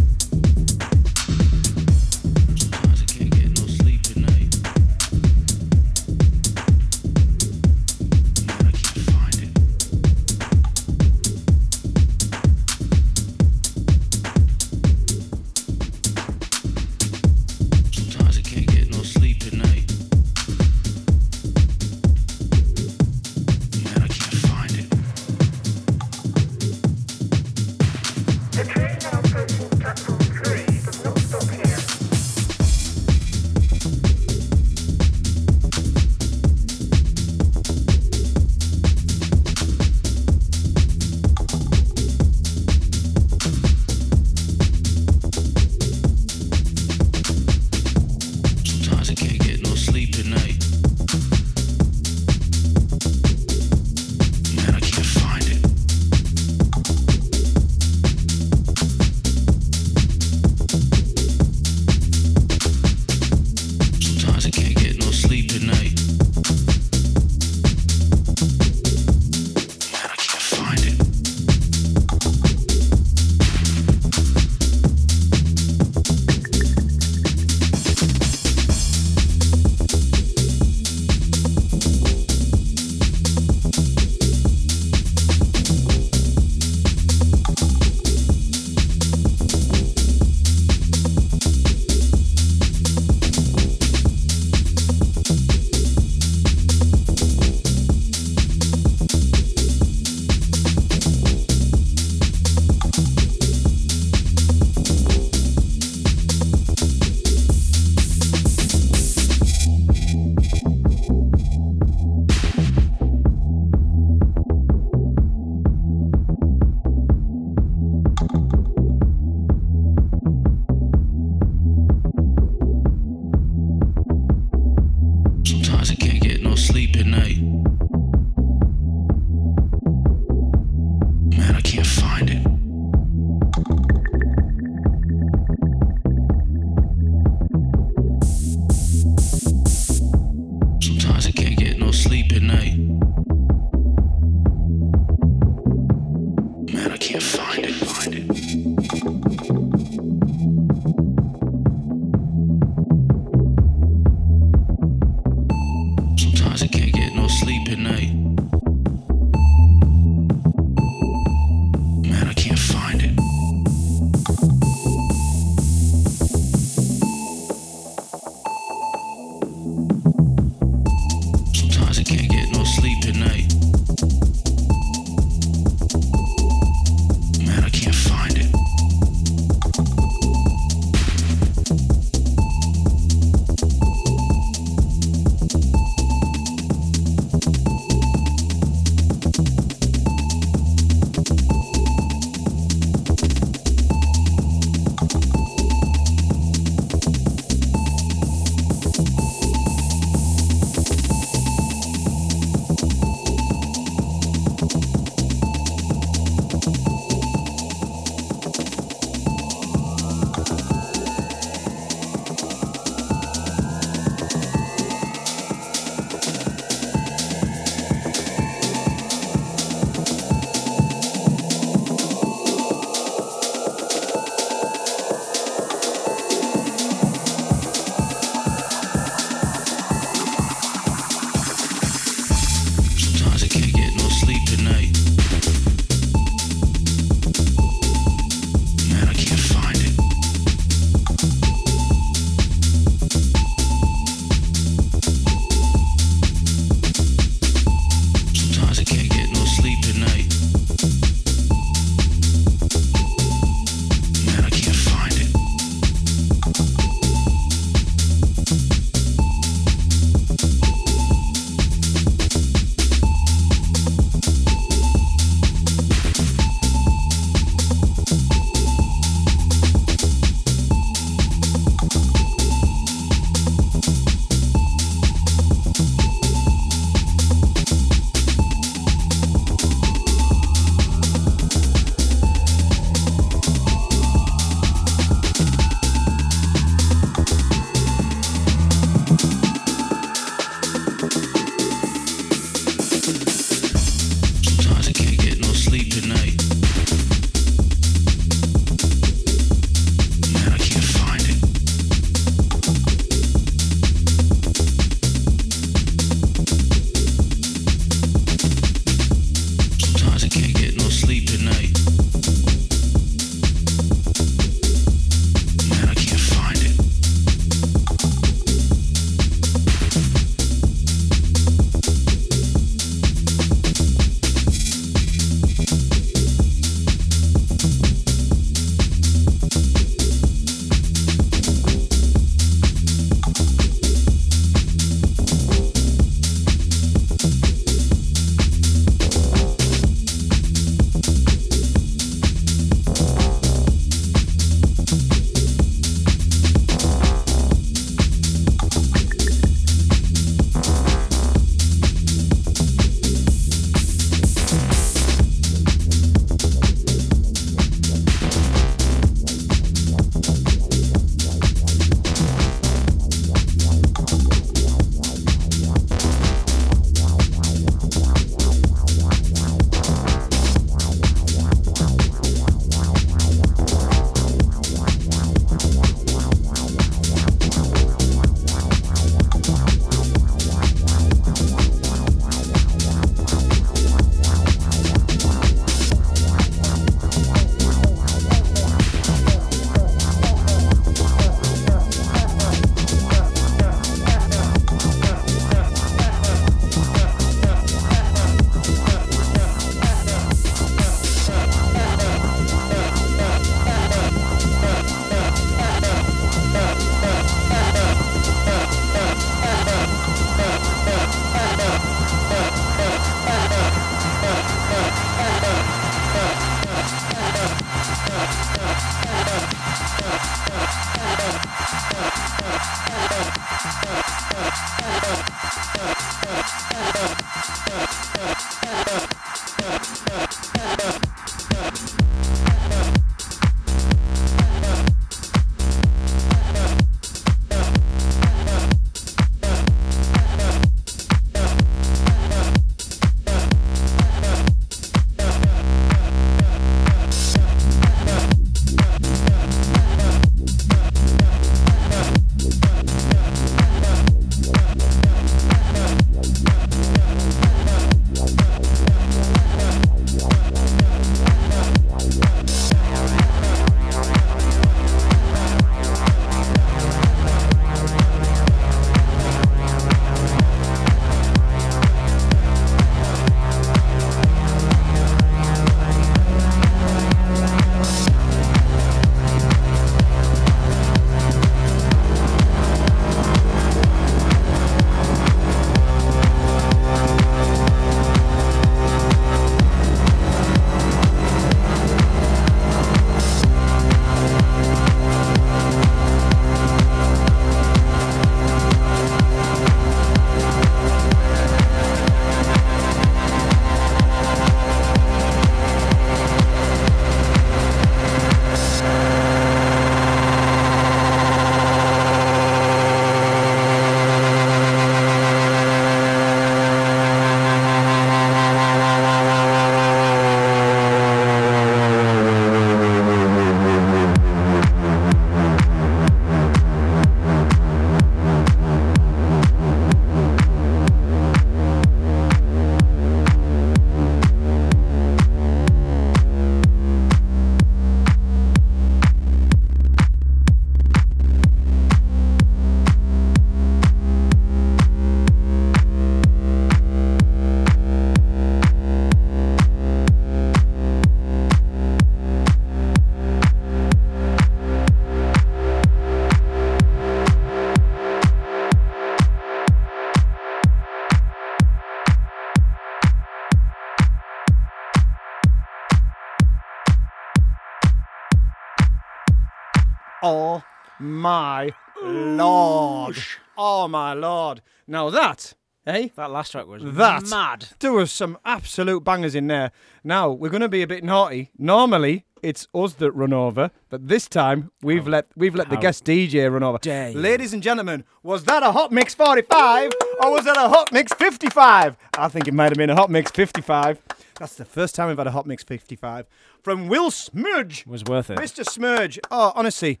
Oh 570.26 570.62
my 570.98 571.68
lord. 572.02 573.18
Oh 573.58 573.86
my 573.88 574.14
lord. 574.14 574.62
Now 574.86 575.10
that, 575.10 575.52
eh? 575.86 576.08
That 576.16 576.30
last 576.30 576.52
track 576.52 576.66
was 576.66 576.82
That 576.82 577.28
mad. 577.28 577.66
There 577.80 577.92
was 577.92 578.10
some 578.10 578.38
absolute 578.42 579.04
bangers 579.04 579.34
in 579.34 579.48
there. 579.48 579.70
Now 580.02 580.30
we're 580.30 580.48
going 580.48 580.62
to 580.62 580.68
be 580.70 580.80
a 580.80 580.86
bit 580.86 581.04
naughty. 581.04 581.50
Normally 581.58 582.24
it's 582.42 582.66
us 582.74 582.94
that 582.94 583.12
run 583.12 583.34
over, 583.34 583.70
but 583.90 584.08
this 584.08 584.26
time 584.26 584.70
we've 584.80 585.06
let 585.06 585.26
we've 585.36 585.54
let 585.54 585.68
the 585.68 585.74
how 585.76 585.82
guest 585.82 586.06
DJ 586.06 586.50
run 586.50 586.62
over. 586.62 586.78
dare 586.78 587.10
you. 587.10 587.18
Ladies 587.18 587.52
and 587.52 587.62
gentlemen, 587.62 588.02
was 588.22 588.44
that 588.44 588.62
a 588.62 588.72
hot 588.72 588.92
mix 588.92 589.14
45 589.14 589.92
or 590.22 590.30
was 590.30 590.46
that 590.46 590.56
a 590.56 590.70
hot 590.70 590.90
mix 590.90 591.12
55? 591.12 591.98
I 592.16 592.28
think 592.28 592.48
it 592.48 592.54
might 592.54 592.70
have 592.70 592.78
been 592.78 592.88
a 592.88 592.96
hot 592.96 593.10
mix 593.10 593.30
55. 593.30 594.00
That's 594.38 594.54
the 594.54 594.64
first 594.64 594.94
time 594.94 595.08
we've 595.08 595.18
had 595.18 595.26
a 595.26 595.32
hot 595.32 595.46
mix 595.46 595.62
55 595.62 596.26
from 596.62 596.88
Will 596.88 597.10
SMIRJ. 597.10 597.86
Was 597.86 598.04
worth 598.04 598.30
it. 598.30 598.38
Mr. 598.38 598.64
SMIRJ. 598.64 599.18
Oh, 599.30 599.52
honestly, 599.54 600.00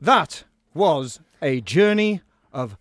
that 0.00 0.44
was 0.72 1.20
a 1.42 1.60
journey 1.60 2.22
of 2.52 2.76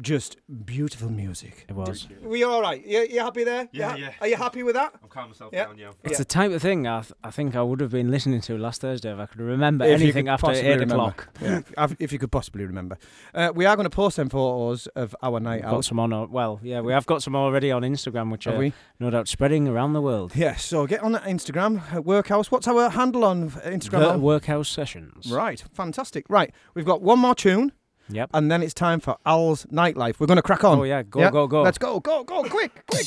just 0.00 0.36
beautiful 0.64 1.10
music. 1.10 1.64
It 1.68 1.74
was. 1.74 2.06
Were 2.22 2.36
you 2.36 2.48
all 2.48 2.60
right? 2.60 2.84
You, 2.84 3.06
you 3.10 3.20
happy 3.20 3.42
there? 3.44 3.68
Yeah, 3.72 3.96
You 3.96 4.04
ha- 4.04 4.10
yeah. 4.10 4.14
Are 4.20 4.28
you 4.28 4.36
happy 4.36 4.62
with 4.62 4.74
that? 4.74 4.94
I'm 5.02 5.08
calming 5.08 5.30
myself 5.30 5.50
Yeah. 5.52 5.64
down, 5.66 5.78
yeah. 5.78 5.90
It's 6.04 6.12
Yeah. 6.12 6.18
the 6.18 6.24
type 6.24 6.52
of 6.52 6.60
thing 6.62 6.86
I, 6.86 7.00
th- 7.00 7.12
I 7.24 7.30
think 7.30 7.56
I 7.56 7.62
would 7.62 7.80
have 7.80 7.90
been 7.90 8.10
listening 8.10 8.40
to 8.42 8.58
last 8.58 8.80
Thursday 8.82 9.12
if 9.12 9.18
I 9.18 9.26
could 9.26 9.40
remember 9.40 9.84
If 9.84 10.00
anything 10.00 10.26
could 10.26 10.32
after 10.32 10.50
8 10.52 10.62
remember. 10.80 10.94
o'clock. 10.94 11.28
Yeah, 11.40 11.60
if- 11.78 11.96
if 11.98 12.12
you 12.12 12.18
could 12.18 12.30
possibly 12.30 12.64
remember. 12.66 12.98
Uh, 13.34 13.50
we 13.54 13.64
are 13.66 13.76
going 13.76 13.84
to 13.84 13.90
post 13.90 14.16
some 14.16 14.28
photos 14.28 14.86
of 14.88 15.16
our 15.22 15.40
night 15.40 15.62
Got 15.62 15.74
out. 15.74 15.84
some 15.84 15.98
on, 16.00 16.12
uh, 16.12 16.26
well, 16.26 16.60
yeah, 16.62 16.80
we 16.80 16.92
have 16.92 17.06
got 17.06 17.22
some 17.22 17.34
already 17.34 17.70
on 17.72 17.82
Instagram, 17.82 18.30
which 18.30 18.44
Have 18.44 18.54
are 18.54 18.58
we? 18.58 18.72
no 19.00 19.10
doubt 19.10 19.26
spreading 19.28 19.66
around 19.68 19.94
the 19.94 20.02
world. 20.02 20.32
Yeah, 20.36 20.56
so 20.56 20.86
get 20.86 21.00
on 21.02 21.12
that 21.12 21.24
Instagram, 21.24 21.82
uh, 21.96 22.02
Workhouse. 22.02 22.50
What's 22.50 22.68
our 22.68 22.90
handle 22.90 23.24
on 23.24 23.44
uh, 23.44 23.48
Instagram? 23.64 24.12
The 24.12 24.18
Workhouse 24.18 24.68
Sessions. 24.68 25.32
Right, 25.32 25.64
fantastic. 25.72 26.26
Right, 26.28 26.52
we've 26.74 26.84
got 26.86 27.02
one 27.02 27.18
more 27.18 27.34
tune. 27.34 27.72
Yep. 28.10 28.30
And 28.34 28.50
then 28.50 28.62
it's 28.62 28.74
time 28.74 29.00
for 29.00 29.16
Al's 29.26 29.66
nightlife. 29.66 30.18
We're 30.18 30.26
going 30.26 30.36
to 30.36 30.42
crack 30.42 30.64
on. 30.64 30.78
Oh, 30.78 30.84
yeah, 30.84 31.02
go, 31.02 31.30
go, 31.30 31.46
go. 31.46 31.62
Let's 31.62 31.78
go, 31.78 32.00
go, 32.00 32.24
go, 32.24 32.42
quick, 32.44 32.72
quick. 32.90 33.06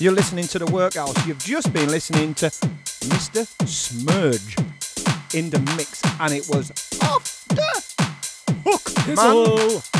You're 0.00 0.12
listening 0.12 0.46
to 0.48 0.58
the 0.58 0.66
Workhouse. 0.66 1.26
You've 1.26 1.38
just 1.38 1.72
been 1.72 1.88
listening 1.88 2.34
to 2.34 2.46
Mr. 2.46 3.46
SMIRJ 3.64 5.34
in 5.34 5.50
the 5.50 5.58
mix, 5.76 6.02
and 6.20 6.32
it 6.32 6.48
was 6.48 6.70
off 7.02 7.44
the 7.48 7.84
hook, 8.64 9.06
man. 9.16 9.97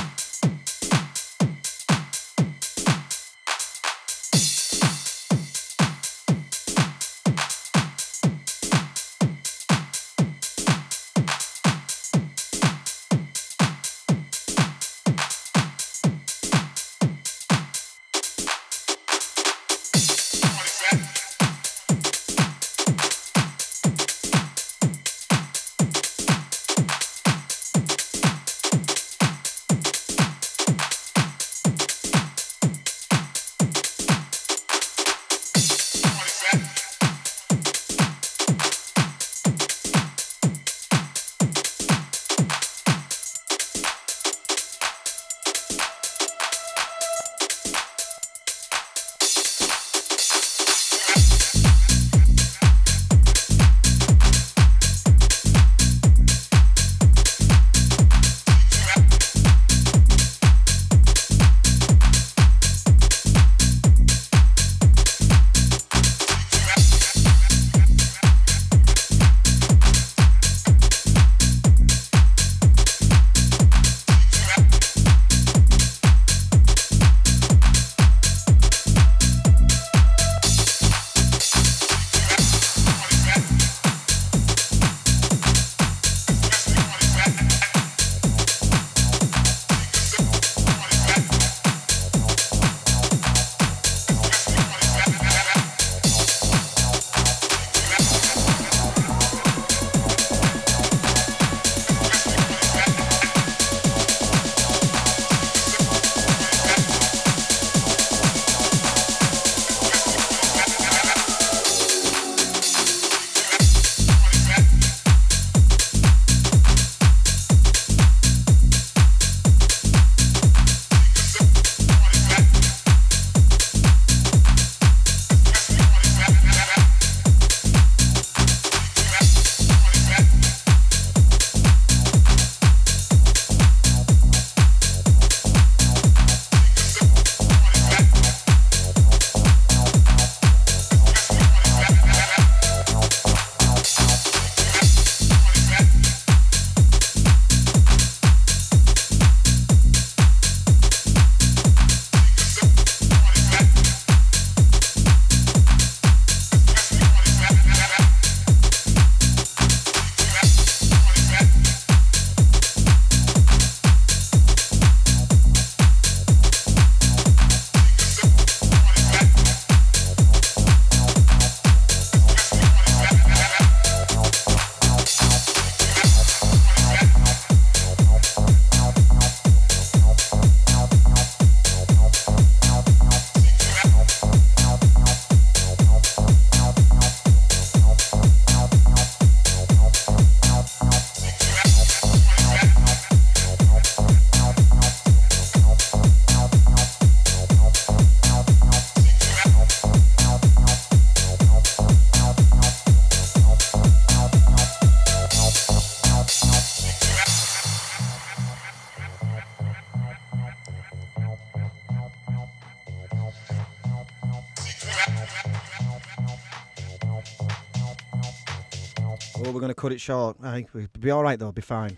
We're 219.53 219.61
going 219.61 219.69
to 219.71 219.75
cut 219.75 219.93
it 219.93 220.01
short. 220.01 220.37
I 220.43 220.53
think 220.53 220.69
we'll 220.73 220.87
be 220.99 221.11
all 221.11 221.23
right 221.23 221.39
though. 221.39 221.53
Be 221.53 221.63
fine. 221.63 221.97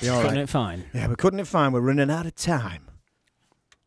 Be 0.00 0.08
all 0.08 0.20
Cutting 0.22 0.36
right. 0.36 0.42
it 0.44 0.48
fine. 0.48 0.84
Yeah, 0.94 1.08
we're 1.08 1.16
cutting 1.16 1.38
it 1.40 1.46
fine. 1.46 1.72
We're 1.72 1.80
running 1.80 2.10
out 2.10 2.26
of 2.26 2.34
time. 2.34 2.84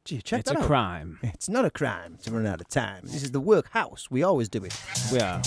Gee, 0.05 0.21
check 0.21 0.41
It's 0.41 0.51
that 0.51 0.59
a 0.61 0.63
crime. 0.65 1.17
It's 1.23 1.47
not 1.47 1.63
a 1.63 1.71
crime 1.71 2.17
to 2.23 2.31
run 2.31 2.45
out 2.45 2.59
of 2.59 2.67
time. 2.67 3.03
This 3.05 3.23
is 3.23 3.31
the 3.31 3.39
workhouse. 3.39 4.11
We 4.11 4.21
always 4.21 4.49
do 4.49 4.63
it. 4.65 4.77
We 5.13 5.19
are 5.21 5.41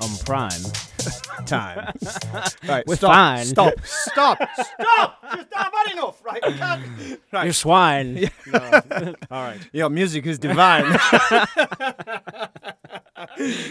on 0.00 0.10
prime. 0.26 0.50
Time. 1.46 1.92
right, 2.68 2.86
We're 2.86 2.94
stop. 2.96 3.12
fine. 3.12 3.44
Stop. 3.46 3.74
Stop. 3.84 4.38
Stop. 4.54 5.22
Just 5.34 5.48
I've 5.56 5.72
had 5.72 5.92
enough. 5.94 6.22
Right. 6.24 6.40
we 6.46 6.52
can't- 6.52 7.20
Right. 7.32 7.46
You 7.46 7.52
swine. 7.52 8.16
Yeah. 8.18 8.28
No. 8.46 9.14
All 9.30 9.42
right. 9.42 9.58
Your 9.72 9.88
music 9.90 10.26
is 10.26 10.38
divine. 10.38 10.84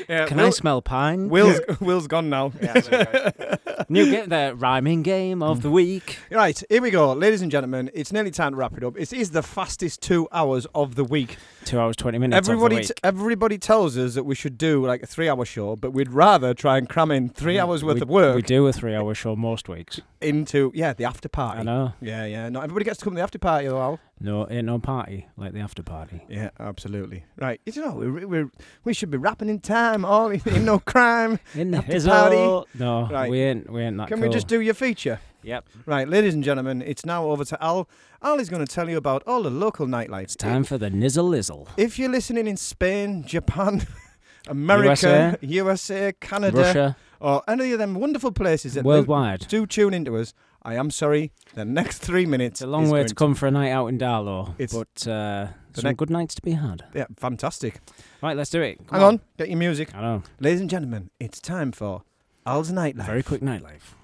Yeah, 0.09 0.25
Can 0.25 0.39
I 0.39 0.49
smell 0.49 0.81
pine? 0.81 1.29
Will's, 1.29 1.59
Will's 1.79 2.07
gone 2.07 2.29
now. 2.29 2.51
New 3.89 4.09
get 4.09 4.29
the 4.29 4.53
rhyming 4.57 5.03
game 5.03 5.43
of 5.43 5.61
the 5.61 5.69
mm. 5.69 5.73
week. 5.73 6.19
Right, 6.29 6.61
here 6.69 6.81
we 6.81 6.91
go, 6.91 7.13
ladies 7.13 7.41
and 7.41 7.51
gentlemen. 7.51 7.89
It's 7.93 8.11
nearly 8.11 8.31
time 8.31 8.53
to 8.53 8.57
wrap 8.57 8.77
it 8.77 8.83
up. 8.83 8.97
It 8.97 9.11
is 9.11 9.31
the 9.31 9.43
fastest 9.43 10.01
two 10.01 10.27
hours 10.31 10.65
of 10.73 10.95
the 10.95 11.03
week. 11.03 11.37
Two 11.65 11.79
hours 11.79 11.95
twenty 11.95 12.17
minutes. 12.17 12.47
Everybody, 12.47 12.77
of 12.77 12.87
the 12.87 12.93
t- 12.93 12.99
everybody 13.03 13.57
tells 13.57 13.97
us 13.97 14.15
that 14.15 14.23
we 14.23 14.35
should 14.35 14.57
do 14.57 14.85
like 14.85 15.03
a 15.03 15.07
three-hour 15.07 15.45
show, 15.45 15.75
but 15.75 15.91
we'd 15.91 16.11
rather 16.11 16.53
try 16.53 16.77
and 16.77 16.87
cram 16.87 17.11
in 17.11 17.29
three 17.29 17.59
hours 17.59 17.83
worth 17.83 17.95
we, 17.95 18.01
of 18.01 18.09
work 18.09 18.35
We 18.35 18.41
do 18.41 18.67
a 18.67 18.73
three-hour 18.73 19.13
show 19.15 19.35
most 19.35 19.67
weeks. 19.67 20.01
Into 20.21 20.71
yeah 20.73 20.93
the 20.93 21.05
after 21.05 21.29
party. 21.29 21.59
I 21.59 21.63
know. 21.63 21.93
Yeah, 22.01 22.25
yeah. 22.25 22.49
Not 22.49 22.63
everybody 22.63 22.85
gets 22.85 22.99
to 22.99 23.03
come 23.05 23.13
to 23.13 23.17
the 23.17 23.23
after 23.23 23.39
party 23.39 23.67
though. 23.67 23.81
Al. 23.81 23.99
No, 24.19 24.47
ain't 24.49 24.65
no 24.67 24.77
party 24.79 25.27
like 25.37 25.53
the 25.53 25.59
after 25.61 25.81
party. 25.83 26.21
Yeah, 26.29 26.49
absolutely. 26.59 27.23
Right, 27.37 27.59
you 27.65 27.81
know 27.81 27.93
we 27.93 28.25
we 28.25 28.45
we 28.83 28.93
should 28.93 29.09
be 29.11 29.17
rapping 29.17 29.49
in 29.49 29.59
time. 29.59 30.05
All 30.05 30.29
in, 30.29 30.41
no 30.65 30.79
crime. 30.79 31.39
In 31.55 31.71
the 31.71 31.77
after 31.79 32.01
party. 32.01 32.67
No, 32.77 33.07
Right. 33.09 33.29
we 33.31 33.39
ain't. 33.41 33.69
We 33.71 33.81
ain't 33.81 33.97
that. 33.97 34.07
Can 34.09 34.21
we 34.21 34.29
just 34.29 34.47
do 34.47 34.61
your 34.61 34.75
feature? 34.75 35.19
Yep. 35.43 35.65
Right, 35.87 36.07
ladies 36.07 36.35
and 36.35 36.43
gentlemen, 36.43 36.83
it's 36.83 37.03
now 37.03 37.25
over 37.25 37.43
to 37.45 37.63
Al. 37.63 37.89
Al 38.21 38.39
is 38.39 38.47
going 38.47 38.63
to 38.63 38.71
tell 38.71 38.87
you 38.87 38.97
about 38.97 39.23
all 39.25 39.41
the 39.41 39.49
local 39.49 39.87
nightlights. 39.87 40.35
It's 40.35 40.43
time 40.43 40.63
for 40.63 40.77
the 40.77 40.91
nizzle 40.91 41.31
izzle. 41.35 41.67
If 41.77 41.97
you're 41.97 42.11
listening 42.11 42.45
in 42.45 42.57
Spain, 42.57 43.23
Japan, 43.25 43.87
America, 44.47 45.37
USA, 45.41 46.13
Canada, 46.19 46.57
Russia. 46.61 46.97
Or 47.21 47.41
any 47.47 47.71
of 47.71 47.79
them 47.79 47.93
wonderful 47.95 48.31
places 48.31 48.73
that 48.73 48.83
Worldwide. 48.83 49.47
do 49.47 49.65
tune 49.65 49.93
into 49.93 50.17
us, 50.17 50.33
I 50.63 50.75
am 50.75 50.91
sorry. 50.91 51.31
The 51.53 51.65
next 51.65 51.99
three 51.99 52.25
minutes. 52.25 52.55
It's 52.59 52.61
a 52.61 52.67
long 52.67 52.83
is 52.83 52.91
way 52.91 52.99
going 52.99 53.07
to 53.07 53.15
come 53.15 53.35
for 53.35 53.47
a 53.47 53.51
night 53.51 53.71
out 53.71 53.87
in 53.87 53.97
Darlow, 53.97 54.53
It's- 54.59 54.73
but 54.73 55.07
uh, 55.09 55.47
some 55.73 55.83
next- 55.83 55.97
good 55.97 56.09
nights 56.09 56.35
to 56.35 56.41
be 56.41 56.51
had. 56.51 56.83
Yeah, 56.93 57.05
fantastic. 57.17 57.79
Right, 58.21 58.35
let's 58.35 58.49
do 58.49 58.61
it. 58.61 58.77
Come 58.87 58.99
Hang 58.99 59.03
on. 59.07 59.21
get 59.37 59.49
your 59.49 59.57
music. 59.57 59.95
I 59.95 60.01
know. 60.01 60.23
Ladies 60.39 60.61
and 60.61 60.69
gentlemen, 60.69 61.09
it's 61.19 61.39
time 61.39 61.71
for 61.71 62.03
Al's 62.45 62.71
Nightlife. 62.71 63.05
Very 63.05 63.23
quick 63.23 63.41
nightlife. 63.41 63.95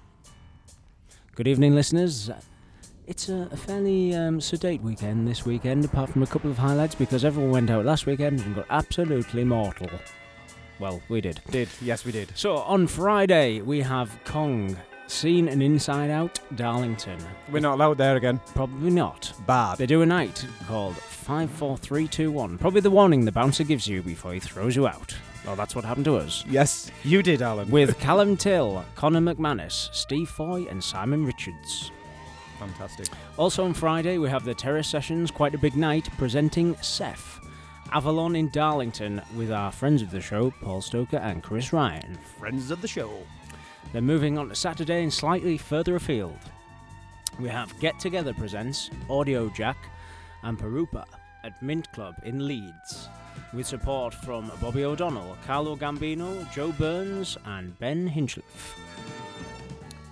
Good 1.34 1.46
evening, 1.48 1.74
listeners. 1.74 2.30
It's 3.06 3.28
a, 3.28 3.48
a 3.52 3.56
fairly 3.56 4.14
um, 4.14 4.40
sedate 4.40 4.82
weekend 4.82 5.26
this 5.28 5.46
weekend, 5.46 5.84
apart 5.84 6.10
from 6.10 6.22
a 6.22 6.26
couple 6.26 6.50
of 6.50 6.58
highlights, 6.58 6.94
because 6.94 7.24
everyone 7.24 7.52
went 7.52 7.70
out 7.70 7.84
last 7.84 8.04
weekend 8.06 8.40
and 8.40 8.54
got 8.54 8.66
absolutely 8.70 9.44
mortal. 9.44 9.88
Well, 10.78 11.02
we 11.08 11.20
did. 11.20 11.40
Did 11.50 11.68
yes, 11.80 12.04
we 12.04 12.12
did. 12.12 12.30
So 12.34 12.58
on 12.58 12.86
Friday 12.86 13.60
we 13.62 13.80
have 13.80 14.16
Kong, 14.24 14.76
seen 15.06 15.48
an 15.48 15.60
Inside 15.60 16.10
Out, 16.10 16.38
Darlington. 16.54 17.18
We're 17.50 17.60
not 17.60 17.74
allowed 17.74 17.98
there 17.98 18.16
again. 18.16 18.40
Probably 18.54 18.90
not. 18.90 19.32
Bad. 19.46 19.78
They 19.78 19.86
do 19.86 20.02
a 20.02 20.06
night 20.06 20.46
called 20.66 20.96
54321. 20.96 22.58
Probably 22.58 22.80
the 22.80 22.90
warning 22.90 23.24
the 23.24 23.32
bouncer 23.32 23.64
gives 23.64 23.86
you 23.86 24.02
before 24.02 24.32
he 24.32 24.40
throws 24.40 24.76
you 24.76 24.86
out. 24.86 25.16
Well, 25.44 25.56
that's 25.56 25.74
what 25.74 25.84
happened 25.84 26.04
to 26.06 26.16
us. 26.16 26.44
Yes, 26.48 26.90
you 27.04 27.22
did, 27.22 27.42
Alan. 27.42 27.70
With 27.70 27.98
Callum 27.98 28.36
Till, 28.36 28.84
Connor 28.94 29.20
McManus, 29.20 29.92
Steve 29.94 30.28
Foy, 30.28 30.66
and 30.68 30.82
Simon 30.82 31.24
Richards. 31.24 31.90
Fantastic. 32.58 33.06
Also 33.38 33.64
on 33.64 33.72
Friday, 33.72 34.18
we 34.18 34.28
have 34.28 34.44
the 34.44 34.54
Terrace 34.54 34.88
Sessions, 34.88 35.30
quite 35.30 35.54
a 35.54 35.58
big 35.58 35.76
night, 35.76 36.08
presenting 36.18 36.76
Seth. 36.82 37.37
Avalon 37.90 38.36
in 38.36 38.50
Darlington 38.50 39.22
with 39.34 39.50
our 39.50 39.72
friends 39.72 40.02
of 40.02 40.10
the 40.10 40.20
show, 40.20 40.50
Paul 40.62 40.82
Stoker 40.82 41.16
and 41.16 41.42
Chris 41.42 41.72
Ryan. 41.72 42.18
Friends 42.38 42.70
of 42.70 42.82
the 42.82 42.88
show. 42.88 43.10
Then 43.92 44.04
moving 44.04 44.36
on 44.36 44.50
to 44.50 44.54
Saturday 44.54 45.02
and 45.02 45.12
slightly 45.12 45.56
further 45.56 45.96
afield, 45.96 46.38
we 47.40 47.48
have 47.48 47.78
Get 47.80 47.98
Together 47.98 48.34
Presents, 48.34 48.90
Audio 49.08 49.48
Jack, 49.50 49.78
and 50.42 50.58
Pirupa 50.58 51.06
at 51.44 51.62
Mint 51.62 51.90
Club 51.92 52.14
in 52.24 52.46
Leeds, 52.46 53.08
with 53.54 53.66
support 53.66 54.12
from 54.12 54.52
Bobby 54.60 54.84
O'Donnell, 54.84 55.38
Carlo 55.46 55.74
Gambino, 55.74 56.50
Joe 56.52 56.72
Burns, 56.72 57.38
and 57.46 57.78
Ben 57.78 58.06
Hinchliffe. 58.06 58.78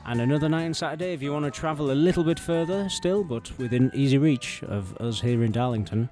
And 0.07 0.23
another 0.23 0.48
night 0.48 0.66
on 0.66 0.74
Saturday 0.74 1.12
if 1.12 1.23
you 1.23 1.32
want 1.32 1.44
to 1.44 1.51
travel 1.51 1.90
a 1.90 1.93
little 1.93 2.24
bit 2.24 2.39
further 2.39 2.89
still, 2.89 3.23
but 3.23 3.51
within 3.59 3.90
easy 3.93 4.16
reach 4.16 4.62
of 4.62 4.97
us 4.97 5.20
here 5.20 5.43
in 5.43 5.53
Darlington. 5.53 6.09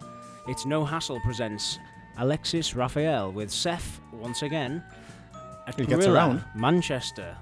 It's 0.46 0.66
No 0.66 0.84
Hassle 0.84 1.20
presents 1.20 1.78
Alexis 2.18 2.74
Raphael 2.74 3.32
with 3.32 3.50
Seth 3.50 4.00
once 4.12 4.42
again 4.42 4.82
at 5.66 5.78
He 5.78 5.86
gets 5.86 6.06
around. 6.06 6.44
Manchester. 6.54 7.36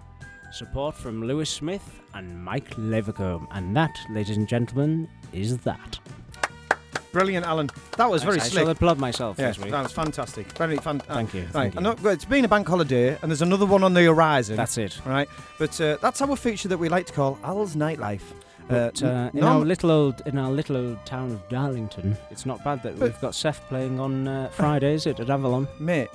Support 0.52 0.94
from 0.94 1.22
Lewis 1.22 1.50
Smith 1.50 2.00
and 2.14 2.42
Mike 2.44 2.70
Levercombe. 2.76 3.46
And 3.52 3.74
that, 3.76 3.98
ladies 4.10 4.36
and 4.36 4.46
gentlemen, 4.46 5.08
is 5.32 5.58
that. 5.58 5.98
Brilliant, 7.12 7.44
Alan. 7.44 7.68
That 7.98 8.08
was 8.08 8.22
very 8.22 8.36
I 8.36 8.44
slick. 8.44 8.62
shall 8.62 8.70
applaud 8.70 8.98
myself 8.98 9.36
Yeah, 9.38 9.48
this 9.48 9.58
week. 9.58 9.70
that 9.70 9.82
was 9.82 9.92
fantastic. 9.92 10.46
Very 10.56 10.76
fan. 10.78 11.02
uh, 11.08 11.14
Thank 11.14 11.34
you, 11.34 11.42
Right, 11.52 11.72
thank 11.72 11.74
you. 12.02 12.08
I 12.08 12.12
it's 12.12 12.24
been 12.24 12.44
a 12.44 12.48
bank 12.48 12.66
holiday, 12.68 13.18
and 13.20 13.30
there's 13.30 13.42
another 13.42 13.66
one 13.66 13.82
on 13.84 13.92
the 13.92 14.04
horizon. 14.04 14.56
That's 14.56 14.78
it. 14.78 14.98
Right, 15.04 15.28
but 15.58 15.78
uh, 15.80 15.98
that's 16.00 16.22
our 16.22 16.36
feature 16.36 16.68
that 16.68 16.78
we 16.78 16.88
like 16.88 17.06
to 17.06 17.12
call 17.12 17.38
Al's 17.44 17.76
Nightlife. 17.76 18.22
But 18.68 19.02
uh, 19.02 19.30
in 19.34 19.42
our 19.44 19.60
little 19.60 19.90
old 19.90 20.22
in 20.26 20.38
our 20.38 20.50
little 20.50 20.76
old 20.76 21.04
town 21.04 21.30
of 21.32 21.46
Darlington, 21.48 22.16
it's 22.30 22.46
not 22.46 22.62
bad 22.64 22.82
that 22.84 22.98
But- 22.98 23.08
we've 23.10 23.20
got 23.20 23.34
Seth 23.34 23.60
playing 23.68 24.00
on 24.00 24.28
uh, 24.28 24.48
Friday, 24.50 24.94
is 24.94 25.06
at 25.06 25.20
Avalon? 25.20 25.68
mate, 25.78 26.08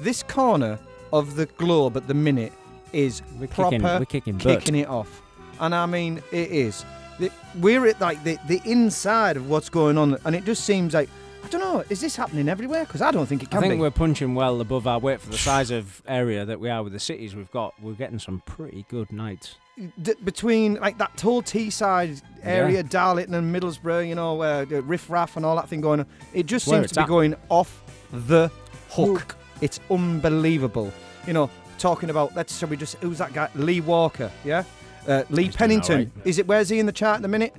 this 0.00 0.22
corner 0.22 0.78
of 1.12 1.36
the 1.36 1.46
globe 1.46 1.96
at 1.96 2.06
the 2.08 2.14
minute 2.14 2.52
is 2.92 3.22
We're 3.38 3.46
proper 3.48 3.70
kicking, 3.76 3.82
we're 3.98 4.04
kicking 4.06 4.36
butt. 4.38 4.58
kicking 4.60 4.74
it 4.76 4.88
off, 4.88 5.22
and 5.60 5.74
I 5.74 5.86
mean 5.86 6.22
it 6.32 6.50
is. 6.50 6.84
The- 7.18 7.30
We're 7.60 7.86
at 7.86 8.00
like 8.00 8.22
the 8.24 8.38
the 8.48 8.60
inside 8.64 9.36
of 9.36 9.48
what's 9.48 9.68
going 9.68 9.98
on, 9.98 10.16
and 10.24 10.34
it 10.34 10.44
just 10.44 10.64
seems 10.64 10.94
like 10.94 11.08
I 11.42 11.48
don't 11.48 11.60
know. 11.60 11.84
Is 11.88 12.00
this 12.00 12.16
happening 12.16 12.48
everywhere? 12.48 12.84
Because 12.84 13.02
I 13.02 13.10
don't 13.10 13.26
think 13.26 13.42
it 13.42 13.50
can 13.50 13.58
I 13.58 13.62
think 13.62 13.74
be. 13.74 13.80
we're 13.80 13.90
punching 13.90 14.34
well 14.34 14.60
above 14.60 14.86
our 14.86 14.98
weight 14.98 15.20
for 15.20 15.30
the 15.30 15.38
size 15.38 15.70
of 15.70 16.02
area 16.06 16.44
that 16.44 16.60
we 16.60 16.68
are 16.70 16.82
with 16.82 16.92
the 16.92 17.00
cities 17.00 17.34
we've 17.34 17.50
got. 17.50 17.74
We're 17.82 17.94
getting 17.94 18.18
some 18.18 18.42
pretty 18.46 18.84
good 18.88 19.10
nights. 19.10 19.56
D- 20.02 20.12
between 20.22 20.74
like 20.74 20.98
that 20.98 21.18
whole 21.18 21.42
Teesside 21.42 22.20
area, 22.42 22.76
Yeah. 22.76 22.82
Darlington 22.82 23.34
and 23.34 23.54
Middlesbrough, 23.54 24.06
you 24.08 24.14
know, 24.14 24.34
where 24.34 24.64
the 24.66 24.82
riff 24.82 25.08
raff 25.08 25.36
and 25.36 25.46
all 25.46 25.56
that 25.56 25.68
thing 25.68 25.80
going 25.80 26.00
on, 26.00 26.06
it 26.34 26.44
just 26.46 26.66
Where 26.66 26.76
seems 26.76 26.84
it's 26.86 26.92
to 26.94 27.00
be 27.00 27.04
at. 27.04 27.08
going 27.08 27.34
off 27.48 27.82
the 28.12 28.50
hook. 28.90 29.36
It's 29.62 29.80
unbelievable. 29.90 30.92
You 31.26 31.32
know, 31.32 31.50
talking 31.78 32.10
about 32.10 32.36
let's 32.36 32.58
shall 32.58 32.68
we 32.68 32.76
just 32.76 32.96
who's 32.96 33.18
that 33.18 33.32
guy? 33.32 33.48
Lee 33.54 33.80
Walker, 33.80 34.30
yeah, 34.44 34.64
uh, 35.08 35.24
Lee 35.30 35.44
He's 35.44 35.56
doing 35.56 35.58
Pennington. 35.80 36.12
Is 36.24 36.38
it 36.38 36.46
where's 36.46 36.68
he 36.68 36.78
in 36.78 36.86
the 36.86 36.92
chart 36.92 37.16
at 37.16 37.22
the 37.22 37.28
minute? 37.28 37.54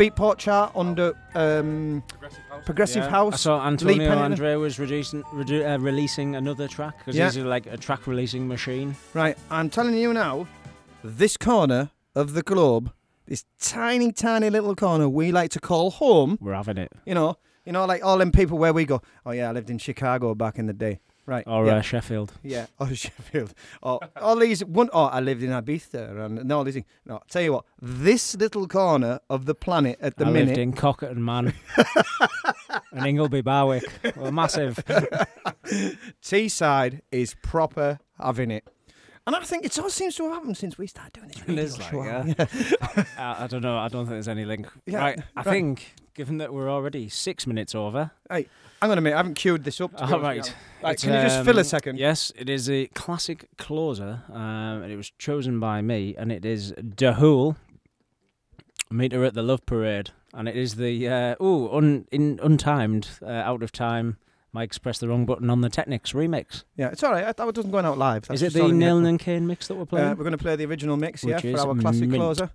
Beatport 0.00 0.38
chart 0.38 0.72
under 0.74 1.12
um, 1.34 2.02
Progressive 2.64 3.04
Yeah. 3.04 3.10
House. 3.10 3.34
I 3.34 3.36
saw 3.36 3.66
Antonio 3.66 4.10
Andre 4.16 4.54
was 4.54 4.78
reducing, 4.78 5.22
redu- 5.24 5.74
uh, 5.74 5.78
releasing 5.78 6.36
another 6.36 6.66
track 6.68 6.96
because 6.98 7.14
Yeah. 7.16 7.26
he's 7.26 7.36
like 7.36 7.66
a 7.66 7.76
track 7.76 8.06
releasing 8.06 8.48
machine. 8.48 8.96
Right, 9.12 9.36
I'm 9.50 9.68
telling 9.68 9.92
you 9.98 10.14
now, 10.14 10.46
this 11.04 11.36
corner 11.36 11.90
of 12.14 12.32
the 12.32 12.40
globe, 12.42 12.90
this 13.26 13.44
tiny, 13.60 14.10
tiny 14.10 14.48
little 14.48 14.74
corner 14.74 15.06
we 15.06 15.32
like 15.32 15.50
to 15.50 15.60
call 15.60 15.90
home. 15.90 16.38
We're 16.40 16.54
having 16.54 16.78
it. 16.78 16.90
You 17.04 17.14
know, 17.14 17.36
you 17.66 17.72
know, 17.72 17.84
like 17.84 18.02
all 18.02 18.16
them 18.16 18.32
people 18.32 18.56
where 18.56 18.72
we 18.72 18.86
go. 18.86 19.02
Oh 19.26 19.32
yeah, 19.32 19.50
I 19.50 19.52
lived 19.52 19.68
in 19.68 19.76
Chicago 19.76 20.34
back 20.34 20.58
in 20.58 20.64
the 20.64 20.72
day. 20.72 21.00
Right. 21.30 21.44
Or 21.46 21.64
yeah. 21.64 21.76
uh, 21.76 21.80
Sheffield. 21.80 22.32
Yeah, 22.42 22.66
or 22.80 22.92
Sheffield. 22.92 23.54
Or 23.82 24.00
all 24.16 24.34
these 24.34 24.64
one 24.64 24.90
oh, 24.92 25.04
I 25.04 25.20
lived 25.20 25.44
in 25.44 25.50
Ibiza 25.50 26.24
and, 26.24 26.40
and 26.40 26.52
all 26.52 26.64
these 26.64 26.74
things. 26.74 26.86
No, 27.06 27.14
I'll 27.14 27.24
tell 27.30 27.42
you 27.42 27.52
what, 27.52 27.66
this 27.80 28.34
little 28.34 28.66
corner 28.66 29.20
of 29.30 29.46
the 29.46 29.54
planet 29.54 29.96
at 30.00 30.16
the 30.16 30.26
I 30.26 30.30
minute 30.30 30.48
lived 30.48 30.58
in 30.58 30.72
Cockett 30.72 31.12
and 31.12 31.24
Man 31.24 31.54
and 32.92 33.06
Ingleby 33.06 33.42
Barwick. 33.42 33.84
Well, 34.16 34.32
massive. 34.32 34.74
Teesside 36.20 37.02
is 37.12 37.36
proper 37.44 38.00
having 38.18 38.50
it. 38.50 38.68
And 39.24 39.36
I 39.36 39.40
think 39.42 39.64
it 39.64 39.78
all 39.78 39.88
seems 39.88 40.16
to 40.16 40.24
have 40.24 40.32
happened 40.32 40.56
since 40.56 40.78
we 40.78 40.88
started 40.88 41.12
doing 41.12 41.28
this. 41.28 41.76
It 41.76 41.92
radio 41.92 42.22
is 42.22 42.32
like, 42.32 43.06
yeah. 43.06 43.06
I, 43.16 43.44
I 43.44 43.46
don't 43.46 43.62
know. 43.62 43.78
I 43.78 43.86
don't 43.86 44.06
think 44.06 44.14
there's 44.14 44.26
any 44.26 44.44
link. 44.44 44.66
Yeah, 44.84 44.98
right. 44.98 45.20
I 45.36 45.42
right. 45.42 45.46
think, 45.46 45.94
given 46.20 46.36
that 46.36 46.52
we're 46.52 46.68
already 46.68 47.08
six 47.08 47.46
minutes 47.46 47.74
over. 47.74 48.10
Hey, 48.28 48.46
hang 48.82 48.90
on 48.90 48.98
a 48.98 49.00
minute. 49.00 49.14
I 49.14 49.20
haven't 49.20 49.36
queued 49.36 49.64
this 49.64 49.80
up. 49.80 49.90
All 49.94 50.02
honest 50.02 50.22
right. 50.22 50.54
Right, 50.82 51.00
can 51.00 51.14
you 51.14 51.22
just 51.22 51.46
fill 51.46 51.56
a 51.56 51.60
um, 51.60 51.64
second? 51.64 51.98
Yes, 51.98 52.30
it 52.36 52.50
is 52.50 52.68
a 52.68 52.88
classic 52.88 53.48
closer, 53.56 54.20
um, 54.30 54.82
and 54.82 54.92
it 54.92 54.96
was 54.96 55.10
chosen 55.16 55.58
by 55.58 55.80
me, 55.80 56.14
and 56.18 56.30
it 56.30 56.44
is 56.44 56.72
Da 56.72 57.14
Hool. 57.14 57.56
Meet 58.90 59.12
her 59.12 59.24
at 59.24 59.32
the 59.32 59.42
Love 59.42 59.64
Parade, 59.64 60.10
and 60.34 60.46
it 60.46 60.58
is 60.58 60.74
the 60.74 61.08
uh, 61.08 61.36
oh 61.40 61.74
un, 61.74 62.06
in 62.12 62.36
untimed, 62.36 63.22
uh, 63.22 63.30
out 63.30 63.62
of 63.62 63.72
time 63.72 64.18
Mike's 64.52 64.76
pressed 64.76 65.00
the 65.00 65.08
wrong 65.08 65.24
button 65.24 65.48
on 65.48 65.62
the 65.62 65.70
Technics 65.70 66.12
remix. 66.12 66.64
Yeah, 66.76 66.88
it's 66.88 67.02
all 67.02 67.12
right. 67.12 67.26
It 67.26 67.36
doesn't 67.38 67.70
going 67.70 67.86
out 67.86 67.96
live. 67.96 68.28
That's 68.28 68.42
Is 68.42 68.54
it 68.54 68.58
the 68.58 68.64
all 68.64 68.70
in 68.70 68.78
Nalin 68.78 69.04
echo. 69.04 69.08
and 69.08 69.18
Kane 69.18 69.46
mix 69.46 69.68
that 69.68 69.76
we're 69.76 69.86
playing? 69.86 70.08
Uh, 70.08 70.10
we're 70.10 70.24
going 70.24 70.32
to 70.32 70.38
play 70.38 70.54
the 70.56 70.66
original 70.66 70.98
mix, 70.98 71.24
yeah, 71.24 71.38
for 71.38 71.58
our 71.60 71.74
classic 71.76 72.10
mint. 72.10 72.20
closer. 72.20 72.50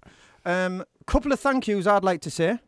Um, 0.46 0.86
couple 1.08 1.32
of 1.32 1.40
thank 1.40 1.68
yous 1.68 1.88
I'd 1.88 2.04
like 2.04 2.22
to 2.22 2.30
say. 2.30 2.60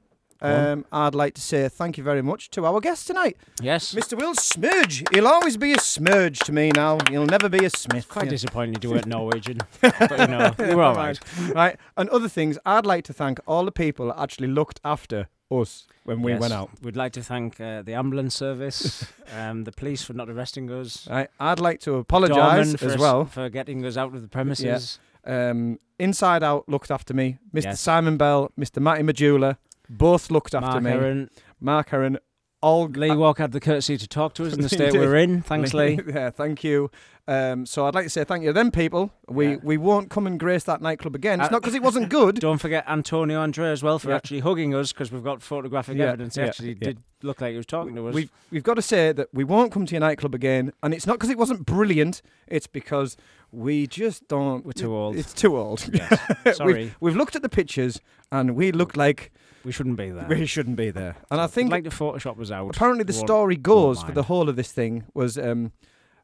Um, 0.42 0.86
I'd 0.92 1.16
like 1.16 1.34
to 1.36 1.42
say 1.42 1.68
thank 1.70 1.98
you 1.98 2.04
very 2.04 2.22
much 2.22 2.50
to 2.52 2.66
our 2.66 2.80
guest 2.80 3.08
tonight, 3.08 3.38
yes. 3.62 3.94
Mr. 3.96 4.18
Will 4.18 4.36
Smudge. 4.36 5.04
He'll 5.12 5.28
always 5.28 5.58
be 5.58 5.74
a 5.74 5.80
Smudge 5.80 6.40
to 6.40 6.52
me 6.52 6.72
now. 6.76 7.00
He'll 7.10 7.26
never 7.26 7.50
be 7.50 7.66
a 7.66 7.70
Smith. 7.70 8.08
Quite 8.08 8.30
disappointed 8.30 8.84
you 8.84 8.92
weren't 8.92 9.08
Norwegian. 9.08 9.60
but 9.82 10.20
you 10.20 10.28
know, 10.28 10.54
we're 10.60 10.82
all 10.84 10.96
right. 10.96 11.20
Right, 11.56 11.78
and 11.98 12.10
other 12.10 12.30
things. 12.30 12.58
I'd 12.66 12.86
like 12.86 13.04
to 13.06 13.14
thank 13.14 13.40
all 13.48 13.66
the 13.66 13.72
people 13.72 14.08
that 14.08 14.20
actually 14.20 14.50
looked 14.50 14.80
after 14.84 15.28
us 15.50 15.88
when 16.04 16.22
we 16.22 16.34
Yes. 16.34 16.42
went 16.42 16.54
out. 16.54 16.70
We'd 16.82 16.96
like 16.96 17.14
to 17.14 17.24
thank 17.24 17.60
uh, 17.60 17.82
the 17.82 17.94
ambulance 17.94 18.36
service, 18.36 19.06
um, 19.36 19.64
the 19.64 19.72
police 19.72 20.04
for 20.04 20.14
not 20.14 20.30
arresting 20.30 20.70
us, 20.72 21.08
Right, 21.10 21.30
I'd 21.40 21.60
like 21.60 21.80
to 21.82 21.92
Dorman 21.92 22.02
apologise 22.02 22.76
for 22.76 22.86
as 22.86 22.94
us- 22.94 23.00
well. 23.00 23.26
for 23.26 23.50
getting 23.50 23.84
us 23.86 23.98
out 23.98 24.14
of 24.14 24.22
the 24.22 24.28
premises. 24.28 25.00
Um, 25.26 25.80
Inside 26.00 26.44
Out 26.44 26.70
looked 26.70 26.92
after 26.92 27.14
me. 27.14 27.40
Mr. 27.54 27.64
Yes. 27.66 27.82
Simon 27.82 28.18
Bell, 28.18 28.52
Mr. 28.58 28.80
Matty 28.82 29.02
Majula, 29.04 29.58
both 29.90 30.30
looked 30.32 30.54
after 30.56 30.68
Mark 30.70 30.84
me. 30.84 30.92
Heron, 30.92 31.30
Mark 31.60 31.90
Heron, 31.90 32.18
all 32.62 32.88
Lee 32.88 33.12
Walk 33.16 33.38
had 33.38 33.52
the 33.52 33.60
courtesy 33.60 33.98
to 33.98 34.08
talk 34.08 34.34
to 34.36 34.46
us 34.46 34.54
in 34.54 34.62
the 34.62 34.70
state 34.78 34.94
we're 34.94 35.16
in. 35.18 35.42
Thanks, 35.42 35.74
Lee. 35.76 36.00
yeah, 36.08 36.30
thank 36.32 36.64
you. 36.64 36.90
Um, 37.30 37.66
so 37.66 37.86
I'd 37.86 37.94
like 37.94 38.06
to 38.06 38.10
say 38.10 38.24
thank 38.24 38.44
you 38.44 38.50
to 38.50 38.54
them 38.54 38.72
people. 38.72 39.12
We 39.28 39.50
Yeah. 39.50 39.56
we 39.62 39.78
won't 39.78 40.10
come 40.10 40.26
and 40.26 40.40
grace 40.40 40.64
that 40.64 40.82
nightclub 40.82 41.14
again. 41.14 41.40
It's 41.42 41.50
Uh, 41.50 41.52
not 41.52 41.62
because 41.62 41.76
it 41.76 41.84
wasn't 41.84 42.10
good. 42.10 42.36
Don't 42.40 42.58
forget 42.58 42.86
Antonio 42.88 43.40
Andre 43.42 43.70
as 43.70 43.84
well 43.84 44.00
for 44.00 44.10
Yeah. 44.10 44.16
actually 44.16 44.40
hugging 44.40 44.74
us 44.74 44.94
because 44.94 45.12
we've 45.12 45.24
got 45.24 45.42
photographic 45.42 45.98
Yeah, 45.98 46.06
evidence. 46.06 46.36
He 46.36 46.42
yeah, 46.42 46.48
actually 46.48 46.70
yeah. 46.70 46.88
did 46.88 47.00
look 47.24 47.42
like 47.42 47.52
he 47.52 47.58
was 47.58 47.66
talking 47.66 47.96
to 47.96 48.08
us. 48.08 48.16
We've 48.16 48.32
we've 48.50 48.64
got 48.64 48.76
to 48.76 48.82
say 48.82 49.12
that 49.12 49.28
we 49.34 49.44
won't 49.44 49.72
come 49.74 49.86
to 49.86 49.92
your 49.94 50.00
nightclub 50.00 50.34
again, 50.34 50.72
and 50.82 50.94
it's 50.94 51.06
not 51.06 51.14
because 51.14 51.30
it 51.30 51.38
wasn't 51.38 51.66
brilliant. 51.66 52.22
It's 52.48 52.68
because 52.68 53.18
we 53.52 53.88
just 53.88 54.28
don't. 54.30 54.66
We're 54.66 54.72
too 54.72 54.96
old. 54.96 55.18
It's 55.18 55.34
too 55.34 55.58
old. 55.58 55.88
Yes. 55.94 56.58
Sorry. 56.58 56.74
we've, 56.74 56.96
we've 57.02 57.16
looked 57.18 57.36
at 57.36 57.42
the 57.42 57.50
pictures, 57.50 58.00
and 58.32 58.56
we 58.56 58.72
look 58.72 58.96
like 58.96 59.32
we 59.68 59.74
shouldn't 59.74 59.98
be 59.98 60.10
there. 60.18 60.26
we 60.28 60.46
shouldn't 60.46 60.78
be 60.78 60.90
there. 60.90 61.18
And 61.30 61.40
I 61.42 61.46
think 61.48 61.70
like 61.70 61.84
the 61.84 61.90
Photoshop 61.92 62.38
was 62.38 62.52
out. 62.52 62.76
apparently 62.76 63.04
the 63.04 63.14
story 63.14 63.56
goes 63.58 64.02
for 64.02 64.14
the 64.14 64.24
whole 64.24 64.48
of 64.50 64.56
this 64.56 64.72
thing 64.72 65.04
was 65.14 65.38
um, 65.38 65.74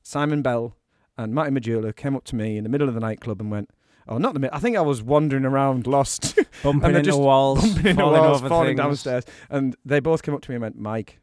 Simon 0.01 0.41
Bell 0.41 0.75
and 1.17 1.35
Matty 1.35 1.51
Majula 1.51 1.95
came 1.95 2.15
up 2.15 2.23
to 2.25 2.35
me 2.35 2.57
in 2.57 2.63
the 2.63 2.69
middle 2.69 2.87
of 2.87 2.93
the 2.95 2.99
nightclub 3.01 3.39
and 3.41 3.51
went, 3.51 3.69
"Oh, 4.07 4.17
not 4.17 4.33
the 4.33 4.39
middle. 4.39 4.55
I 4.55 4.59
think 4.59 4.77
I 4.77 4.81
was 4.81 5.03
wandering 5.03 5.45
around 5.45 5.85
lost, 5.85 6.39
bumping 6.63 6.89
and 6.95 6.97
into 7.05 7.17
walls, 7.17 7.59
bumping 7.61 7.85
into 7.91 8.01
falling 8.01 8.21
walls, 8.21 8.41
falling 8.41 8.67
things. 8.69 8.77
downstairs." 8.79 9.23
And 9.49 9.75
they 9.85 9.99
both 9.99 10.23
came 10.23 10.33
up 10.33 10.41
to 10.43 10.49
me 10.51 10.55
and 10.55 10.61
went, 10.63 10.79
"Mike." 10.79 11.19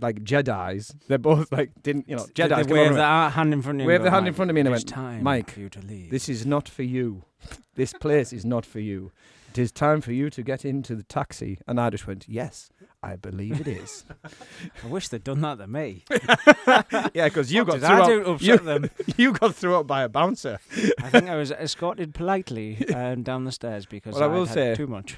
Like 0.00 0.22
Jedi's, 0.22 0.94
they're 1.08 1.18
both 1.18 1.50
like 1.50 1.70
didn't 1.82 2.08
you 2.08 2.14
know 2.14 2.24
Jedi's. 2.32 2.68
They 2.68 2.72
wave 2.72 2.86
and 2.88 2.96
the 2.98 3.02
uh, 3.02 3.30
hand 3.30 3.52
in 3.52 3.62
front 3.62 3.80
of 3.80 3.84
you. 3.84 3.90
and 3.90 3.98
waved 3.98 4.04
the 4.04 4.12
hand 4.12 4.28
in 4.28 4.30
"Mike, 4.32 4.36
front 4.36 4.50
of 4.50 4.54
me 4.54 4.60
and 4.60 4.68
I 4.68 4.72
went, 4.72 4.86
time 4.88 5.22
Mike, 5.24 5.56
you 5.56 5.68
to 5.70 5.80
leave. 5.80 6.10
This 6.12 6.28
is 6.28 6.46
not 6.46 6.68
for 6.68 6.84
you. 6.84 7.24
this 7.74 7.92
place 7.94 8.32
is 8.32 8.44
not 8.44 8.64
for 8.64 8.78
you. 8.78 9.10
It 9.58 9.62
is 9.62 9.72
time 9.72 10.00
for 10.00 10.12
you 10.12 10.30
to 10.30 10.42
get 10.44 10.64
into 10.64 10.94
the 10.94 11.02
taxi. 11.02 11.58
And 11.66 11.80
I 11.80 11.90
just 11.90 12.06
went, 12.06 12.26
Yes, 12.28 12.70
I 13.02 13.16
believe 13.16 13.60
it 13.60 13.66
is. 13.66 14.04
I 14.84 14.86
wish 14.86 15.08
they'd 15.08 15.24
done 15.24 15.40
that 15.40 15.58
to 15.58 15.66
me. 15.66 16.04
yeah, 17.12 17.24
because 17.24 17.52
you 17.52 17.64
got 17.64 17.72
did 17.74 17.82
I 17.82 18.06
through 18.06 18.18
do 18.18 18.22
to 18.22 18.30
up, 18.30 18.36
upset 18.36 18.46
you, 18.60 18.64
them? 18.64 18.90
you 19.16 19.32
got 19.32 19.56
through 19.56 19.74
up 19.74 19.88
by 19.88 20.02
a 20.04 20.08
bouncer. 20.08 20.60
I 21.02 21.10
think 21.10 21.28
I 21.28 21.34
was 21.34 21.50
escorted 21.50 22.14
politely 22.14 22.88
um, 22.94 23.24
down 23.24 23.46
the 23.46 23.50
stairs 23.50 23.84
because 23.84 24.14
Well, 24.14 24.22
I 24.22 24.26
I'd 24.26 24.32
will 24.32 24.46
had 24.46 24.54
say- 24.54 24.74
too 24.76 24.86
much. 24.86 25.16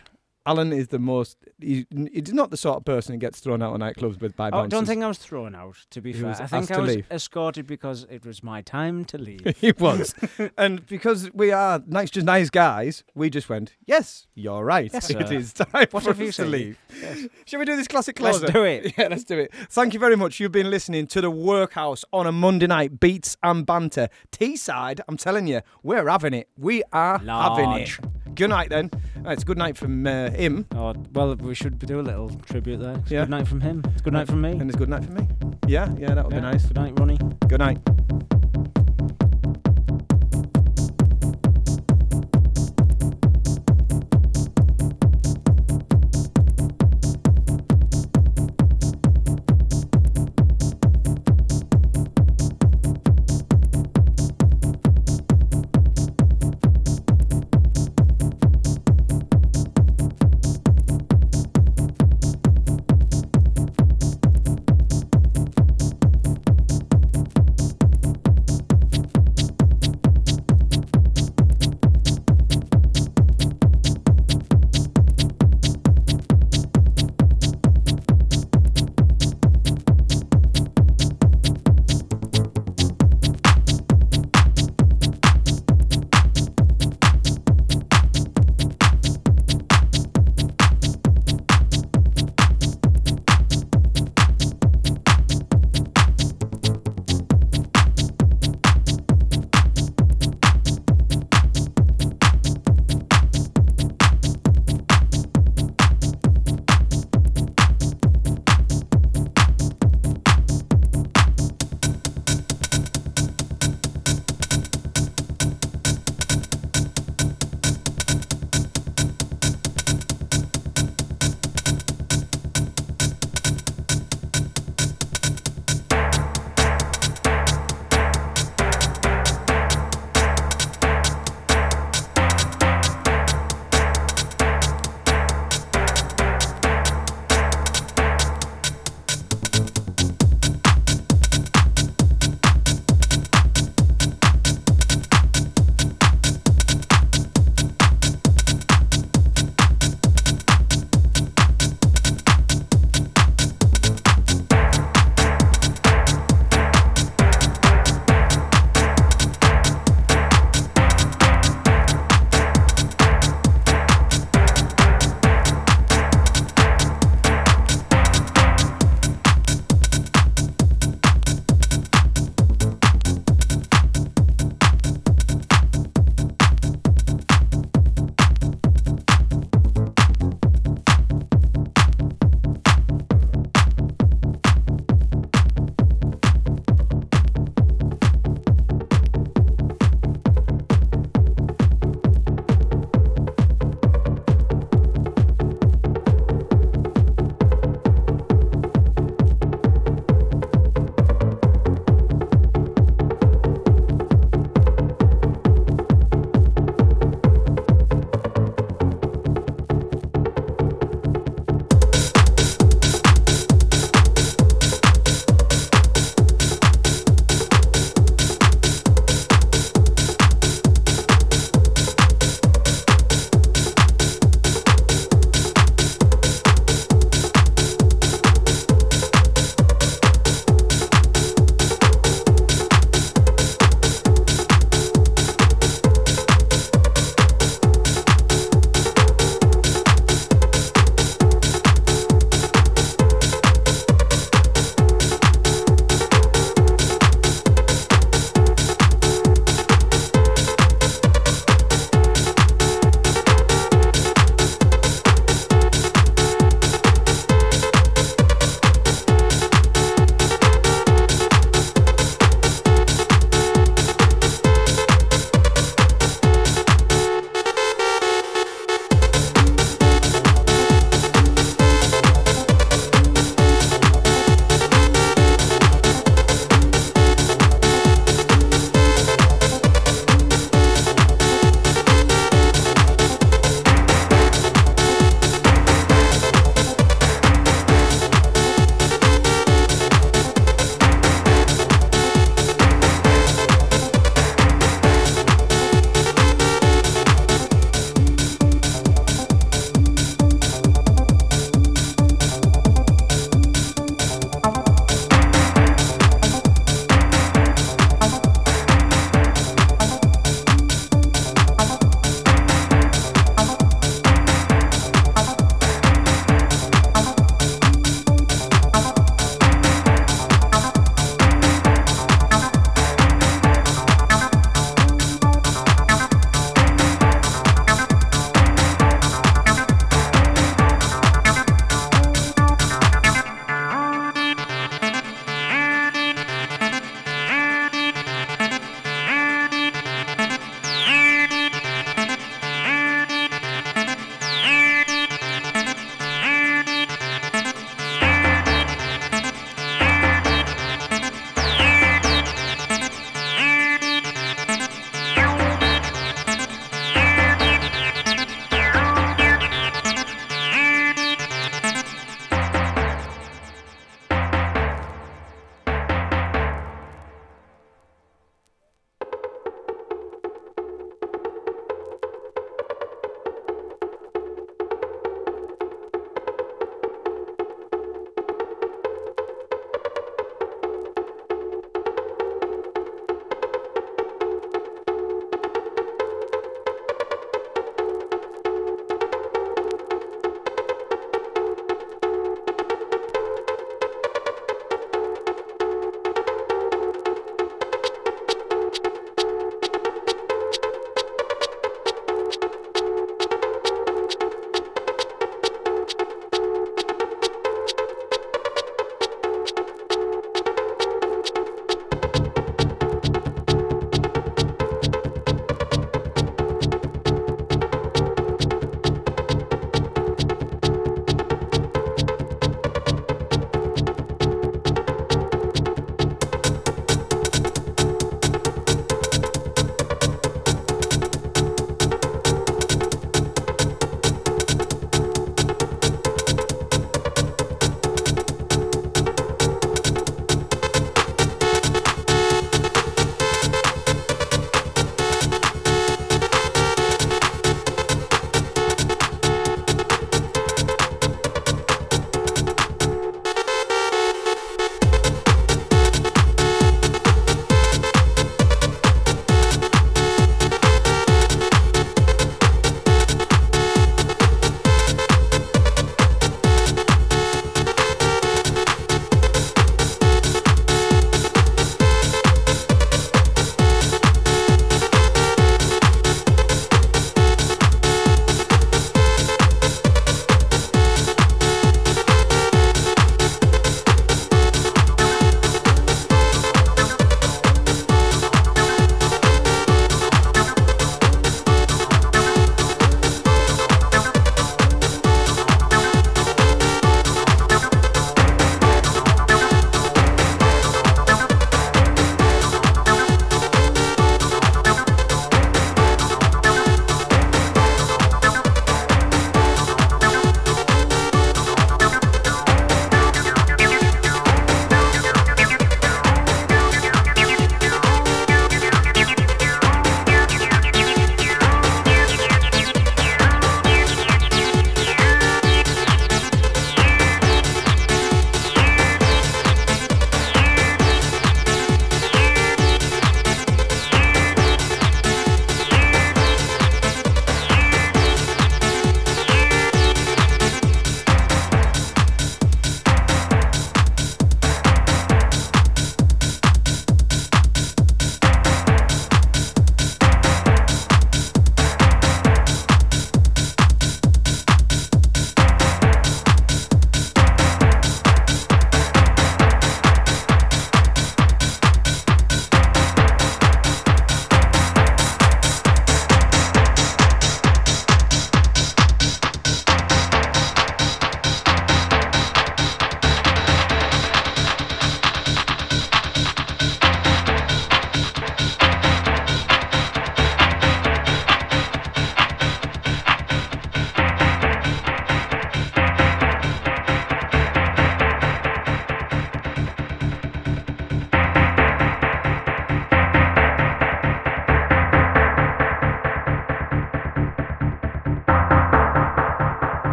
Alan 0.51 0.73
is 0.73 0.89
the 0.89 0.99
most. 0.99 1.37
He, 1.61 1.87
he's 2.13 2.33
not 2.33 2.51
the 2.51 2.57
sort 2.57 2.77
of 2.79 2.85
person 2.85 3.13
who 3.15 3.19
gets 3.19 3.39
thrown 3.41 3.63
out 3.63 3.73
of 3.75 3.81
nightclubs 3.81 4.21
with 4.21 4.35
by 4.35 4.47
Oh, 4.47 4.49
I 4.49 4.51
bouncers. 4.51 4.71
don't 4.71 4.87
think 4.87 5.03
I 5.05 5.09
was 5.09 5.19
thrown 5.19 5.55
out. 5.55 5.77
To 5.91 6.01
be 6.01 6.13
He 6.13 6.21
fair, 6.21 6.31
I 6.41 6.47
think 6.47 6.71
I 6.73 6.81
was 6.81 6.97
leave. 6.97 7.07
escorted 7.11 7.67
because 7.67 8.07
it 8.11 8.27
was 8.27 8.43
my 8.43 8.61
time 8.63 9.05
to 9.07 9.19
leave. 9.19 9.57
he 9.61 9.73
was, 9.79 10.13
and 10.59 10.85
because 10.87 11.31
we 11.33 11.53
are 11.53 11.81
nice, 11.87 12.11
just 12.11 12.27
nice 12.27 12.51
guys, 12.51 13.05
we 13.15 13.31
just 13.31 13.49
went. 13.49 13.77
Yes, 13.87 14.27
you're 14.35 14.65
right. 14.65 14.91
Yes, 14.93 15.11
it 15.23 15.31
is 15.31 15.53
time 15.53 15.87
What 15.93 16.03
for 16.03 16.11
us 16.11 16.37
to 16.37 16.45
leave. 16.45 16.79
Yes. 17.01 17.27
Shall 17.45 17.61
we 17.61 17.65
do 17.67 17.77
this 17.77 17.87
classic 17.89 18.17
closer? 18.17 18.41
Let's 18.41 18.53
do 18.53 18.65
it. 18.65 18.95
Yeah, 18.99 19.09
let's 19.09 19.25
do 19.25 19.39
it. 19.39 19.53
Thank 19.71 19.95
you 19.95 20.01
very 20.01 20.17
much. 20.17 20.41
You've 20.41 20.53
been 20.53 20.71
listening 20.71 21.07
to 21.09 21.21
the 21.21 21.31
Workhouse 21.31 22.05
on 22.13 22.27
a 22.27 22.33
Monday 22.33 22.67
night. 22.67 22.99
Beats 22.99 23.37
and 23.43 23.65
banter. 23.65 24.09
Teesside, 24.33 25.01
I'm 25.09 25.17
telling 25.17 25.47
you, 25.47 25.61
we're 25.83 26.09
having 26.09 26.35
it. 26.35 26.49
We 26.57 26.83
are 26.93 27.19
having 27.19 27.71
it. 27.73 27.99
Good 28.35 28.51
night 28.51 28.71
then. 28.71 28.91
It's 29.27 29.45
good 29.45 29.59
night 29.59 29.77
from 29.77 30.07
uh, 30.07 30.31
him, 30.41 30.67
Oh, 30.75 30.95
well, 31.13 31.35
we 31.37 31.55
should 31.55 31.79
do 31.79 32.01
a 32.01 32.03
little 32.03 32.31
tribute 32.47 32.79
there. 32.79 32.97
It's 32.97 33.11
Yeah. 33.11 33.21
Good 33.23 33.31
night 33.31 33.49
from 33.49 33.61
him. 33.61 33.83
It's 33.93 34.03
good 34.03 34.13
night 34.13 34.27
from 34.27 34.41
me. 34.41 34.53
and 34.53 34.69
it's 34.71 34.79
good 34.79 34.89
night 34.89 35.05
from 35.05 35.15
me. 35.15 35.29
Yeah, 35.67 35.89
yeah, 35.99 36.15
that 36.15 36.25
would 36.25 36.33
Yeah, 36.35 36.41
be 36.41 36.47
nice. 36.51 36.67
Good 36.67 36.77
night, 36.77 36.99
Ronnie. 36.99 37.19
Good 37.49 37.59
night. 37.61 37.79